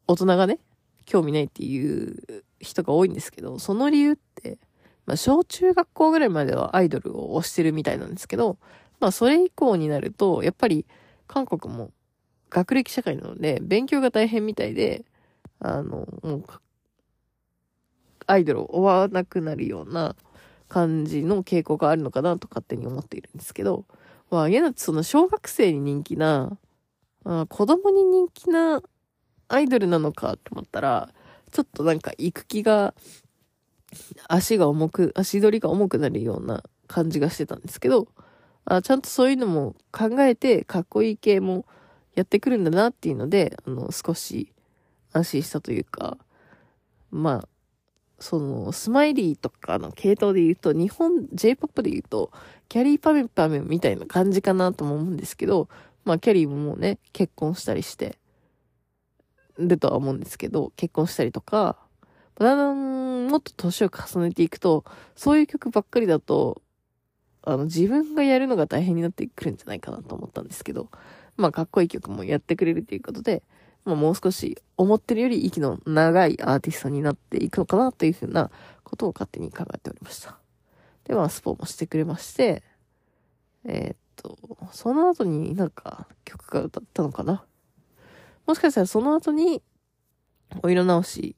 [0.08, 0.60] 大人がね、
[1.06, 4.58] 興味ないっていう人が多いんですけど、その理由って、
[5.08, 8.58] まあ、小中学校ぐらいまではアイドルを推してるみたいなんですけど、
[9.00, 10.86] まあ、それ以降になると、やっぱり、
[11.28, 11.92] 韓国も
[12.50, 15.06] 学歴社会なので、勉強が大変みたいで、
[15.60, 16.44] あの、もう、
[18.28, 20.16] アイドルを追わなくなるような
[20.68, 23.86] 感じの傾向があるのかなと勝手に思っているんですけど、
[24.30, 26.58] まあ、嫌なその小学生に人気な、
[27.24, 28.82] あ子供に人気な
[29.48, 31.14] アイドルなのかと思ったら、
[31.52, 32.94] ちょっとなんか行く気が
[34.28, 38.08] 足が重く、足取りが重くなるような感じがしてたんですけど、
[38.66, 41.66] あちゃんとそういうのも考えて、かっこいい系も
[42.16, 44.52] やってくるんだなっていうので、あの、少し
[45.14, 46.18] 安心したというか、
[47.12, 47.50] まあ、
[48.20, 52.32] その、スマイリーとかの系統で言うと、日本、J-POP で言うと、
[52.68, 55.70] キャリーパミュパミュみたいな感じかなとも思うんですけど、
[56.04, 58.18] まあ、キャリーももうね、結婚したりして、
[59.60, 61.78] るとは思うんですけど、結婚したりとか、
[62.40, 64.86] だんだんもっと年を重ねていくと、
[65.16, 66.62] そういう曲ばっかりだと、
[67.42, 70.90] あの、自分がやるのが大変になってくるんじゃないかなと思ったんですけど、
[71.36, 73.44] まあ、かっこいい曲もやってくれるということで、
[73.86, 78.52] まあ、もう少し思ってるより息の長いアーティストになっていくのかなというふうな
[78.84, 80.38] ことを勝手に考えておりました。
[81.06, 82.64] で、まあ、スポーもしてくれまして、
[83.64, 84.38] えー、っと、
[84.74, 87.46] その後になんか曲が歌ったのかな？
[88.46, 89.62] もしかしたらその後に、
[90.64, 91.36] お色直し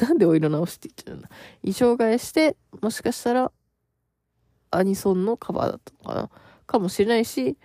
[0.00, 1.28] なんでお色直しって言っちゃうんだ？
[1.62, 3.52] 衣装替えして、もしかしたら、
[4.70, 6.30] アニソンのカバーだったのかな？
[6.66, 7.56] かもしれないし、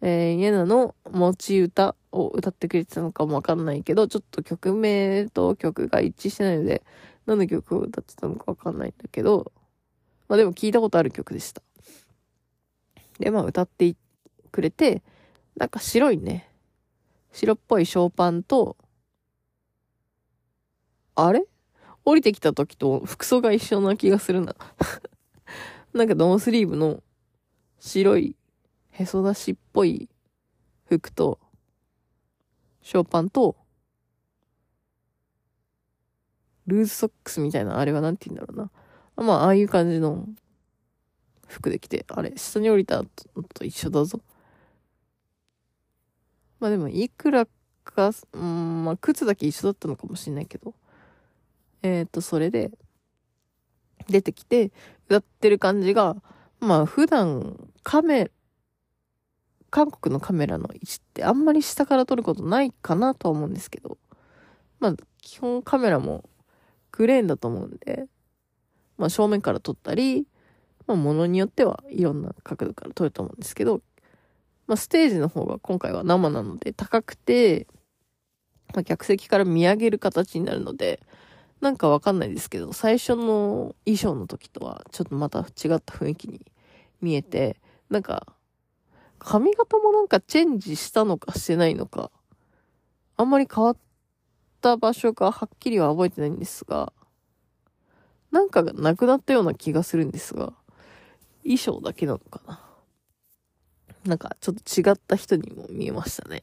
[0.00, 6.82] えー、イエナの持ち歌を歌ってくれてたのかもわかんないけど、ちょっと曲名と曲が一致してないので、
[7.26, 9.52] 何の曲を歌ってたのかわかんないんだけど、
[10.28, 11.62] まあでも聞いたことある曲でした。
[13.18, 13.94] で、まあ歌って
[14.50, 15.02] くれて、
[15.56, 16.48] なんか白いね、
[17.32, 18.76] 白っぽいショーパンと、
[21.14, 21.44] あれ？
[22.04, 24.56] 降りてきた時と服装が一緒な気がするな
[25.94, 27.02] なんかノースリーブの
[27.78, 28.36] 白い
[28.90, 30.08] へそ出しっぽい
[30.84, 31.38] 服と、
[32.82, 33.56] ショーパンと、
[36.66, 39.24] ルーズソックスみたいな、あれはなんて言うんだろうな。
[39.24, 40.28] まあ、ああいう感じの
[41.46, 43.08] 服で着て、あれ、下に降りたの
[43.54, 44.20] と一緒だぞ。
[46.60, 47.48] まあでも、いくら
[47.84, 50.74] か、うん、まあ、靴だけ一緒だったのかもしれないけど、
[51.82, 52.70] えっ、ー、と、それで、
[54.08, 54.72] 出てきて、
[55.08, 56.16] 歌ってる感じが、
[56.60, 58.30] まあ、普段、カメ、
[59.70, 63.98] 韓国のカメラの位置ってあんまり下から撮ることないかなとは思うんですけど、
[64.80, 66.24] まあ、基本カメラも
[66.90, 68.06] クレーンだと思うんで、
[68.98, 70.26] まあ、正面から撮ったり、
[70.86, 73.80] まあ、ものによってはいろんな角度から撮ると思うんですけど、
[74.66, 77.66] まあ、ステージの方が今回は生なので高くて、
[78.74, 81.00] まあ、客席から見上げる形になるので、
[81.62, 85.46] なんかわかんないですけど、最初の衣装の時とはちょっとまた違っ
[85.80, 86.44] た雰囲気に
[87.00, 87.56] 見えて、
[87.88, 88.26] なんか、
[89.20, 92.10] 髪型もなんかチェンジしたのかしてないのか、
[93.16, 93.76] あんまり変わっ
[94.60, 96.92] た場所がはっきりは覚えてないんですが、
[98.32, 100.52] なんかがなくなったような気がするんですが、
[101.44, 102.60] 衣装だけなのかな。
[104.04, 106.42] なんかちょっと違った人にも見えましたね。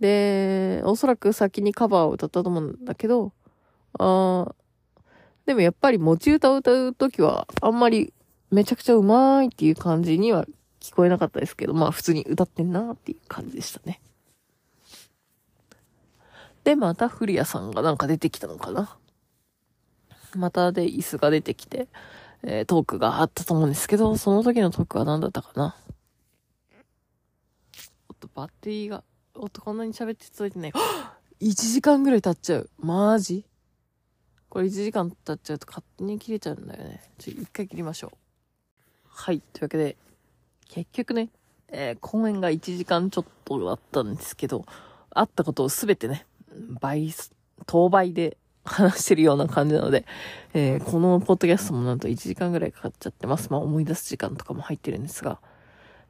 [0.00, 3.32] で、おそらく先にカバーを歌ったと思うんだけど、
[3.98, 4.54] あー、
[5.46, 8.12] でもやっぱり持ち歌を歌うときは、あんまり
[8.50, 10.46] めちゃくちゃうまいっていう感じには
[10.80, 14.00] 聞こえなかったですけど、まあ普通に歌ってんなっていう感じでしたね。
[16.64, 18.96] で、また古谷さんがなんか出てきたのかな。
[20.34, 21.88] またで椅子が出てきて、
[22.42, 25.76] えー、トークがあったと思うんですけど、その時のトークは何だったかな。
[28.08, 29.04] おっと、バッテリーが、
[29.36, 30.72] おっと、こんなに喋って届いてない。
[31.42, 32.70] 1時間ぐらい経っちゃう。
[32.78, 33.44] マジ？
[34.48, 37.02] これ1時間経っちゃうと勝手に切れちゃうんだよね。
[37.18, 38.16] ちょ、一回切りましょう。
[39.08, 39.40] はい。
[39.52, 39.96] というわけで、
[40.68, 41.30] 結局ね、
[41.68, 44.64] えー、公演が1時間ちょっとだったんですけど、
[45.10, 46.26] あったことをすべてね、
[46.80, 47.12] 倍、
[47.66, 50.06] 当倍で 話してるような感じなので、
[50.54, 53.50] えー、このポッドキャストもなんと1時間ぐらいかかっちゃってます。
[53.50, 55.40] まあ思い出す時間とかも入ってるんですが。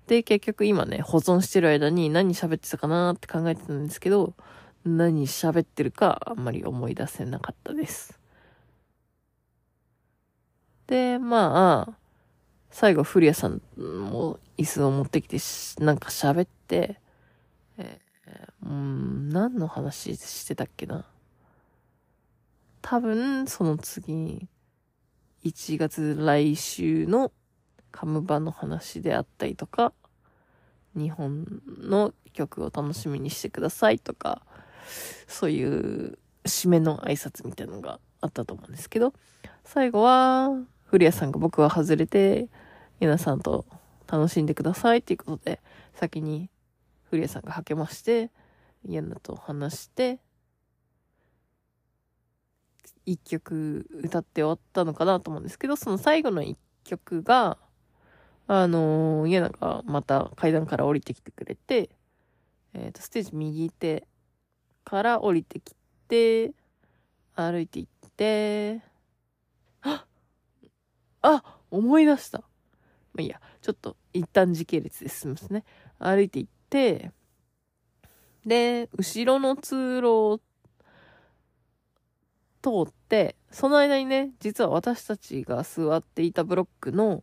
[0.07, 4.35] で、結局今ね、保存してる間に何喋ってたかなって考えてたんですけど、
[4.85, 8.19] 何喋ってるかあんまり思い出せなかったです。
[10.87, 11.95] で、まあ、
[12.71, 15.39] 最後、古谷さんも椅子を持ってきて、
[15.83, 17.01] なんか喋って、
[17.79, 21.07] えー、ん、何の話してたっけな。
[22.83, 24.49] 多分、その次に、
[25.45, 27.33] 1月来週の
[27.95, 29.93] カムバの話であったりとか、
[30.97, 34.43] 日本の曲を楽しみにしてくださいとか、
[35.29, 39.15] そういう締めの挨拶みたいなのがあったと思うんですけど、
[39.63, 40.51] 最後は、
[40.87, 42.49] 古谷さんが僕は外れて、
[42.99, 43.65] 皆さんと
[44.09, 45.61] 楽しんでくださいっていうことで、
[45.95, 46.51] 先に
[47.05, 48.33] 古谷さんがはけまして、
[48.89, 50.19] ヤナと話して、
[53.07, 57.57] 一曲歌って終わったのかなと思うんですけど、その最後の一曲が、
[58.47, 61.91] あのー、ヤナがまた階段から降りてきてくれて、
[62.75, 64.07] えっ、ー、と、ステージ右手
[64.85, 65.75] から降りてき
[66.09, 66.53] て、
[67.35, 68.83] 歩いていって、
[69.83, 70.07] あ
[71.23, 72.39] あ思い出した。
[72.39, 72.47] ま
[73.19, 75.65] あいいや、ちょっと一旦時系列で進みますね。
[75.99, 77.13] 歩いて行って、
[78.45, 80.41] で、後ろの通路を
[82.63, 87.23] 通って、その間にね、実は私たちが座っていたブロックの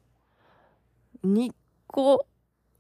[1.24, 1.52] 2
[1.88, 2.26] 個、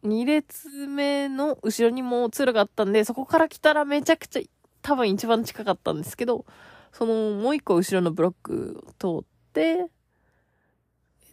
[0.03, 4.41] 2列目の後ろにも通路があったんで、そこから来たらめちゃくちゃ
[4.81, 6.45] 多分一番近かったんですけど、
[6.91, 9.87] そのもう一個後ろのブロックを通って、えっ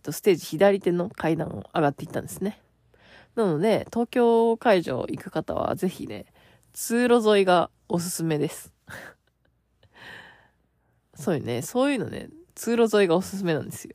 [0.03, 2.61] と、ステージ左手の階段を上がっていったんですね。
[3.35, 6.27] なので、東京会場行く方はぜひね、
[6.73, 8.73] 通路沿いがおすすめです。
[11.15, 13.95] そういうね、そういうのね、通路沿いがおすすめなんですよ。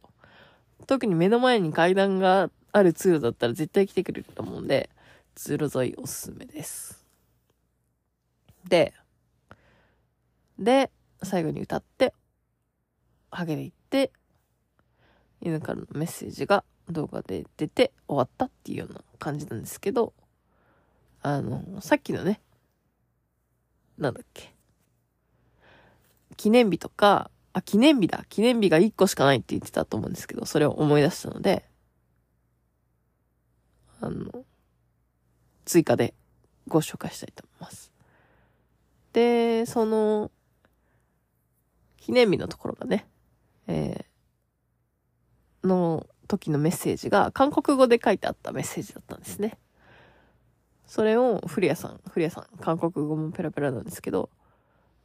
[0.87, 4.89] 特に目の前に階段があっある通路だったら絶対来てくれると思うんで、
[5.35, 7.05] 通路沿いおすすめです。
[8.67, 8.93] で、
[10.57, 12.13] で、最後に歌って、
[13.29, 14.11] ハゲで行って、
[15.41, 20.13] 犬からのメッセージが動画で出て終わったっていうような感じなんですけど、
[21.21, 22.41] あの、さっきのね、
[23.99, 24.51] なんだっけ。
[26.37, 28.25] 記念日とか、あ、記念日だ。
[28.29, 31.65] 記念日が1個しかないって言ってたと思うんですけど、それを思い出したので、
[34.03, 34.43] あの、
[35.63, 36.13] 追加で
[36.67, 37.91] ご紹介したいと思います。
[39.13, 40.29] で、その、
[41.97, 43.07] 記念日のところがね、
[43.67, 49.57] えー、の時のメッセージが韓国語で書いてあったメッセージだったんですね。
[50.85, 54.29] それを古谷さん、古谷さん、韓国語もペラペラなんですけど、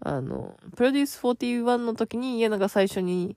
[0.01, 3.37] あの、プロデュース41の時に家永が最初に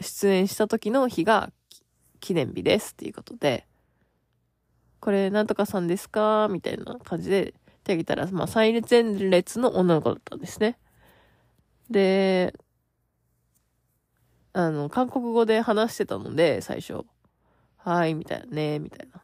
[0.00, 1.50] 出演した時の日が
[2.20, 3.66] 記念日ですっていうことで、
[5.02, 6.46] これなんとかさんですか？
[6.48, 10.78] みたいな感じで手挙げたら、まあ、最前列の女の子だったんですね。
[11.90, 12.54] で、
[14.52, 17.04] あの、韓国語で話してたので、最初。
[17.78, 19.22] はい、みたいなね、みたいな。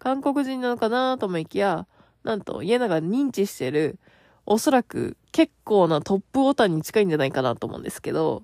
[0.00, 1.86] 韓国人なのかなと思いきや、
[2.24, 4.00] なんと、家長が認知してる、
[4.44, 8.42] おそらく結構なトップオタに近いんじゃないかなと思うんですけど、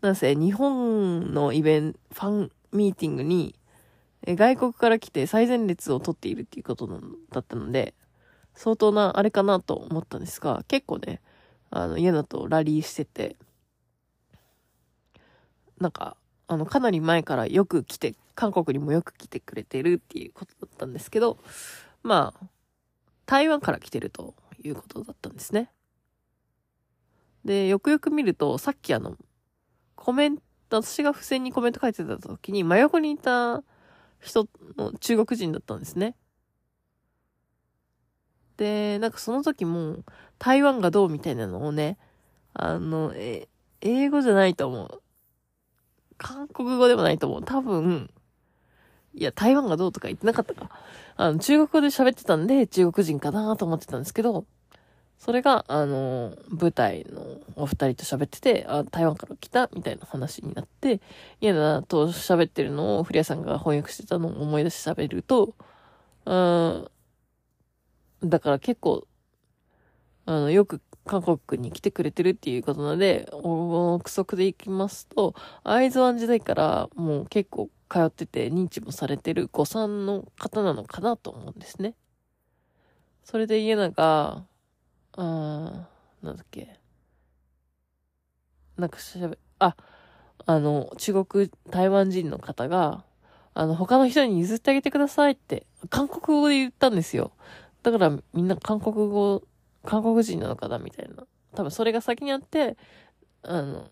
[0.00, 3.56] なんせ、日本のイベント、ファンミーティングに、
[4.26, 6.86] 外国から来て最前列を取っているっていうこと
[7.30, 7.94] だったので、
[8.54, 11.20] 相当なあれかなと思ったんですが、結構ね、
[11.70, 13.36] あの、家だとラリーしてて、
[15.78, 16.16] なんか、
[16.46, 21.38] あの、かなり前からよく来て、韓国にもよく来てくれてるっていうことだったんですけど、
[22.02, 22.46] まあ、
[23.26, 25.70] 台湾から来てるということだったんですね。
[27.44, 29.16] で、よくよく見ると、さっきあの、
[29.96, 30.42] コメント、
[30.82, 33.62] 私が付箋にコメント書いてた時に、真横にいた
[34.24, 36.16] 人の中国人だったんですね。
[38.56, 39.98] で、なんかその時も、
[40.38, 41.98] 台湾がどうみたいなのをね、
[42.52, 43.48] あの、え、
[43.80, 45.02] 英語じゃないと思う。
[46.16, 47.44] 韓国語でもないと思う。
[47.44, 48.10] 多分、
[49.14, 50.70] いや、台湾がどうとか言ってなかったか。
[51.16, 54.46] あの、中国語で喋ってたんで、中国人かなと思ってたんですけど、
[55.18, 61.00] それが、あの、舞台のお二人と喋ってて、あ、台湾から来たみたいな話になって、
[61.40, 65.54] 家だと喋ってるのを、古谷さんが翻訳してたのを思い出して喋ると、
[66.26, 66.90] うん、
[68.22, 69.06] だから結構、
[70.26, 81.94] あの、よく韓国に来てくれてるっていうことなので、憶測でいきますと、会津湾時代からもう結構通ってて認知もされてる誤算の方なのかなと思うんですね。
[83.22, 84.46] それで家長、
[85.16, 86.78] あー、なんだっけ。
[88.76, 89.76] なんかしゃべ、あ、
[90.46, 93.04] あの、中国、台湾人の方が、
[93.54, 97.32] あの、他の人に譲ってあげてくださいって、韓国語で言ったんですよ。
[97.84, 99.42] だからみんな韓国語、
[99.84, 101.24] 韓国人なのかなみたいな。
[101.54, 102.76] 多分それが先にあって、
[103.42, 103.88] あの、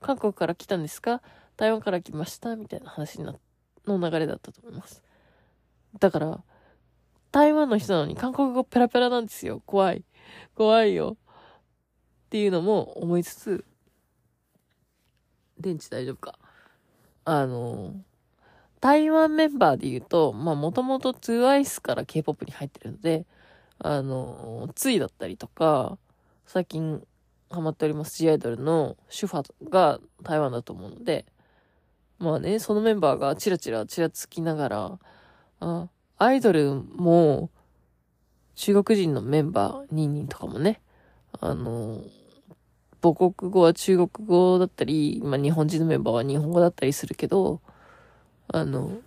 [0.00, 1.22] 韓国から来たんですか？
[1.56, 3.34] 台湾から来ましたみたいな話にな、
[3.86, 5.02] の流れだったと思います。
[5.98, 6.44] だから、
[7.32, 9.62] 台湾の人なのに韓国語ペラペラなんですよ。
[9.64, 10.04] 怖い。
[10.54, 11.16] 怖いよ。
[12.26, 13.64] っていうのも思いつつ、
[15.58, 16.38] 電池大丈夫か。
[17.24, 17.94] あの、
[18.80, 23.26] 台湾メンバーで言うと、まあもともと TWICE から K-POP に入ってるので、
[23.78, 25.98] あの、ついだったりとか、
[26.46, 27.06] 最近
[27.50, 31.26] ハマっております G アイドルのシュファが台湾だと思うので、
[32.18, 34.98] まあね、そのメンバーがチラチラチラつきながら、
[35.60, 37.50] あ、アイドルも
[38.56, 40.80] 中国人のメンバー2人とかもね、
[41.40, 42.02] あの、
[43.00, 47.60] 母国語は中国語だったり、まあ日本人のメンバーは日本語だったりするけど、
[48.48, 48.98] あの、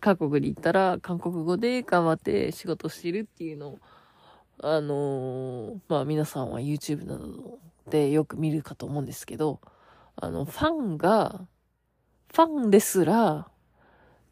[0.00, 3.78] 韓国に行ったら韓国語で頑張って仕事してるっていうのを
[4.60, 9.60] あの、まあ皆さんは YouTube などでよく見るかと思うんですけど、
[10.16, 11.46] あの、ファンが、
[12.32, 13.48] ファンですら、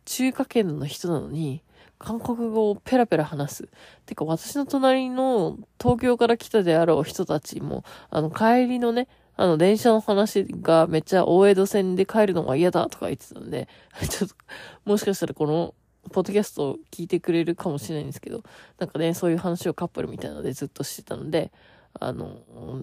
[0.04, 1.62] 中華圏の人なのに、
[1.98, 3.68] 韓国語をペラペラ話す。
[4.04, 13.68] てか、私の隣の東京から来たであろう人たちも、あの、帰りのね、あの、電車の話がめっちゃ大江戸線で帰るのが嫌だとか言ってたんで、
[14.08, 14.34] ちょっと、
[14.84, 15.74] もしかしたらこの
[16.12, 18.42] ポッドキャストを聞いてくれるかもしれないんですけど、
[18.78, 21.52] なんかね、そういう話をカップルみたいなのでずっとしてたので、
[21.98, 22.38] あの、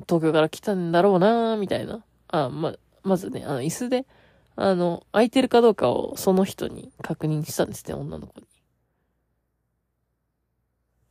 [0.08, 2.04] 東京から来たんだろうなみたいな。
[2.28, 4.06] あ、ま、まずね、あの、椅子で、
[4.56, 8.48] あの、空いてるかどうかをその人に確認したんですね、女の子に。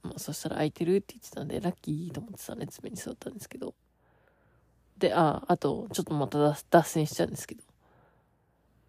[0.03, 3.75] まあ、そしたら空いてるって言ってたんで、ラッキーと思ってたね、爪に座ったんですけど。
[4.99, 7.63] で、あ、あと、ちょっとまた脱線しちゃうんですけど。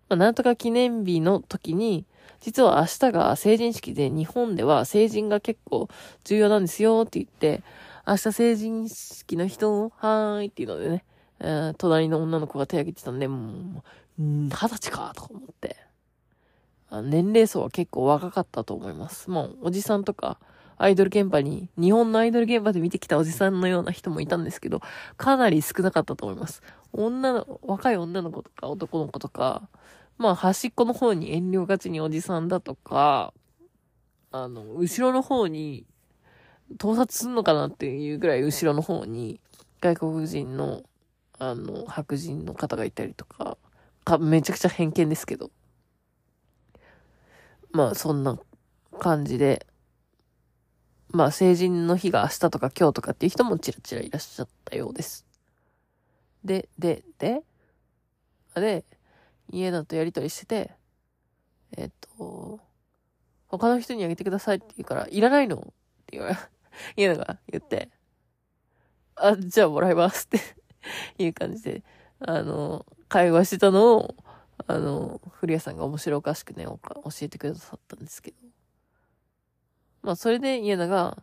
[0.09, 2.05] まあ、なんとか記念日の時に、
[2.39, 5.87] 実は明日が成人式で日本では成人が結構
[6.23, 7.63] 重要なんですよって言って、
[8.05, 11.05] 明日成人式の人、はーいっていうのでね、
[11.39, 13.81] えー、隣の女の子が手挙げてたんで、も
[14.17, 15.77] う、二十歳かとか思って。
[17.01, 19.29] 年齢層は結構若かったと思います。
[19.31, 20.37] もう、おじさんとか、
[20.77, 24.81] アイドル現場に、日本のアイドル現場で見てきたおじさんのような人もいたんですけど、
[25.17, 26.61] かなり少なかったと思います。
[26.91, 29.67] 女の、若い女の子とか男の子とか、
[30.17, 33.33] まあ端っこの方に遠慮がちにおじさんだとか、
[34.31, 35.85] あの、後ろの方に、
[36.77, 39.39] 盗撮すんのかなっていうぐらい後ろの方に、
[39.81, 40.83] 外国人の、
[41.39, 43.57] あの、白人の方がいたりとか、
[44.03, 45.51] か、めちゃくちゃ偏見ですけど。
[47.71, 48.39] まあ、そんな
[48.99, 49.65] 感じで、
[51.13, 55.27] まあ、成人の日が明日とか今日とかっていう人もちらちらいらっしゃったようです。
[56.43, 57.43] で、で、で、
[58.55, 58.83] あれ、
[59.51, 60.71] 家だとやりとりしてて、
[61.77, 62.59] えっと、
[63.47, 65.61] 他の人にあげてくださいって言うから、いらないのっ
[66.07, 66.37] て言われ、
[66.97, 67.91] 言うのが言って、
[69.15, 70.39] あ、じゃあもらいますって
[71.23, 71.83] いう感じで、
[72.21, 74.15] あの、会話してたのを、
[74.65, 76.79] あの、古谷さんが面白おかしくね、教
[77.21, 78.52] えてくださったんですけど。
[80.03, 81.17] まあ、それで家長が、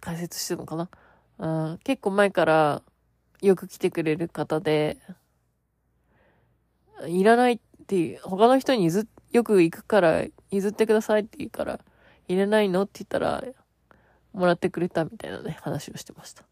[0.00, 0.88] 解説してるのかな？
[1.38, 2.82] あ結構前から
[3.40, 4.98] よく来てくれる方で、
[7.06, 11.80] いらないっていう、他の人に譲、よく行くから譲ってくださいって言うから、
[12.28, 13.42] いらないのって言ったら、
[14.32, 16.44] もらってくれたみたいなね、話をしてました。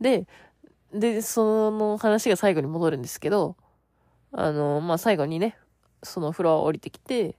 [0.00, 0.26] で、
[0.92, 3.56] で、その話が最後に戻るんですけど、
[4.32, 5.56] あの、まあ、最後にね、
[6.02, 7.36] そのフロア降りてきて、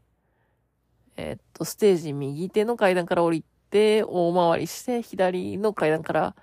[1.19, 6.35] えー、っと、ステージ右手の階段から降りて、大回りして、左の階段から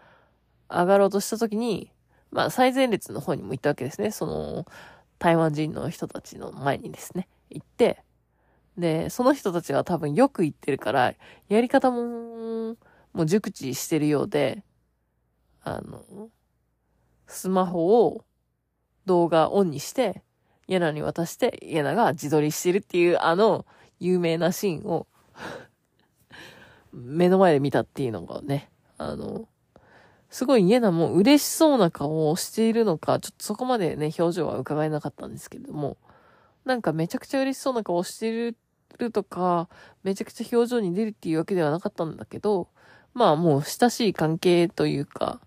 [0.69, 1.91] 上がろうとした時に、
[2.31, 4.11] まあ、最前列の方にも行ったわけですね。
[4.11, 4.67] その、
[5.19, 8.03] 台湾人の人たちの前にですね、行って、
[8.77, 11.15] で、その人たちは多分よく行ってるから、
[11.49, 12.77] やり方も、
[13.15, 14.63] もう熟知してるようで、
[15.63, 16.29] あの、
[17.27, 18.27] スマホを
[19.07, 20.23] 動画オンにして、
[20.69, 23.65] ヤナに渡して、ヤナが自撮りしてるっていうあの
[23.99, 25.07] 有名なシーンを
[26.93, 29.49] 目の前で見たっていうのがね、あの、
[30.31, 35.97] すごいイエナも嬉しそうな顔をしているのか、ちょっとそこまでね、表情は伺えなかったんですけれども、
[36.65, 38.57] なんかめちゃくちゃ嬉しそうな顔をしてい
[38.99, 39.69] るとか、
[40.03, 42.69] めちゃくちゃ表情に出るっていうわけではなかったんだけど、
[43.15, 45.41] まあもう親しい関係というか、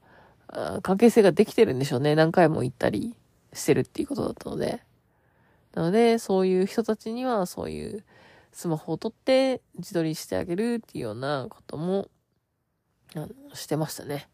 [0.81, 2.15] 関係性ができてるんでしょうね。
[2.15, 3.15] 何回も行ったり
[3.53, 4.81] してるっていうことだったので。
[5.75, 8.03] なので、そういう人たちにはそういう
[8.51, 12.09] スマホを取って自撮りしてあげるっていうようなことも、
[13.15, 14.29] あの、してましたね。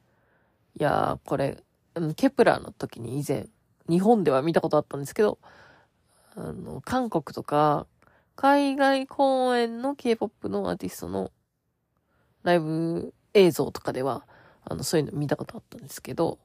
[0.78, 1.64] いやー、これ、
[2.16, 3.48] ケプラーの時に以前、
[3.88, 5.40] 日本では見たことあったんですけど、
[6.36, 7.88] あの、韓国とか、
[8.36, 11.32] 海外公演の K-POP のアーティストの
[12.44, 14.26] ライブ映像とかでは、
[14.66, 16.40] あの、そういうの見たことあったんですけど、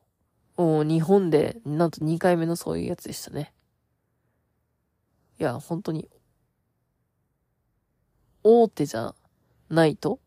[0.56, 3.52] もう日本で、なんと2回目のそういうやつでしたね。
[5.40, 6.08] いや、本当に、
[8.42, 9.14] 大手じゃ
[9.68, 10.18] ないと？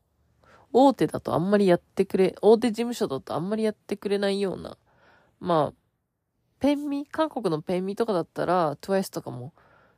[0.72, 4.78] 大手だとあんまりやってくれ、大手事務所だとあんまりやってくれないような、
[5.40, 5.74] まあ、
[6.60, 9.54] ペンミ、韓国のペンミとかだったら、TWICE とかも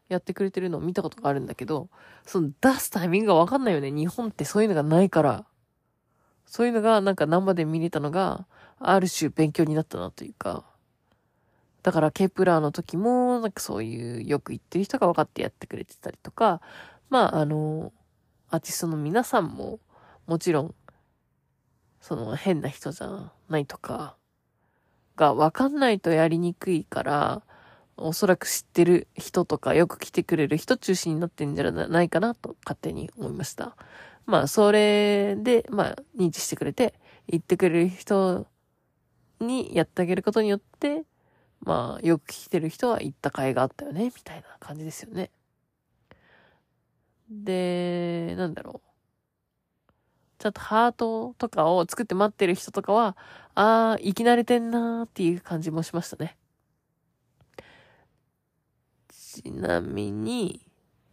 [0.09, 1.89] やってくれてるのを見たことがあるんだけど、
[2.25, 3.91] その出すタイミングがわかんないよね。
[3.91, 5.45] 日本ってそういうのがないから。
[6.45, 8.45] そういうのがなんか生で見れたのが、
[8.79, 10.65] ある種勉強になったなというか。
[11.83, 16.59] だからケプラーの時も、なんかそういうよく言ってる人が分かってやってくれてたりとか、
[17.09, 17.93] まああの、
[18.55, 19.79] アーティストの皆さんも、
[20.27, 20.75] もちろん、
[21.99, 24.15] その変な人じゃないとか、
[25.17, 27.43] がわかんないとやりにくいから、
[27.97, 33.75] おそらく知ってる人とかよく来てくれる人中心になってんじゃないかなと勝手に思いました。
[34.25, 36.93] まあ、それで、まあ、認知してくれて、
[37.27, 38.47] 言ってくれる人
[39.41, 41.03] にやってあげることによって、
[41.59, 45.29] まあ、よく来てる人は行った甲斐があったよね、みたいな感じですよね。
[47.29, 48.89] で、なんだろう。
[50.37, 53.17] ちょっとハートとかを作って待ってる人とかは、
[53.55, 56.37] ああ、生き慣れてんなーっていう感じもしましたね。
[59.09, 60.61] ちなみに、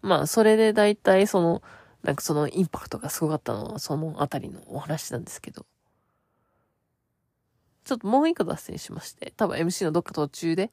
[0.03, 1.63] まあ、それで大体その、
[2.03, 5.67] なんかそのインパクトがすごかったのはそのあたりのお話なんですけど。
[7.85, 10.71] ちょっともう一個脱線しまして、多分 MC のどっか途中で、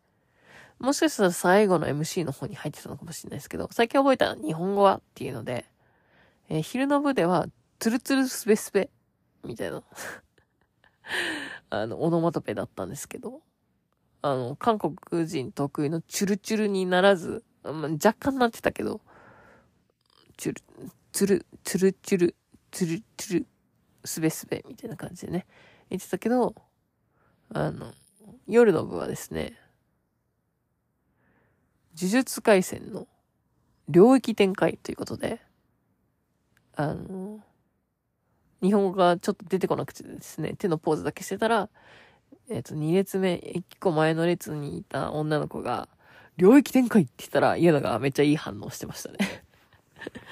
[0.80, 5.65] もしかしたら最後の MC の方に入ってたのかもしれないですけど、最近覚えた日本語はっていうので、
[6.47, 7.47] えー、昼の部では
[7.80, 8.89] ツルツルスベスベ、
[9.43, 9.84] みたいな
[11.69, 13.41] あの、オノマトペだったんですけど、
[14.22, 19.01] あの、韓国人得意のチュルチュルにならず、まあ、若干なってたけど、
[20.38, 20.61] チュル、
[21.11, 22.35] ツル、ツルチュル、
[22.72, 23.47] ツルチュル、
[24.06, 25.45] スベスベ、みたいな感じでね、
[25.89, 26.56] 言ってたけど、
[27.53, 27.93] あの、
[28.47, 29.57] 夜の部はですね、
[31.98, 33.07] 呪術回戦の
[33.88, 35.41] 領域展開ということで、
[36.76, 37.40] あの、
[38.61, 41.70] 日本語がちょっと出てこなくてですね、手のポーズだけしてたら、
[42.49, 45.88] えっ、と、2列目、1個前の列にいた女の子が、
[46.38, 49.18] 領域展開って言ったら、嫌ながめっちゃいい反応してましたね。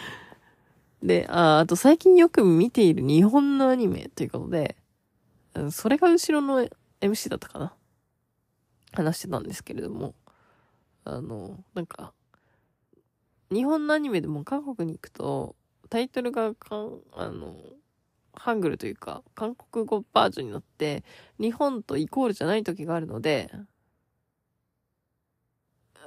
[1.03, 4.75] で、あ、あと最近よく見ている日本のアニメということで、
[5.71, 6.67] それが後ろの
[7.01, 7.73] MC だったかな？
[8.93, 10.15] 話してたんですけれども、
[11.09, 12.13] あの、なんか、
[13.49, 15.55] 日本のアニメでも韓国に行くと、
[15.89, 17.55] タイトルがかん、あの、
[18.33, 21.05] ハングルというか、韓国語バージョンになって、
[21.39, 23.49] 日本とイコールじゃない時があるので、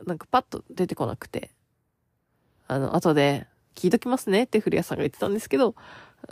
[0.07, 1.51] なんかパッと出てこなくて、
[2.69, 5.75] あの、後で聞いときますねって古谷さんが言ってたんですけど、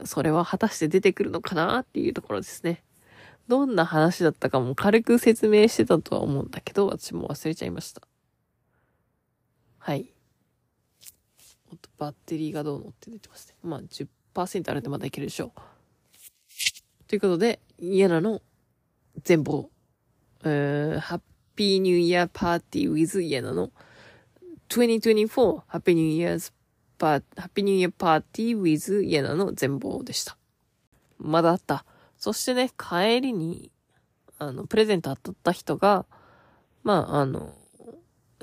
[0.04, 2.84] それは果たして出てくるのかなっていうところですね。
[3.48, 8.02] どんな話だったかも軽く説明してたとは思うんだけど、私も忘れちゃいました。
[9.88, 10.12] はい。
[11.96, 13.54] バッテリーがどうのって出てますね。
[13.62, 15.60] まあ10%あるんでまだいけるでしょう。
[17.06, 18.42] ということで、イエナの
[19.24, 19.68] 全貌。
[20.44, 21.20] えー、ハッ
[21.56, 23.70] ピーニューイヤーパーティー with イエナの
[24.68, 26.52] 2024ハッピーニューイヤー
[26.98, 30.36] パー、ハッピーニューイヤーパーティー with イエナの全貌でした。
[31.16, 31.86] まだあった。
[32.18, 33.72] そしてね、帰りに、
[34.38, 36.04] あの、プレゼント当たった人が、
[36.82, 37.54] まあ、あの、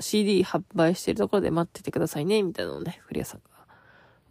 [0.00, 3.66] CD 発売してるところで待っててくださいね、みたいなのをね、古谷さんが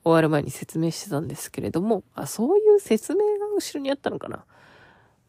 [0.04, 4.46] 終わる前に説明してたんですけれども、あ、そういう説明が後ろにあったのかな？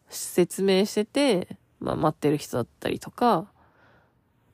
[0.09, 3.51] 説明してて、まあ待ってる人だったりとか、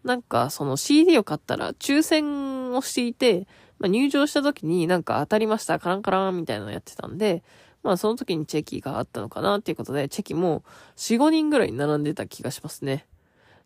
[0.04, 3.48] なんかその CD を買ったら抽選をしていて、
[3.80, 7.44] まあ、入場した時になんか当たりました、カランカランみたいなのやってたんで、
[7.84, 10.64] まあその時にチェキがあったのかなっていうことで、チェキも
[10.96, 13.06] 4、5人ぐらい並んでた気がしますね。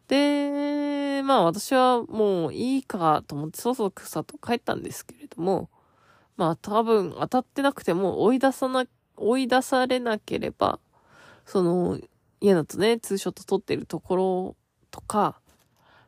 [0.08, 5.70] で、まあ私はもういいかと思ってそろそろ草と帰ったんですけれども、
[6.38, 8.86] まあ多分当たってなくても追い出さな、
[9.18, 10.80] 追い出されなければ、
[11.46, 12.00] その、
[12.40, 14.56] 家だとね、ツーショット撮ってるところ
[14.92, 15.42] とか、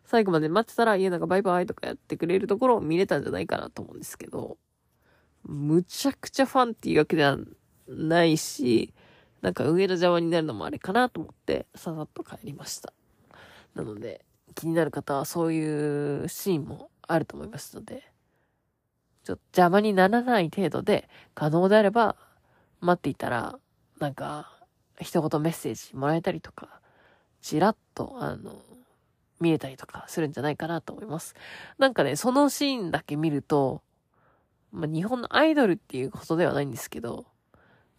[0.05, 4.57] 最後まで待ってたら家なんかバイバイとかやってくれるところを見れたんじゃないかなと思うんですけど、
[5.43, 7.37] むちゃくちゃファンっていうわけでは
[7.87, 8.93] ないし、
[9.41, 12.93] なんか上の邪魔になるのもあれかなと思って、ささっと帰りました。
[13.75, 14.25] なので、
[14.55, 18.03] 気になる方はそういうシーンもあると思いますので、
[19.23, 22.15] ちょっと邪魔にならない程度で、可能であれば、
[22.81, 23.59] 待っていたら、
[23.99, 24.51] なんか、
[24.99, 26.81] 一言メッセージもらえたりとか、
[27.41, 28.61] ちらっと、あの、
[29.39, 31.35] 見えたりとかするんじゃないかなと思います。
[31.77, 33.81] なんかね、そのシーンだけ見ると、
[34.71, 37.25] まあ、日本のアイドルっていうことではないんですけど、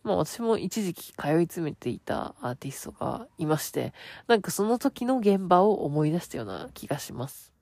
[0.03, 3.93] まあ私も一時期通い詰めていたアーティストがいまして、
[4.27, 7.53] なんかその時の現場を思い出したような気がします。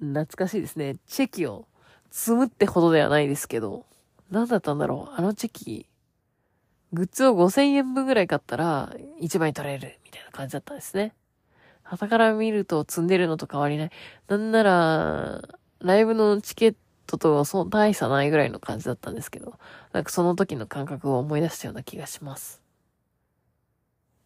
[0.00, 0.96] 懐かしいですね。
[1.06, 1.66] チェキを
[2.10, 3.86] 積むってほどではないですけど、
[4.30, 5.86] 何だったんだろうあのチェキ、
[6.92, 11.14] グッズを5000円分ぐらい買ったら1枚取れるみたいな感じだったんですね。
[11.82, 13.90] 旗から見ると積んでるのと変わりない。
[14.28, 15.42] なんなら、
[15.80, 16.74] ライブのチケッ
[17.08, 19.58] トとそう大差ないぐらいの感じだったんですけど、
[19.92, 22.62] なんかその時の感覚を思い出したような気がします。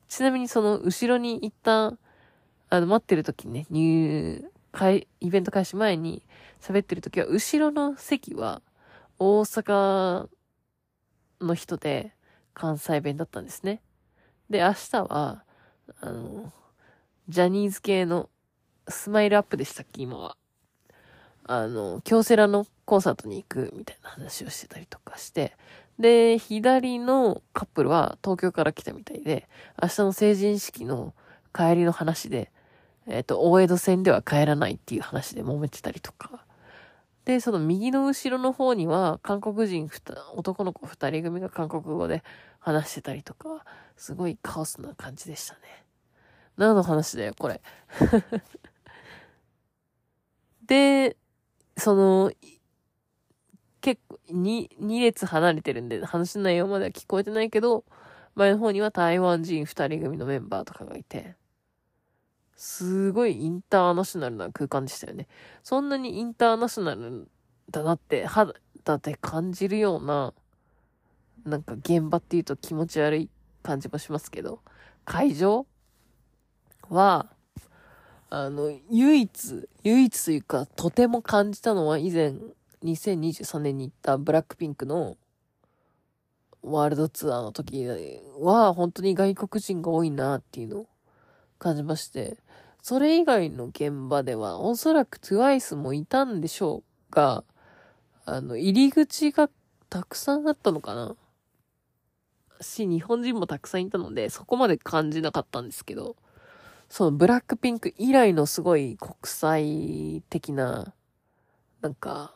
[0.09, 1.97] ちなみにその後ろに行った、
[2.69, 6.23] あの待ってる時にね、入会、イベント開始前に
[6.61, 8.61] 喋ってる時は、後ろの席は
[9.19, 10.29] 大阪
[11.41, 12.13] の人で
[12.53, 13.81] 関西弁だったんですね。
[14.51, 15.45] で、明日は、
[16.01, 16.53] あの、
[17.29, 18.29] ジャニーズ系の
[18.89, 20.37] スマイルアップでしたっけ、今は。
[21.55, 25.55] あの、京セラのコンサートに行くみたいな話をしてたりとかして、
[25.99, 29.47] で、左のカップルは東京から来たみたいで、
[29.81, 31.13] 明日の成人式の
[31.55, 32.51] 帰りの話で、
[33.07, 36.43] えっ、ー、と、大江戸線では帰らないっていう話で揉めてたりとか。
[37.27, 39.91] で、その右の後ろの方には、韓国人
[40.35, 42.25] 男の子二人組が韓国語で
[42.61, 43.67] 話してたりとか、
[43.99, 45.85] すごいカオスな感じでしたね。
[46.57, 47.61] 何の話だよ、これ。
[50.67, 51.19] で、
[51.83, 52.31] その、
[53.81, 57.85] 結構、に、二列離れてるんで、話の内容までは聞こえてないけど、
[58.37, 61.35] 前の方には台湾人二人組のメンバーとかがいて、
[62.55, 65.27] すごいインターナショナルな空間でしたよね。
[65.65, 67.29] そんなにインターナショナル
[67.69, 68.55] だなって、肌
[69.03, 70.33] で感じるような、
[71.45, 73.29] なんか現場っていうと気持ち悪い
[73.65, 74.61] 感じもしますけど、
[75.05, 75.67] 会場
[76.89, 77.33] は、
[78.35, 82.33] あの、唯一、唯一というか、とても感じたのは以前、
[82.83, 85.19] 2023年に行ったブラックピンクの
[86.63, 87.87] ワールドツアーの時
[88.41, 90.87] は、本当に外国人が多いなっていうのを
[91.59, 92.39] 感じまして、
[92.81, 97.45] それ以外の現場では、おそらく TWICE もいたんでしょうが、
[98.25, 99.51] あの、入り口が
[99.91, 101.17] たくさんあったのかな？
[102.63, 106.17] し、日本人もたくさんいたので、そこまで感じなかったんですけど、
[106.93, 110.93] そのブラックピンク以来のすごい国際的な、
[111.81, 112.35] なんか、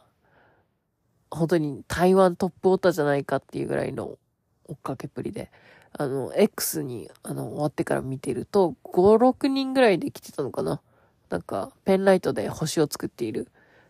[1.31, 4.17] 本当に台湾トップオータじゃないかっていうぐらいの
[4.65, 5.53] 追っかけっぷりで、
[5.93, 10.81] あの、X に、あの、終わってから見てると、5、6人ぐらいで来てたのかな
[11.29, 13.49] なんか、ペンライトで星を作っている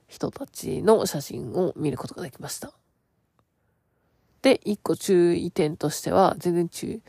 [0.09, 2.73] 人たちの写真を見ることができました。
[4.43, 7.03] で、一個注意点としては、全然注意、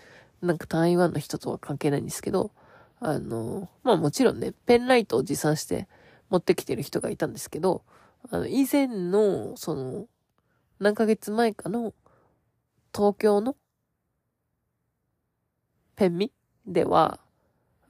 [0.44, 2.52] なんか台湾の人とは関係ないんですけど、
[2.99, 5.88] あの、まあもちろんね、ペンライトを持参して
[6.30, 7.84] 持ってきてる人がいたんですけど、
[8.30, 10.06] あの、以前の、その、
[10.80, 11.94] 何ヶ月前かの、
[12.95, 13.56] 東京の、
[15.95, 16.32] ペンミ
[16.65, 17.19] では、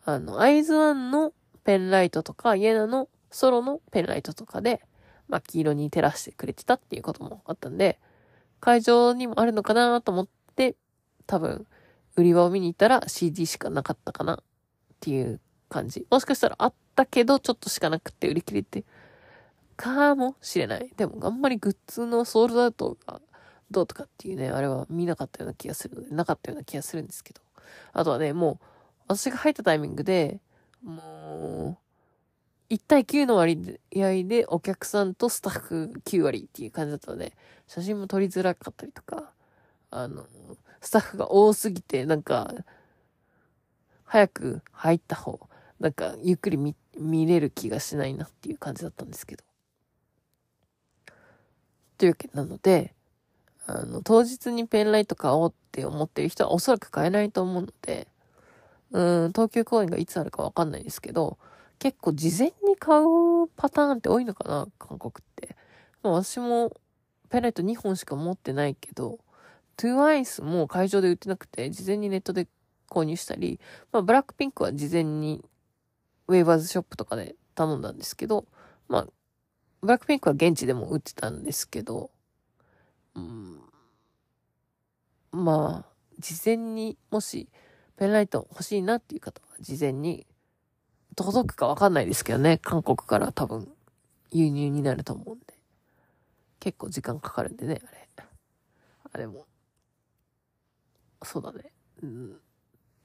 [0.05, 4.81] あの、アイズワンのペンライトとか、イエナのソロのペンライトとかで、
[5.27, 7.99] まあ、黄色に照らしてくれてたっていうこともあったんで、
[8.59, 10.75] 会場にもあるのかなと思って、
[11.25, 11.67] 多分、
[12.15, 14.41] 売り場を見に行ったら CD しかなかったかな。
[14.97, 16.05] っていう感じ。
[16.09, 18.83] もしかしたらあったけど、ちょっとしかなくて売り切れて、
[19.75, 20.91] かもしれない。
[20.97, 23.21] でも、あんまりグッズのソールドアウトが
[23.69, 27.41] どうとかっていうね、あれは見なかったような気がするので、なかったような気がするんですけど。
[27.93, 28.65] あとはね、もう、
[29.07, 30.39] 私が入ったタイミングで、
[30.83, 31.77] も
[32.69, 37.33] う、1対9の割合でお客さんとスタッフ9割っていう感じだったので、
[37.67, 39.31] 写真も撮りづらかったりとか、
[39.89, 40.25] あの、
[40.81, 42.53] スタッフが多すぎて、なんか、
[44.07, 45.39] 早く入った方、
[45.79, 49.43] なんか、ゆっくり見、見れる気がしないなっていう感じだったんですけど。
[51.97, 52.93] というわけなので、
[53.67, 58.07] あの、当日にペンライト買おうって思ってる人はおそらく買えないと思うので、
[58.91, 61.37] うん、東京公演がいつあるかわかんないですけど、
[61.77, 65.57] 結構事前に買うパターンって多いのかな韓国って。
[66.01, 66.71] まあ私も
[67.29, 69.19] ペンライト2本しか持ってないけど、
[69.75, 72.47] トゥワイスも会場で売ってなくて、事前にネットで
[72.89, 73.59] 購入したり、
[73.91, 75.43] まあブラックピンクは事前に
[76.27, 78.45] ウェーバーズショップとかで頼んだんですけど、
[78.87, 79.07] まあ、
[79.81, 82.11] ブラックピンクは現地でも売ってたんですけど、
[83.15, 83.59] うん、
[85.31, 87.49] まあ、事前にもし
[87.97, 90.25] ペンライト欲しいなっていう方は事前に
[91.15, 93.67] 届くかわかんないですけどね、韓国から多分
[94.31, 95.45] 輸入になると思うんで。
[96.59, 98.07] 結構時間かかるんでね、あれ。
[99.13, 99.45] あれも。
[101.23, 101.71] そうだね。
[102.03, 102.37] うん。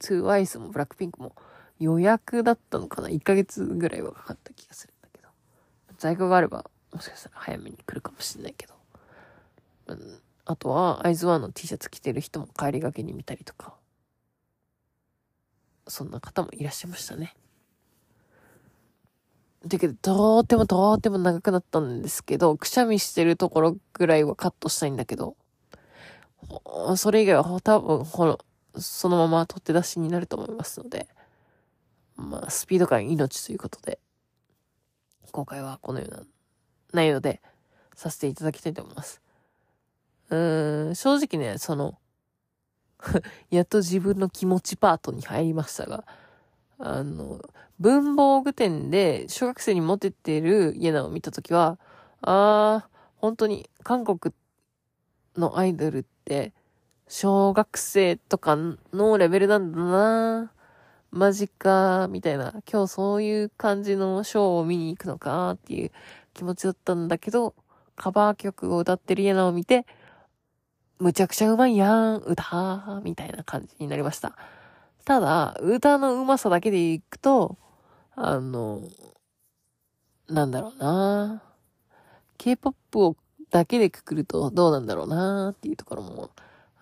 [0.03, 1.33] トゥーワイスもブラックピンクも
[1.79, 5.29] 予約だったのかな ?1 ヶ月ぐらいはかかった気がするんだけど。
[5.97, 8.73] 在庫があれば、もしかしたら早めに来るかもしれないけど。
[9.87, 10.19] うん。
[10.45, 13.75] あとは、アイズワンの T シャツ着てる人も帰りがけに見たりとか。
[15.87, 17.33] そんな方もいらっしゃいましたね。
[19.65, 25.37] だけど、とーてもとーても長くなったんですけど、くしゃみしてるところぐらいはカットしたいんだけど、
[26.97, 28.39] それ以外は多分、ほの、
[28.77, 31.07] そのまま取って出しになると思いますので、
[32.15, 33.99] まあ、スピード感命ということで、
[35.31, 36.23] 今回はこのような
[36.93, 37.41] 内容で
[37.95, 39.21] させていただきたいと思います。
[40.29, 41.97] うーん、正直ね、その、
[43.49, 46.05] やっと自分の気持ちパートに入りましたが、
[46.79, 47.41] あの、
[47.79, 51.79] 文房具店で小学生に持っててる家ナを見たときは、
[52.21, 54.33] あー、本当に韓国
[55.35, 56.53] のアイドルって、
[57.07, 58.57] 小学生とか
[58.93, 60.51] のレベルなんだな。
[61.11, 65.91] マジか、みたいな、今日そういう感じのショーを見に行くのかっていう
[66.33, 67.53] 気持ちだったんだけど、
[67.95, 69.85] カバー曲を歌ってる家ナを見て、
[70.99, 74.35] むちゃくちゃうまいやん、歌、みたいな感じになりました。
[75.05, 77.57] ただ、歌のうまさだけでいくと、
[78.15, 78.81] あの、
[80.27, 81.43] なんだろうな。
[82.37, 83.15] K-POP を
[83.51, 86.31] だけでくくるとどうなんだろうなっていうところも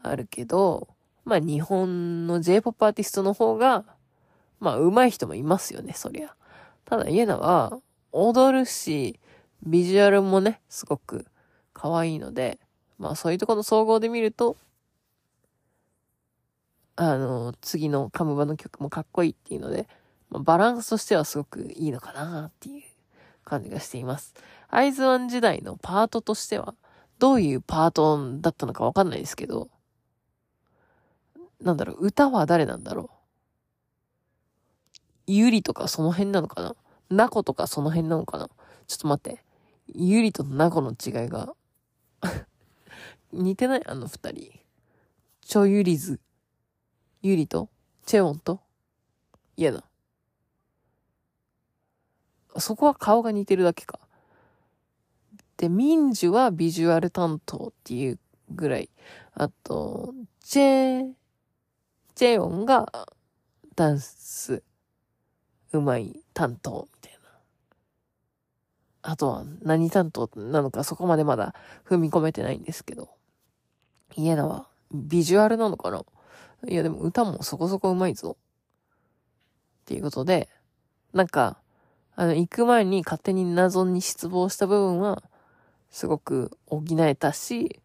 [0.03, 0.87] あるけど、
[1.25, 3.85] まあ日本の J-POP アーティストの方が、
[4.59, 6.35] まあ上手い人もいますよね、そりゃ。
[6.85, 7.79] ただ、イエナは
[8.11, 9.19] 踊るし、
[9.63, 11.25] ビジュアルもね、すごく
[11.73, 12.59] 可愛いので、
[12.97, 14.57] まあそういうとこの総合で見ると、
[16.95, 19.87] あの、次のカムバの曲もかっこいいっていうので、
[20.29, 22.83] まあ、バランスとしてはすごくいいのかなっていう
[23.43, 24.33] 感じがしています。
[24.69, 26.75] アイズワン時代のパートとしては、
[27.19, 29.69] どういうパートだったのかわかんないですけど、
[31.61, 33.09] なんだろう、歌は誰なんだろう？
[35.27, 36.75] ゆりとかその辺なのかな？
[37.09, 38.49] なことかその辺なのかな？
[38.87, 39.43] ちょっと待って。
[39.93, 41.53] ゆりとなこの違いが
[43.31, 43.83] 似てない？
[43.85, 44.51] あの二人。
[45.41, 46.19] ちょゆりず。
[47.21, 47.69] ゆりと？
[48.05, 48.61] チェオンと？
[49.55, 49.83] 嫌だ。
[52.57, 53.99] そこは顔が似てるだけか。
[55.57, 58.19] で、ミンジュはビジュアル担当っていう
[58.49, 58.89] ぐらい。
[59.33, 60.13] あと、
[60.43, 61.11] チェー、
[62.15, 63.07] チェオンが
[63.75, 64.63] ダンス
[65.71, 67.19] うまい担当みたいな。
[69.03, 71.55] あとは何担当なのかそこまでまだ
[71.85, 73.09] 踏み込めてないんですけど。
[74.15, 76.03] イエナはビジュアルなのかな？
[76.67, 78.37] いやでも歌もそこそこうまいぞ。
[79.83, 80.47] っていうことで、
[81.13, 81.57] なんか、
[82.15, 85.23] あの、行く前に勝手に謎に失望した部分は、
[85.89, 87.80] すごく補えたし、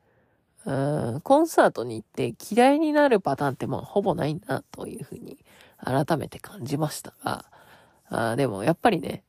[0.66, 5.38] うん、コンサートに行って嫌いになるパターンってまあほぼないなというふうに
[5.78, 7.44] 改めて感じましたが、
[8.10, 9.22] あでもやっぱりね、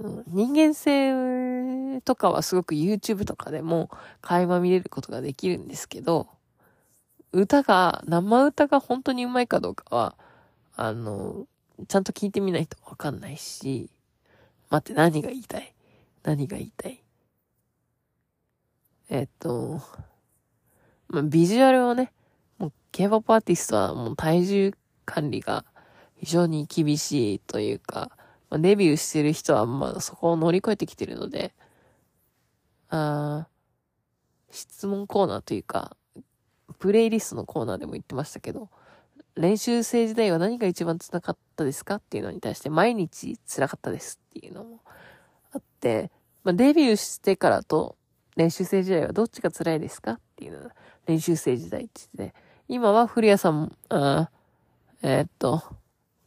[0.00, 3.88] あの、人間性とかはすごく YouTube とかでも
[4.20, 6.26] 垣間見れることができるんですけど、
[7.32, 10.16] 歌が、生歌が本当にうまいかどうかは、
[10.76, 11.46] あの、
[11.86, 13.90] ちゃんと聞いてみないとわかんないし、
[14.70, 15.72] 待って、何が言いたい？
[16.24, 17.03] 何が言いたい？
[19.08, 19.80] えっと、
[21.08, 22.12] まあ、ビジュアルはね、
[22.58, 24.72] もう K-POP アーティストはもう体重
[25.04, 25.64] 管理が
[26.16, 28.10] 非常に厳しいというか、
[28.50, 31.54] まあ、デビューしてる人はまあそこを乗り越えてきてるので、
[32.88, 33.48] あ
[34.50, 35.96] 質問コーナーというか、
[36.78, 38.70] プレイリストのコーナーでも言ってましたけど、
[39.36, 44.80] 練習生時代は何が一番辛かったですかっていうのに対して毎日辛かったですっていうのも
[45.52, 46.12] あって、
[46.44, 47.96] まあ、デビューしてからと
[48.36, 50.12] 練習生時代はどっちが辛いですか？
[50.12, 50.74] っていうのが
[51.06, 54.30] 練習生時代って言ってね、今は古谷さん、あ
[55.02, 55.62] えー、っと、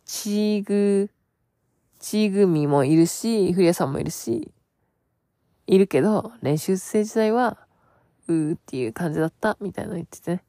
[0.05, 1.09] チーグ、
[1.99, 4.51] チーグミもいるし、古谷さんもいるし、
[5.65, 7.57] いるけど、練習生時代は、
[8.27, 10.43] うーっていう感じだった、みたいなの言っててね。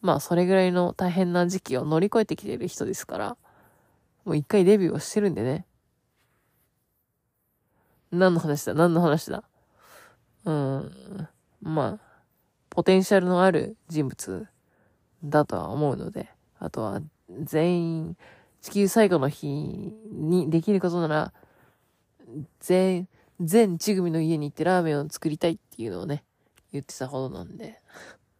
[0.00, 3.36] まあ、それぐらいの大変な時期を乗り越えてきてる人ですから、
[4.24, 5.66] もう一回デビューをしてるんでね。
[8.12, 8.74] 何の話だ？
[8.74, 9.44] 何の話だ？
[10.44, 11.28] うん。
[11.62, 12.22] まあ、
[12.70, 14.48] ポテンシャルのある人物
[15.22, 16.28] だとは思うので、
[16.58, 17.00] あとは
[17.42, 18.16] 全員、
[18.62, 21.32] 地球最後の日にできることなら、
[22.60, 23.08] 全、
[23.40, 26.24] 全地組の家に行ってラーメンを作りたいっていうのをね、
[26.72, 27.80] 言ってたほどなんで。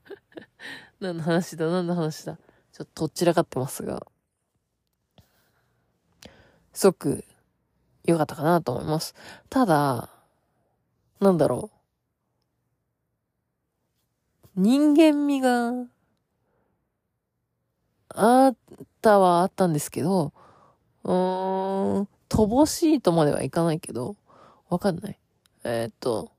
[1.01, 1.67] 何の話だ？
[1.71, 2.37] 何の話だ？
[2.73, 4.07] ちょっととっちらかってますが。
[6.73, 7.25] すごく
[8.05, 9.15] 良かったかなと思います。
[9.49, 10.09] ただ、
[11.21, 11.81] なんだろう。
[14.57, 15.73] 人間味が
[18.09, 18.57] あっ
[19.01, 20.33] たはあったんですけど、
[21.05, 24.17] うーん、乏しいとまではいかないけど、
[24.69, 25.19] わかんない。
[25.65, 26.33] えー、っと、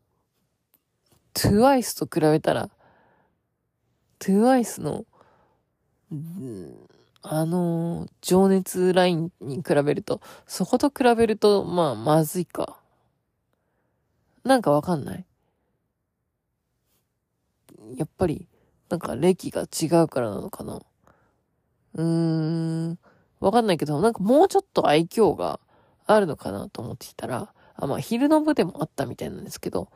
[1.34, 2.70] TWICE と比べたら、
[4.20, 5.06] TWICE の、
[7.24, 12.78] あの、情熱ラインに比べると、そこと比べると、まあ、まずいか。
[14.44, 15.26] なんかわかんない？
[17.96, 18.48] やっぱり、
[18.90, 20.82] なんか歴が違うからなのかな。
[21.94, 23.00] うーん、
[23.40, 25.60] わかんないけど、なんかもうちょっと愛嬌が
[26.08, 29.90] あるのかなと思っていたら、あ、まあ昼の部でもあったみたいなんですけど、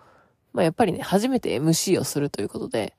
[0.53, 2.95] まあやっぱりね、初めて MC をするということで、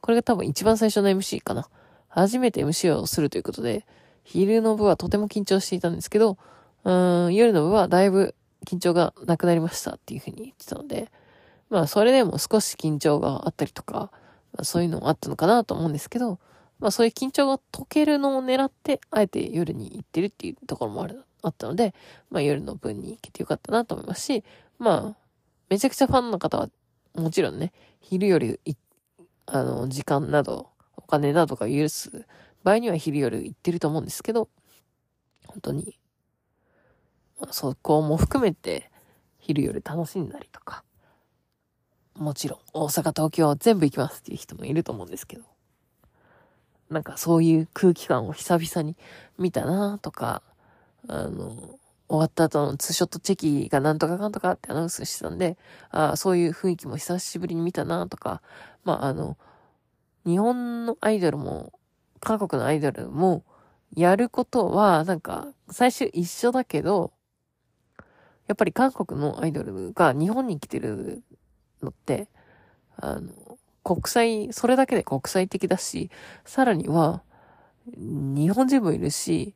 [0.00, 1.68] これが多分一番最初の MC かな。
[2.16, 3.86] 初めて MC をするということで、
[4.24, 6.38] 昼の部はとても緊張していたんですけど、
[6.84, 8.34] うーん、夜の部はだいぶ
[8.64, 11.10] 緊張がなくなりましたっていうふうに言ってたので、
[11.68, 14.10] まあそれでも少し緊張があったりとか、
[14.54, 16.38] まあ、そういうのもあったのかなと思うんですけど、
[16.78, 21.94] まあそういう緊張が解けるのを狙って、あえて夜に行ってるっていうところもある、あったので、
[22.30, 24.42] まあ夜の分に行けてよかったなと思いますし、
[24.78, 25.16] まあ、
[25.68, 26.70] めちゃくちゃファンの方は、
[27.14, 28.58] もちろんね、昼より、
[29.46, 32.26] あの、時間など、お金などが許す。
[32.64, 34.48] 場合には昼夜行ってると思うんですけど、
[35.46, 35.98] 本当に、
[37.50, 38.90] そこも含めて、
[39.38, 40.82] 昼夜楽しんだりとか、
[42.14, 45.44] もちろん、大阪、東京全部行きますっていう人もいると思うんですけど、
[46.90, 48.96] なんかそういう空気感を久々に
[49.38, 50.42] 見たなとか、
[51.08, 51.78] あの、
[52.08, 55.56] 終わった後のツーショットチェキがなんとかかんとかってアナウンスしてたんで、
[55.90, 58.42] あそういう雰囲気も久しぶりに見たなとか、
[58.84, 59.36] まああの、
[60.26, 61.72] 日本のアイドルも、
[62.20, 63.44] 韓国のアイドルも、
[63.94, 67.12] やることは、なんか、最初一緒だけど、
[68.48, 71.22] やっぱり韓国のアイドルが日本に来てる
[71.80, 72.28] のって、
[72.96, 73.32] あの、
[73.84, 76.10] 国際、それだけで国際的だし、
[76.44, 77.22] さらには、
[77.96, 79.54] 日本人もいるし、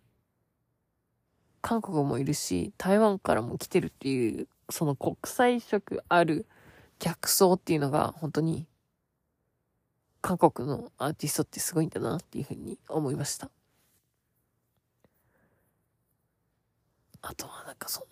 [1.63, 6.47] 韓国もいるし、台湾からも来てるっていう、その国際色ある
[7.01, 8.67] 客層っていうのが本当に
[10.21, 13.51] 韓国のアーティストってすごいんだなっていうふうに思いました。
[17.23, 18.07] あとはなんかその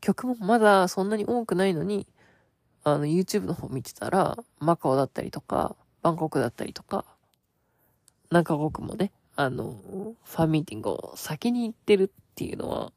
[0.00, 2.06] 曲もまだそんなに多くないのに
[2.86, 7.06] あの、YouTube の方見てたら、マカオだったりとか、バンコクだったりとか、
[8.30, 9.74] 何カ国もね、あの、
[10.22, 12.92] ファンミーティングを先に行ってるっていうのは、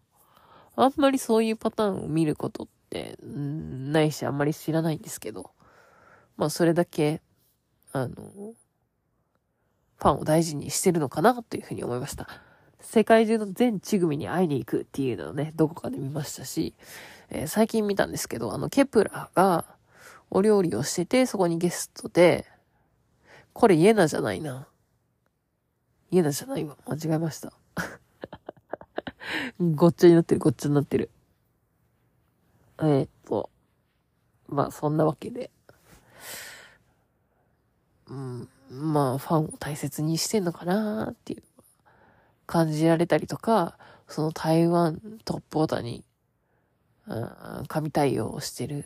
[0.75, 5.51] あんまりそういうパターンを見ることって、ないし、あんまり知らないんですけど、
[6.35, 7.21] まあ、それだけ、
[8.01, 12.27] あの、ファンを大事にしてるのかなというふうに思いました。
[12.79, 16.75] 世界中の全地組に会いに行くっていうのをね、どこかで見ましたし、
[17.29, 19.65] えー、最近見たんですけど、あの、ケプラーが、
[20.29, 22.45] お料理をしてて、そこにゲストで、
[23.53, 24.67] これイエナじゃないな。
[26.11, 26.77] イエナじゃないわ。
[26.85, 27.53] 間違えました。
[29.59, 31.09] ごっちゃになってる、ごっちゃになってる。
[32.79, 33.49] えー、っと、
[34.47, 35.49] まあそんなわけで。
[38.09, 41.43] うん、まあファンを大切にしてんのかなっていう
[42.45, 43.77] 感じられたりとか、
[44.07, 46.03] その台湾トップオーダーに、
[47.07, 48.85] うん、神対応をしてる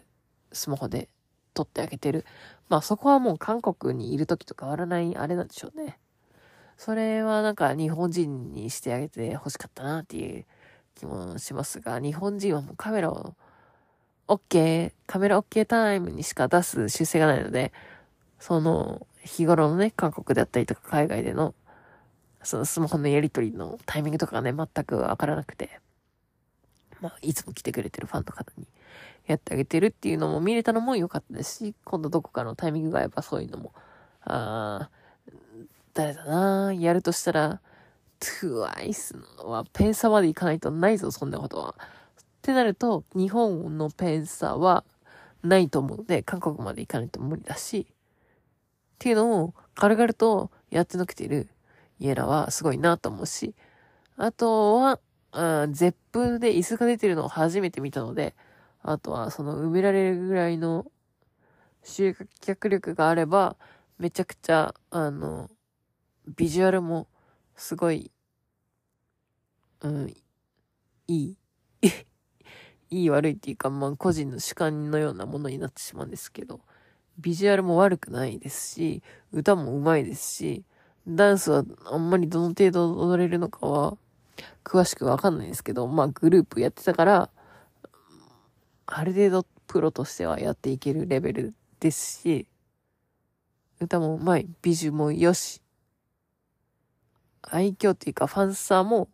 [0.52, 1.10] スマホで
[1.54, 2.26] 撮ってあげてる。
[2.70, 6.00] まあそこはもう韓国にいる時と変わらないあれなんでしょうね。
[6.78, 10.46] それはなんか日本人にしてあげて欲しかったなっていう
[10.96, 13.36] 気もしますが、日本人はもうカメラを
[14.28, 17.72] OK、カメラ OK タイムにしか出す習性がないので、
[18.40, 21.54] その日頃のね、韓国であったりとか海外での
[22.44, 25.80] そのスマホのやりとりのタイミングとかがね、全くわからなくて、
[27.00, 28.68] まあ、いつも来てくれてるファンの方に
[29.28, 33.74] やってあげてるっていうのも見れたのも良かったですし、今度どこかのタイミングがやっぱそういうのも、
[34.24, 35.02] あー
[35.94, 37.62] 誰だなやるとしたら、
[38.20, 41.76] TWICE のはペンサまで行かないとないぞ、そんなことは。
[41.78, 44.84] ってなると、日本のペンサは
[45.44, 47.88] ないと思うので、韓国まで行かないと無理だし、
[49.02, 51.50] っていうのを軽々とやってのけている
[51.98, 53.56] 家らはすごいなと思うし、
[54.16, 55.00] あとは、
[55.34, 58.36] うん、ゼップで椅子が出てるのを初めて見たので、
[58.84, 60.86] あとはその埋められるぐらいの
[61.82, 63.56] 集客力があれば、
[63.98, 65.50] めちゃくちゃ、あの、
[66.36, 67.08] ビジュアルも
[67.56, 68.12] すごい、
[69.82, 70.14] うん、
[71.08, 71.38] いい。
[72.92, 76.62] いい悪いっていうか、まあ個人の主観のようなものになってしまうんですけど、
[77.20, 80.64] ビジュアルも悪くないですし、歌も上手いですし、
[81.08, 83.98] ダンスはあんまりどの程度踊れるのかは、
[84.64, 87.30] 詳しくわかんないですけど、まあグループやってたから、
[88.86, 92.48] ある程度プロとしてはやっていけるレベルですし、
[93.80, 95.62] 歌も上手い、美女もよし、
[97.42, 99.10] 愛嬌っていうかファンサーも、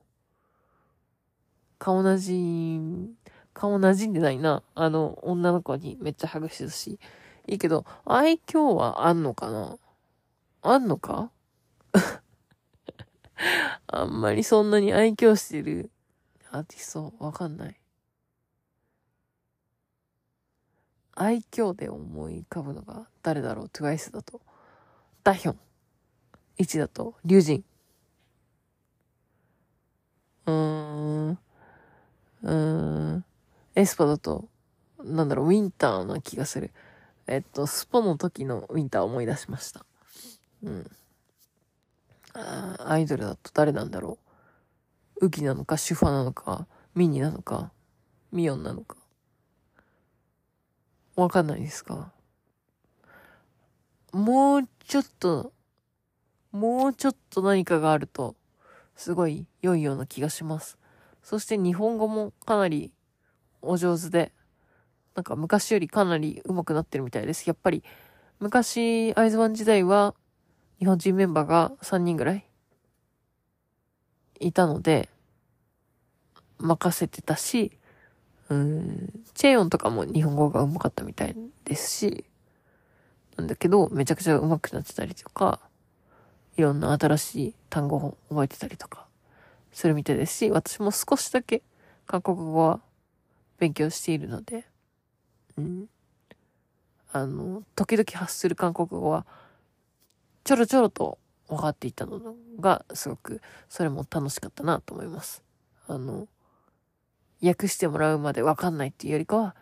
[1.80, 3.14] 顔なじん、
[3.54, 4.64] 顔なじんでないな。
[4.76, 7.00] あの、女の子にめっちゃハグしてるし。
[7.48, 9.78] いいけど、愛嬌はあんのかな？
[10.62, 11.32] あんのか？
[13.88, 15.90] あんまりそんなに愛嬌してる
[16.52, 17.80] アーティストわかんない。
[21.16, 24.42] 愛嬌で思い浮かぶのが誰だろう ?TWICE だと。
[25.24, 25.60] ダヒョン。
[26.60, 27.64] 1だと、リュウジン。
[30.46, 31.30] うーん。
[31.32, 33.26] うーん。
[33.76, 34.48] エスパだと、
[35.04, 36.72] なんだろう、ウィンターな気がする。
[37.28, 39.86] えっと、スポの時のウィンター思い出しました。
[40.64, 40.90] うん。
[42.34, 44.18] あアイドルだと誰なんだろ
[45.20, 45.26] う？
[45.26, 47.72] ウキなのか、シュファなのか、ミニなのか、
[48.32, 48.96] ミオンなのか。
[51.16, 52.12] わかんないですか？
[54.14, 55.52] もうちょっと、
[56.52, 58.36] もうちょっと何かがあると、
[58.96, 60.78] すごい良いような気がします。
[61.24, 62.92] そして日本語もかなり
[63.62, 64.32] お上手で、
[65.18, 67.48] なんか昔よりかなり上手くなってるみたいです。
[67.48, 67.84] やっぱり、
[68.40, 70.14] 昔、アイズワン時代は、
[70.78, 72.46] 日本人メンバーが3人ぐらい
[74.40, 75.10] いたので、
[76.60, 77.72] 任せてたし、
[78.50, 81.36] うん、チェヨンとかも日本語が上手かったみたい
[81.66, 82.26] ですし、
[83.38, 85.60] なんだけど、めちゃくちゃ上手くなってたりとか、
[86.58, 89.08] いろんな新しい単語を覚えてたりとか、
[89.72, 91.64] するみたいですし、私も少しだけ
[92.06, 92.82] 韓国語は
[93.58, 94.68] 勉強しているので、
[95.58, 95.90] うん。
[97.12, 99.26] あの、時々発する韓国語は、
[100.44, 101.18] ちょろちょろと
[101.48, 105.44] 分かっていたのが、すごく、それも楽しかったなと思います。
[105.88, 106.28] あの、
[107.42, 109.56] 訳してもらうまで分かんないっていうよりかは、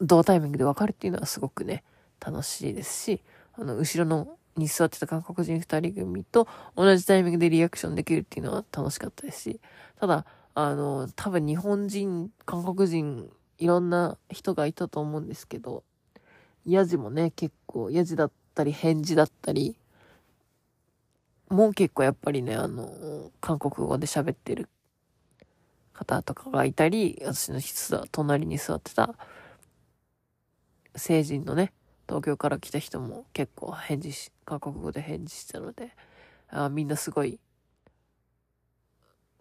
[0.00, 1.82] 同タイミングで分かるっていうのはすごくね、
[2.24, 3.20] 楽しいですし、
[3.54, 9.60] あの、後ろのに座ってた韓国人二人組と同じタイミングでリアクションできるっていうのは楽しかったですし、
[9.98, 10.24] ただ、
[10.54, 13.30] あの、多分日本人、韓国人
[13.60, 15.84] いろんな人がいたと思うんですけど、
[16.64, 19.76] ヤジもね、結構、ヤジだったり、返事だったり、
[21.50, 24.68] もう結構やっぱりね、あの、韓国語で喋ってる
[25.92, 29.14] 方とかがいたり、私の隣に座ってた、
[30.96, 31.72] 成人のね、
[32.08, 35.94] 東京から来た人も結構返事し、韓国語で返事したので、
[36.48, 37.38] あみんなすごい、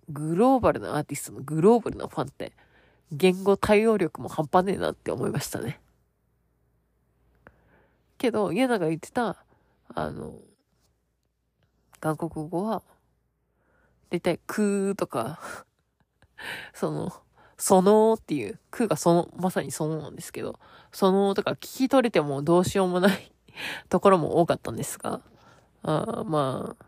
[0.10, 2.52] グローバルなアーティストのグローバルなファンって、
[3.12, 5.80] 言語対応力も半端ねえなって思いましたね。
[8.18, 9.44] けど、家長が言ってた、
[9.96, 10.34] あの、
[12.00, 12.84] 韓国語は、
[14.10, 15.40] だいたいくーとか
[16.74, 17.14] その、
[17.58, 20.60] そのっていう、くがその、まさにそのなんですけど、
[20.92, 23.32] そのとか聞き取れてもどうしようもない
[23.90, 25.22] ところも多かったんですが、
[25.84, 26.86] あまあ、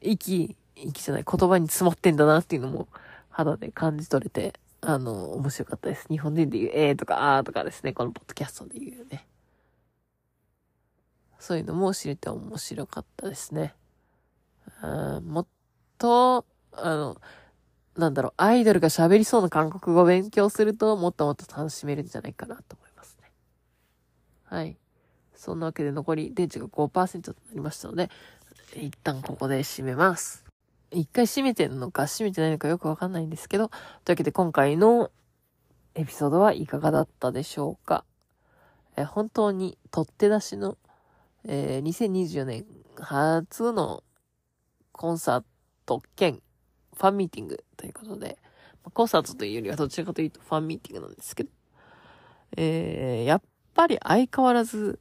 [0.00, 2.88] 息、息じゃない言葉に詰まってんだなっていうのも
[3.28, 6.06] 肌で感じ取れて、あの、面白かったです。
[6.08, 9.26] 日本人で言うえーとかあーとかですね、このポッドキャストで言うね。
[11.38, 13.74] そういうのも知れて面白かったですね。
[14.82, 15.46] あもっ
[15.98, 17.20] と、あの、
[17.96, 23.30] なんだろう、アイドルが喋りそうな韓国語を勉強すると、もっともっと楽しめるんじゃないかなと思いますね。
[24.44, 24.78] はい。
[25.34, 28.10] そんなわけで残り電池が5%となりましたので、
[28.76, 30.49] 一旦ここで締めます。
[30.92, 35.10] 一回閉めてるのか閉めてないのかよくわかんないんですけど、というわけで今回の
[35.94, 38.04] エピソードはいかがだったでしょうか。
[38.96, 40.76] え本当に取って出しの、
[41.44, 44.02] えー、2024年初の
[44.92, 45.44] コンサー
[45.86, 46.42] ト兼
[46.96, 48.38] ファンミーティングということで、
[48.92, 51.50] コンサートというよりはどちらかというとファンミーティングなんですけど、
[52.56, 53.42] えー、やっ
[53.74, 54.98] ぱり相変わらず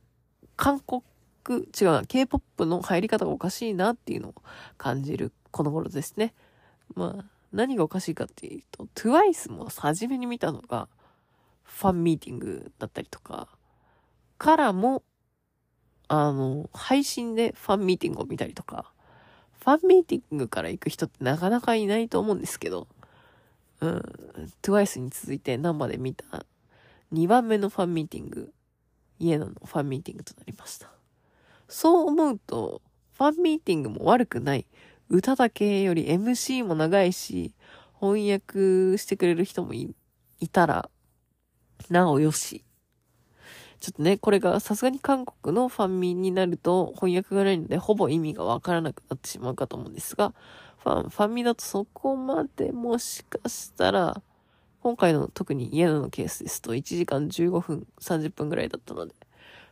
[0.56, 1.02] 韓国、
[1.50, 4.36] 違うな、K-POP の入り方がおかしいなっていうのを
[4.78, 6.34] 感じるこの頃ですね。
[6.96, 10.88] まあ、何がおかしいかっていうと、TWICE も初めに見たのが、
[11.64, 13.48] ファンミーティングだったりとか、
[14.38, 15.04] からも、
[16.08, 18.92] あの、配信でファンミーティングを見たりとか、
[19.60, 22.88] ファンミーティングから行く人ってなかなかいないと思うんですけど、
[23.82, 24.02] うん、
[24.62, 26.46] TWICE に続いて生で見た
[27.14, 28.54] 2番目のファンミーティング、
[29.20, 30.90] イエナのファンミーティングとなりました。
[31.68, 32.82] そう思うと、
[33.18, 34.66] ファンミーティングも悪くない。
[35.10, 37.56] 歌だけより MC も長いし、
[38.00, 39.96] 翻訳してくれる人もい
[40.52, 40.90] たら、
[41.90, 42.64] なおよし。
[43.80, 50.34] ちょっとね、これがさすがに韓国のファンミになると翻訳がないので、ほぼ意味がわからなくなってしまうかと思うんですが、
[50.78, 54.22] ファン、ファンミだとそこまでもしかしたら、
[54.82, 59.16] 今回の特に嫌なのケースですと1時間15分、30分ぐらいだったので、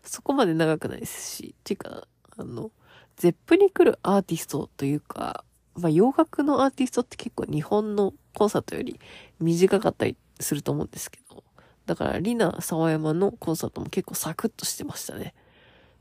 [0.04, 2.08] そこまで長くないですし、っていうか、
[2.38, 2.72] あの、
[3.18, 5.44] ゼップに来るアーティストというか、
[5.76, 9.00] まあ洋楽のアーティストって結構日本のコンサートより
[9.40, 11.44] 短かったりすると思うんですけど、
[11.88, 15.34] だから、リナ沢山のコンサートも結構サクッとしてましたね。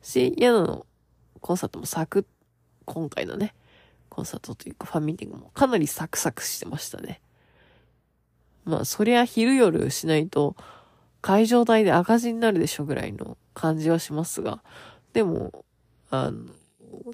[0.02, 0.86] し、ヤナの
[1.40, 2.24] コンサートもサクッ、
[2.84, 3.54] 今回のね、
[4.10, 7.20] コンサートというかファンミーティングもかなりサクサクしてましたね。
[8.64, 10.56] まあ、そりゃ昼夜しないと
[11.22, 14.62] 会場代で赤字になるでしょぐらいの感じはしますが、
[15.12, 15.64] でも、
[16.10, 16.46] あの、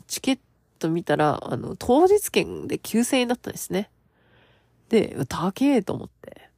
[0.06, 0.38] チケッ
[0.78, 3.90] ト見たら、あの、当日券で9000円だったんですね。
[4.88, 6.50] で、高えと思って。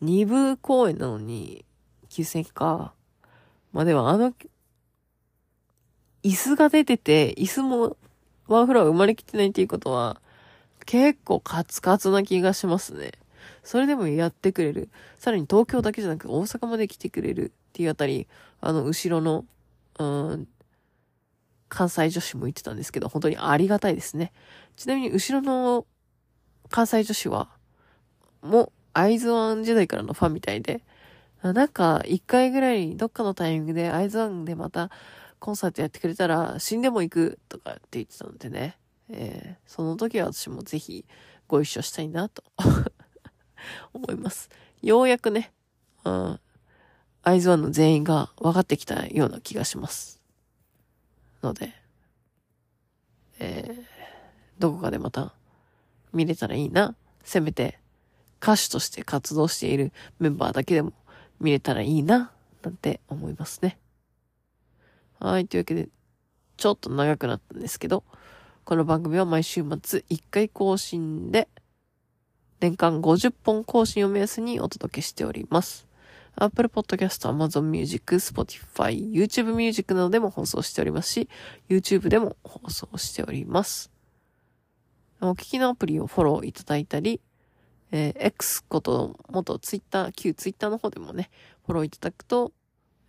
[0.00, 1.64] 二部公演なのに、
[2.10, 2.94] 9000円か。
[3.72, 4.34] まあでもあの、
[6.22, 7.96] 椅子が出てて、椅子も
[8.46, 10.20] ワンフロア生まれきってないっていうことは、
[10.86, 13.12] 結構カツカツな気がしますね。
[13.62, 14.88] それでもやってくれる。
[15.18, 18.26] さらに東京だけじゃなく大阪まで来てくれるっていうあたり、
[18.60, 19.44] あの、後ろの、
[19.98, 20.04] う
[20.36, 20.48] ん、
[21.74, 24.32] 関西女子も言ってたんですけど、本当にありがたいですね。
[24.76, 25.86] ちなみに後ろの
[26.70, 27.50] 関西女子は、
[28.42, 30.82] もうアイズワン時代からのファンみたいで、
[31.42, 34.90] なんか、一回ぐらい、どっかのタイミングで、アイズワンでまた、
[35.40, 38.78] コンサートやってくれたら、死んでも行く、とかって言ってたのでね。
[39.10, 41.04] えー、その時は私もぜひ、
[41.46, 42.42] ご一緒したいな、と
[43.92, 44.48] 思います。
[44.80, 45.52] ようやくね、
[46.04, 46.40] うん、
[47.22, 50.23] アイズワンの全員が分かってきたような気がします。
[51.44, 51.72] ので、
[53.38, 53.82] えー、
[54.58, 55.34] どこかでまた、
[56.12, 56.94] 見れたらいいな。
[57.22, 57.78] せめて、
[58.42, 60.92] 歌手として活動しているメンバーだけでも
[61.40, 63.78] 見れたらいいな、なんて思いますね。
[65.20, 65.88] はい、というわけで、
[66.56, 68.04] ちょっと長くなったんですけど、
[68.64, 71.48] この番組は毎週末1回更新で、
[72.60, 75.86] 年間50本更新を目安にお届けしております。
[76.36, 81.28] Apple Podcast、Amazon Music、Spotify、YouTube Music などでも放送しておりますし、
[81.68, 83.90] YouTube でも放送しております。
[85.20, 87.20] お聞きのアプリをフォローいただいたり、
[87.92, 91.30] えー、X こと、元ツイッター、旧ツイッターの方でもね、
[91.66, 92.52] フォローいただくと、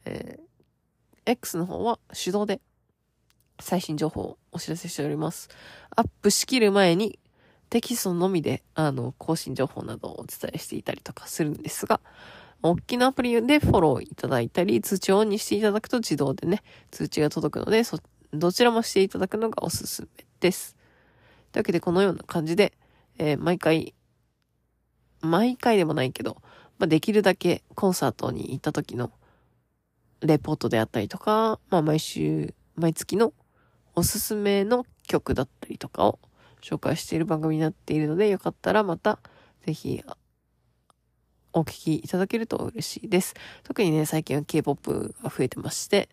[0.06, 2.62] えー、X の方は手動で
[3.60, 5.50] 最新情報をお知らせしております。
[5.96, 7.20] アップしきる前に
[7.70, 12.00] テキストのみで、あの、更新情報などをお伝えしていたりとかするんですが、
[12.70, 18.00] 大きなアプリでフォローいただいたり、通知をオンにしていただくと自動でね、通知が届くので、そ、
[18.34, 20.76] どちらもしていただくのがおすすめです。
[21.52, 22.74] というわけで、このような感じで、
[23.18, 23.94] えー、毎回
[25.26, 26.38] 毎回でもないけど、
[26.78, 29.12] まあ、できるだけコンサートに行った時の
[30.22, 33.34] レポートであったりとか、まあ、毎週、毎月の
[33.96, 36.20] おすすめの曲だったりとかを
[36.62, 39.20] 紹介している番組になっているので、よかったらまた、
[39.66, 40.04] ぜひ、
[41.56, 43.34] お聞きいただけると嬉しいです。
[43.64, 46.10] 特にね、最近は K-POP が増えてまして、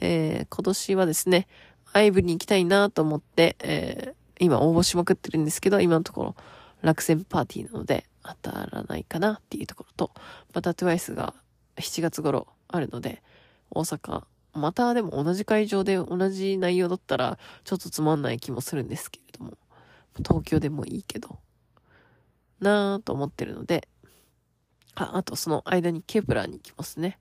[0.00, 1.48] えー、今年はですね、
[1.92, 6.36] アイブに行きたいなと思って、えー、今応募しまくってるんですけど、今のところ
[6.82, 10.12] 落選パーティーなので当たらないかなっていうところと、
[10.54, 11.34] また TWICE が
[11.78, 13.24] 7月頃あるので、
[13.72, 14.22] 大阪、
[14.52, 19.54] またでも同じ会場で同じ内容だったらちょっとつまんない気もするんですけれども、
[20.18, 21.40] 東京でもいいけど、
[22.60, 23.88] なぁと思ってるので、
[24.96, 27.18] あ、あとその間にケプラーに行きますね。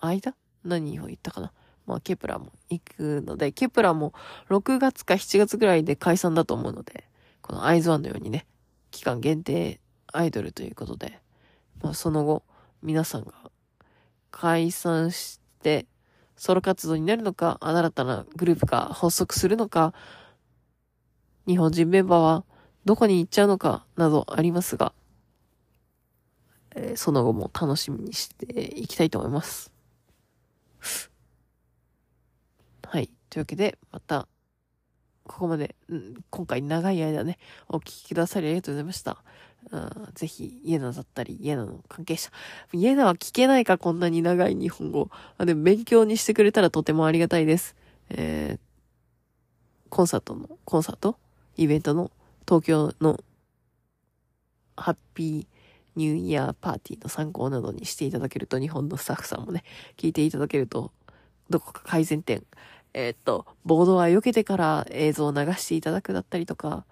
[0.00, 0.34] 間？
[0.64, 1.52] 何を言ったかな？
[1.86, 4.12] まあ、ケプラーも行くので、ケプラーも
[4.48, 7.08] 6月か7月ぐらいで解散だと思うので、
[7.40, 8.46] このアイズワンのようにね、
[8.90, 9.80] 期間限定
[10.12, 11.18] アイドルということで、
[11.82, 12.44] まあ、その後、
[12.82, 13.32] 皆さんが
[14.30, 15.86] 解散して、
[16.36, 19.92] ソロ活動になるのか、新たなグループが発足するのか、
[21.46, 22.44] 日本人メンバーは
[22.84, 24.92] どこに行っちゃうのかなどありますが、
[26.74, 29.72] えー、その後も楽しみにしていきたいと思います。
[32.86, 33.10] はい。
[33.28, 34.26] というわけで、また、
[35.24, 37.38] ここまで、うん、今回長い間ね、
[37.68, 39.22] お聞きくださりありがとうございました。
[39.70, 42.30] うん、ぜひ、イエナだったり、イエナの関係者。
[42.72, 45.10] イエナは聞けないか、こんなに長い日本語。
[45.38, 47.76] あでも、勉強にしてくれたらとてもありがたいです。
[48.08, 48.60] えー、
[49.88, 51.16] コンサートの、コンサート？
[51.56, 52.10] イベントの？
[52.48, 53.20] 東京の？
[54.76, 55.46] ハッピー
[56.00, 59.64] ニューイヤーパーティーの参考などにしていただけると、日本のスタッフさんもね、
[59.98, 60.92] 聞いていただけると、
[61.50, 62.42] どこか改善点、
[62.94, 66.86] えー、っと、ボードは避けてから映像を流していただくだったりとか、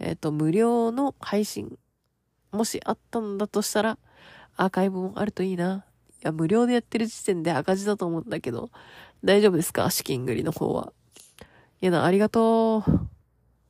[0.00, 1.78] えー、っと、無料の配信、
[2.50, 3.98] もしあったんだとしたら、
[4.56, 5.84] アーカイブもあるといいな。
[6.22, 8.70] いや、無料でやってる時点で赤字だと思うんだけど、
[9.22, 9.88] 大丈夫ですか？
[9.90, 10.92] 資金繰りの方は。
[11.80, 12.82] いやな、ありがとう。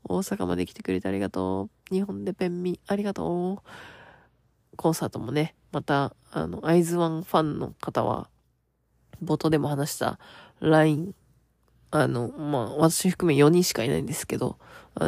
[0.04, 1.94] 大阪まで来てくれてありがとう。
[1.94, 3.68] 日本でペンミ、ありがとう。
[4.80, 8.30] コンサートもね、また、あの、アイズワンファンの方は、
[9.22, 10.18] 冒頭でも話した
[10.60, 11.14] LINE、
[11.90, 14.56] あの、まあ、私含め4人しかいないんですけど、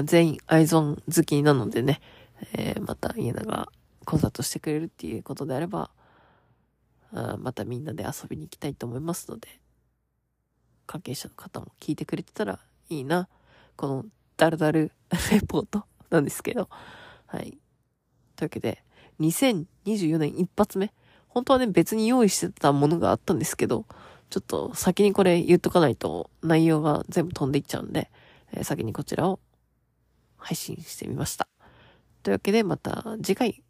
[0.05, 2.03] 全員アイズワン好きなのでね、
[2.53, 3.71] えー、また家長
[4.05, 5.91] コンサートしてくれるっていうことであれば、
[7.15, 9.49] あまたみんなで遊びに行きたいと思いますので、
[10.87, 12.59] 関係者の方も聞いてくれてたら
[12.91, 13.27] いいな。
[13.77, 14.05] この
[14.37, 14.93] ダルダル
[15.31, 16.69] レポートなんですけど。
[17.25, 17.57] はい。
[18.37, 18.85] というわけで、
[19.21, 20.93] 2024年一発目。
[21.29, 23.87] 本当はね、別に用意してたものがあったんですけど、
[24.31, 28.11] ちょっと先にこれ言っとかないと内容が全部飛んでいっちゃうんで、
[28.53, 29.41] えー、先にこちらを
[30.39, 31.49] 配信してみました。
[32.23, 33.63] というわけでまた次回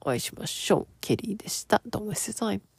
[0.00, 0.86] お会いしましょう。
[1.00, 1.80] ケリーでした。
[1.86, 2.69] どうも、すいま。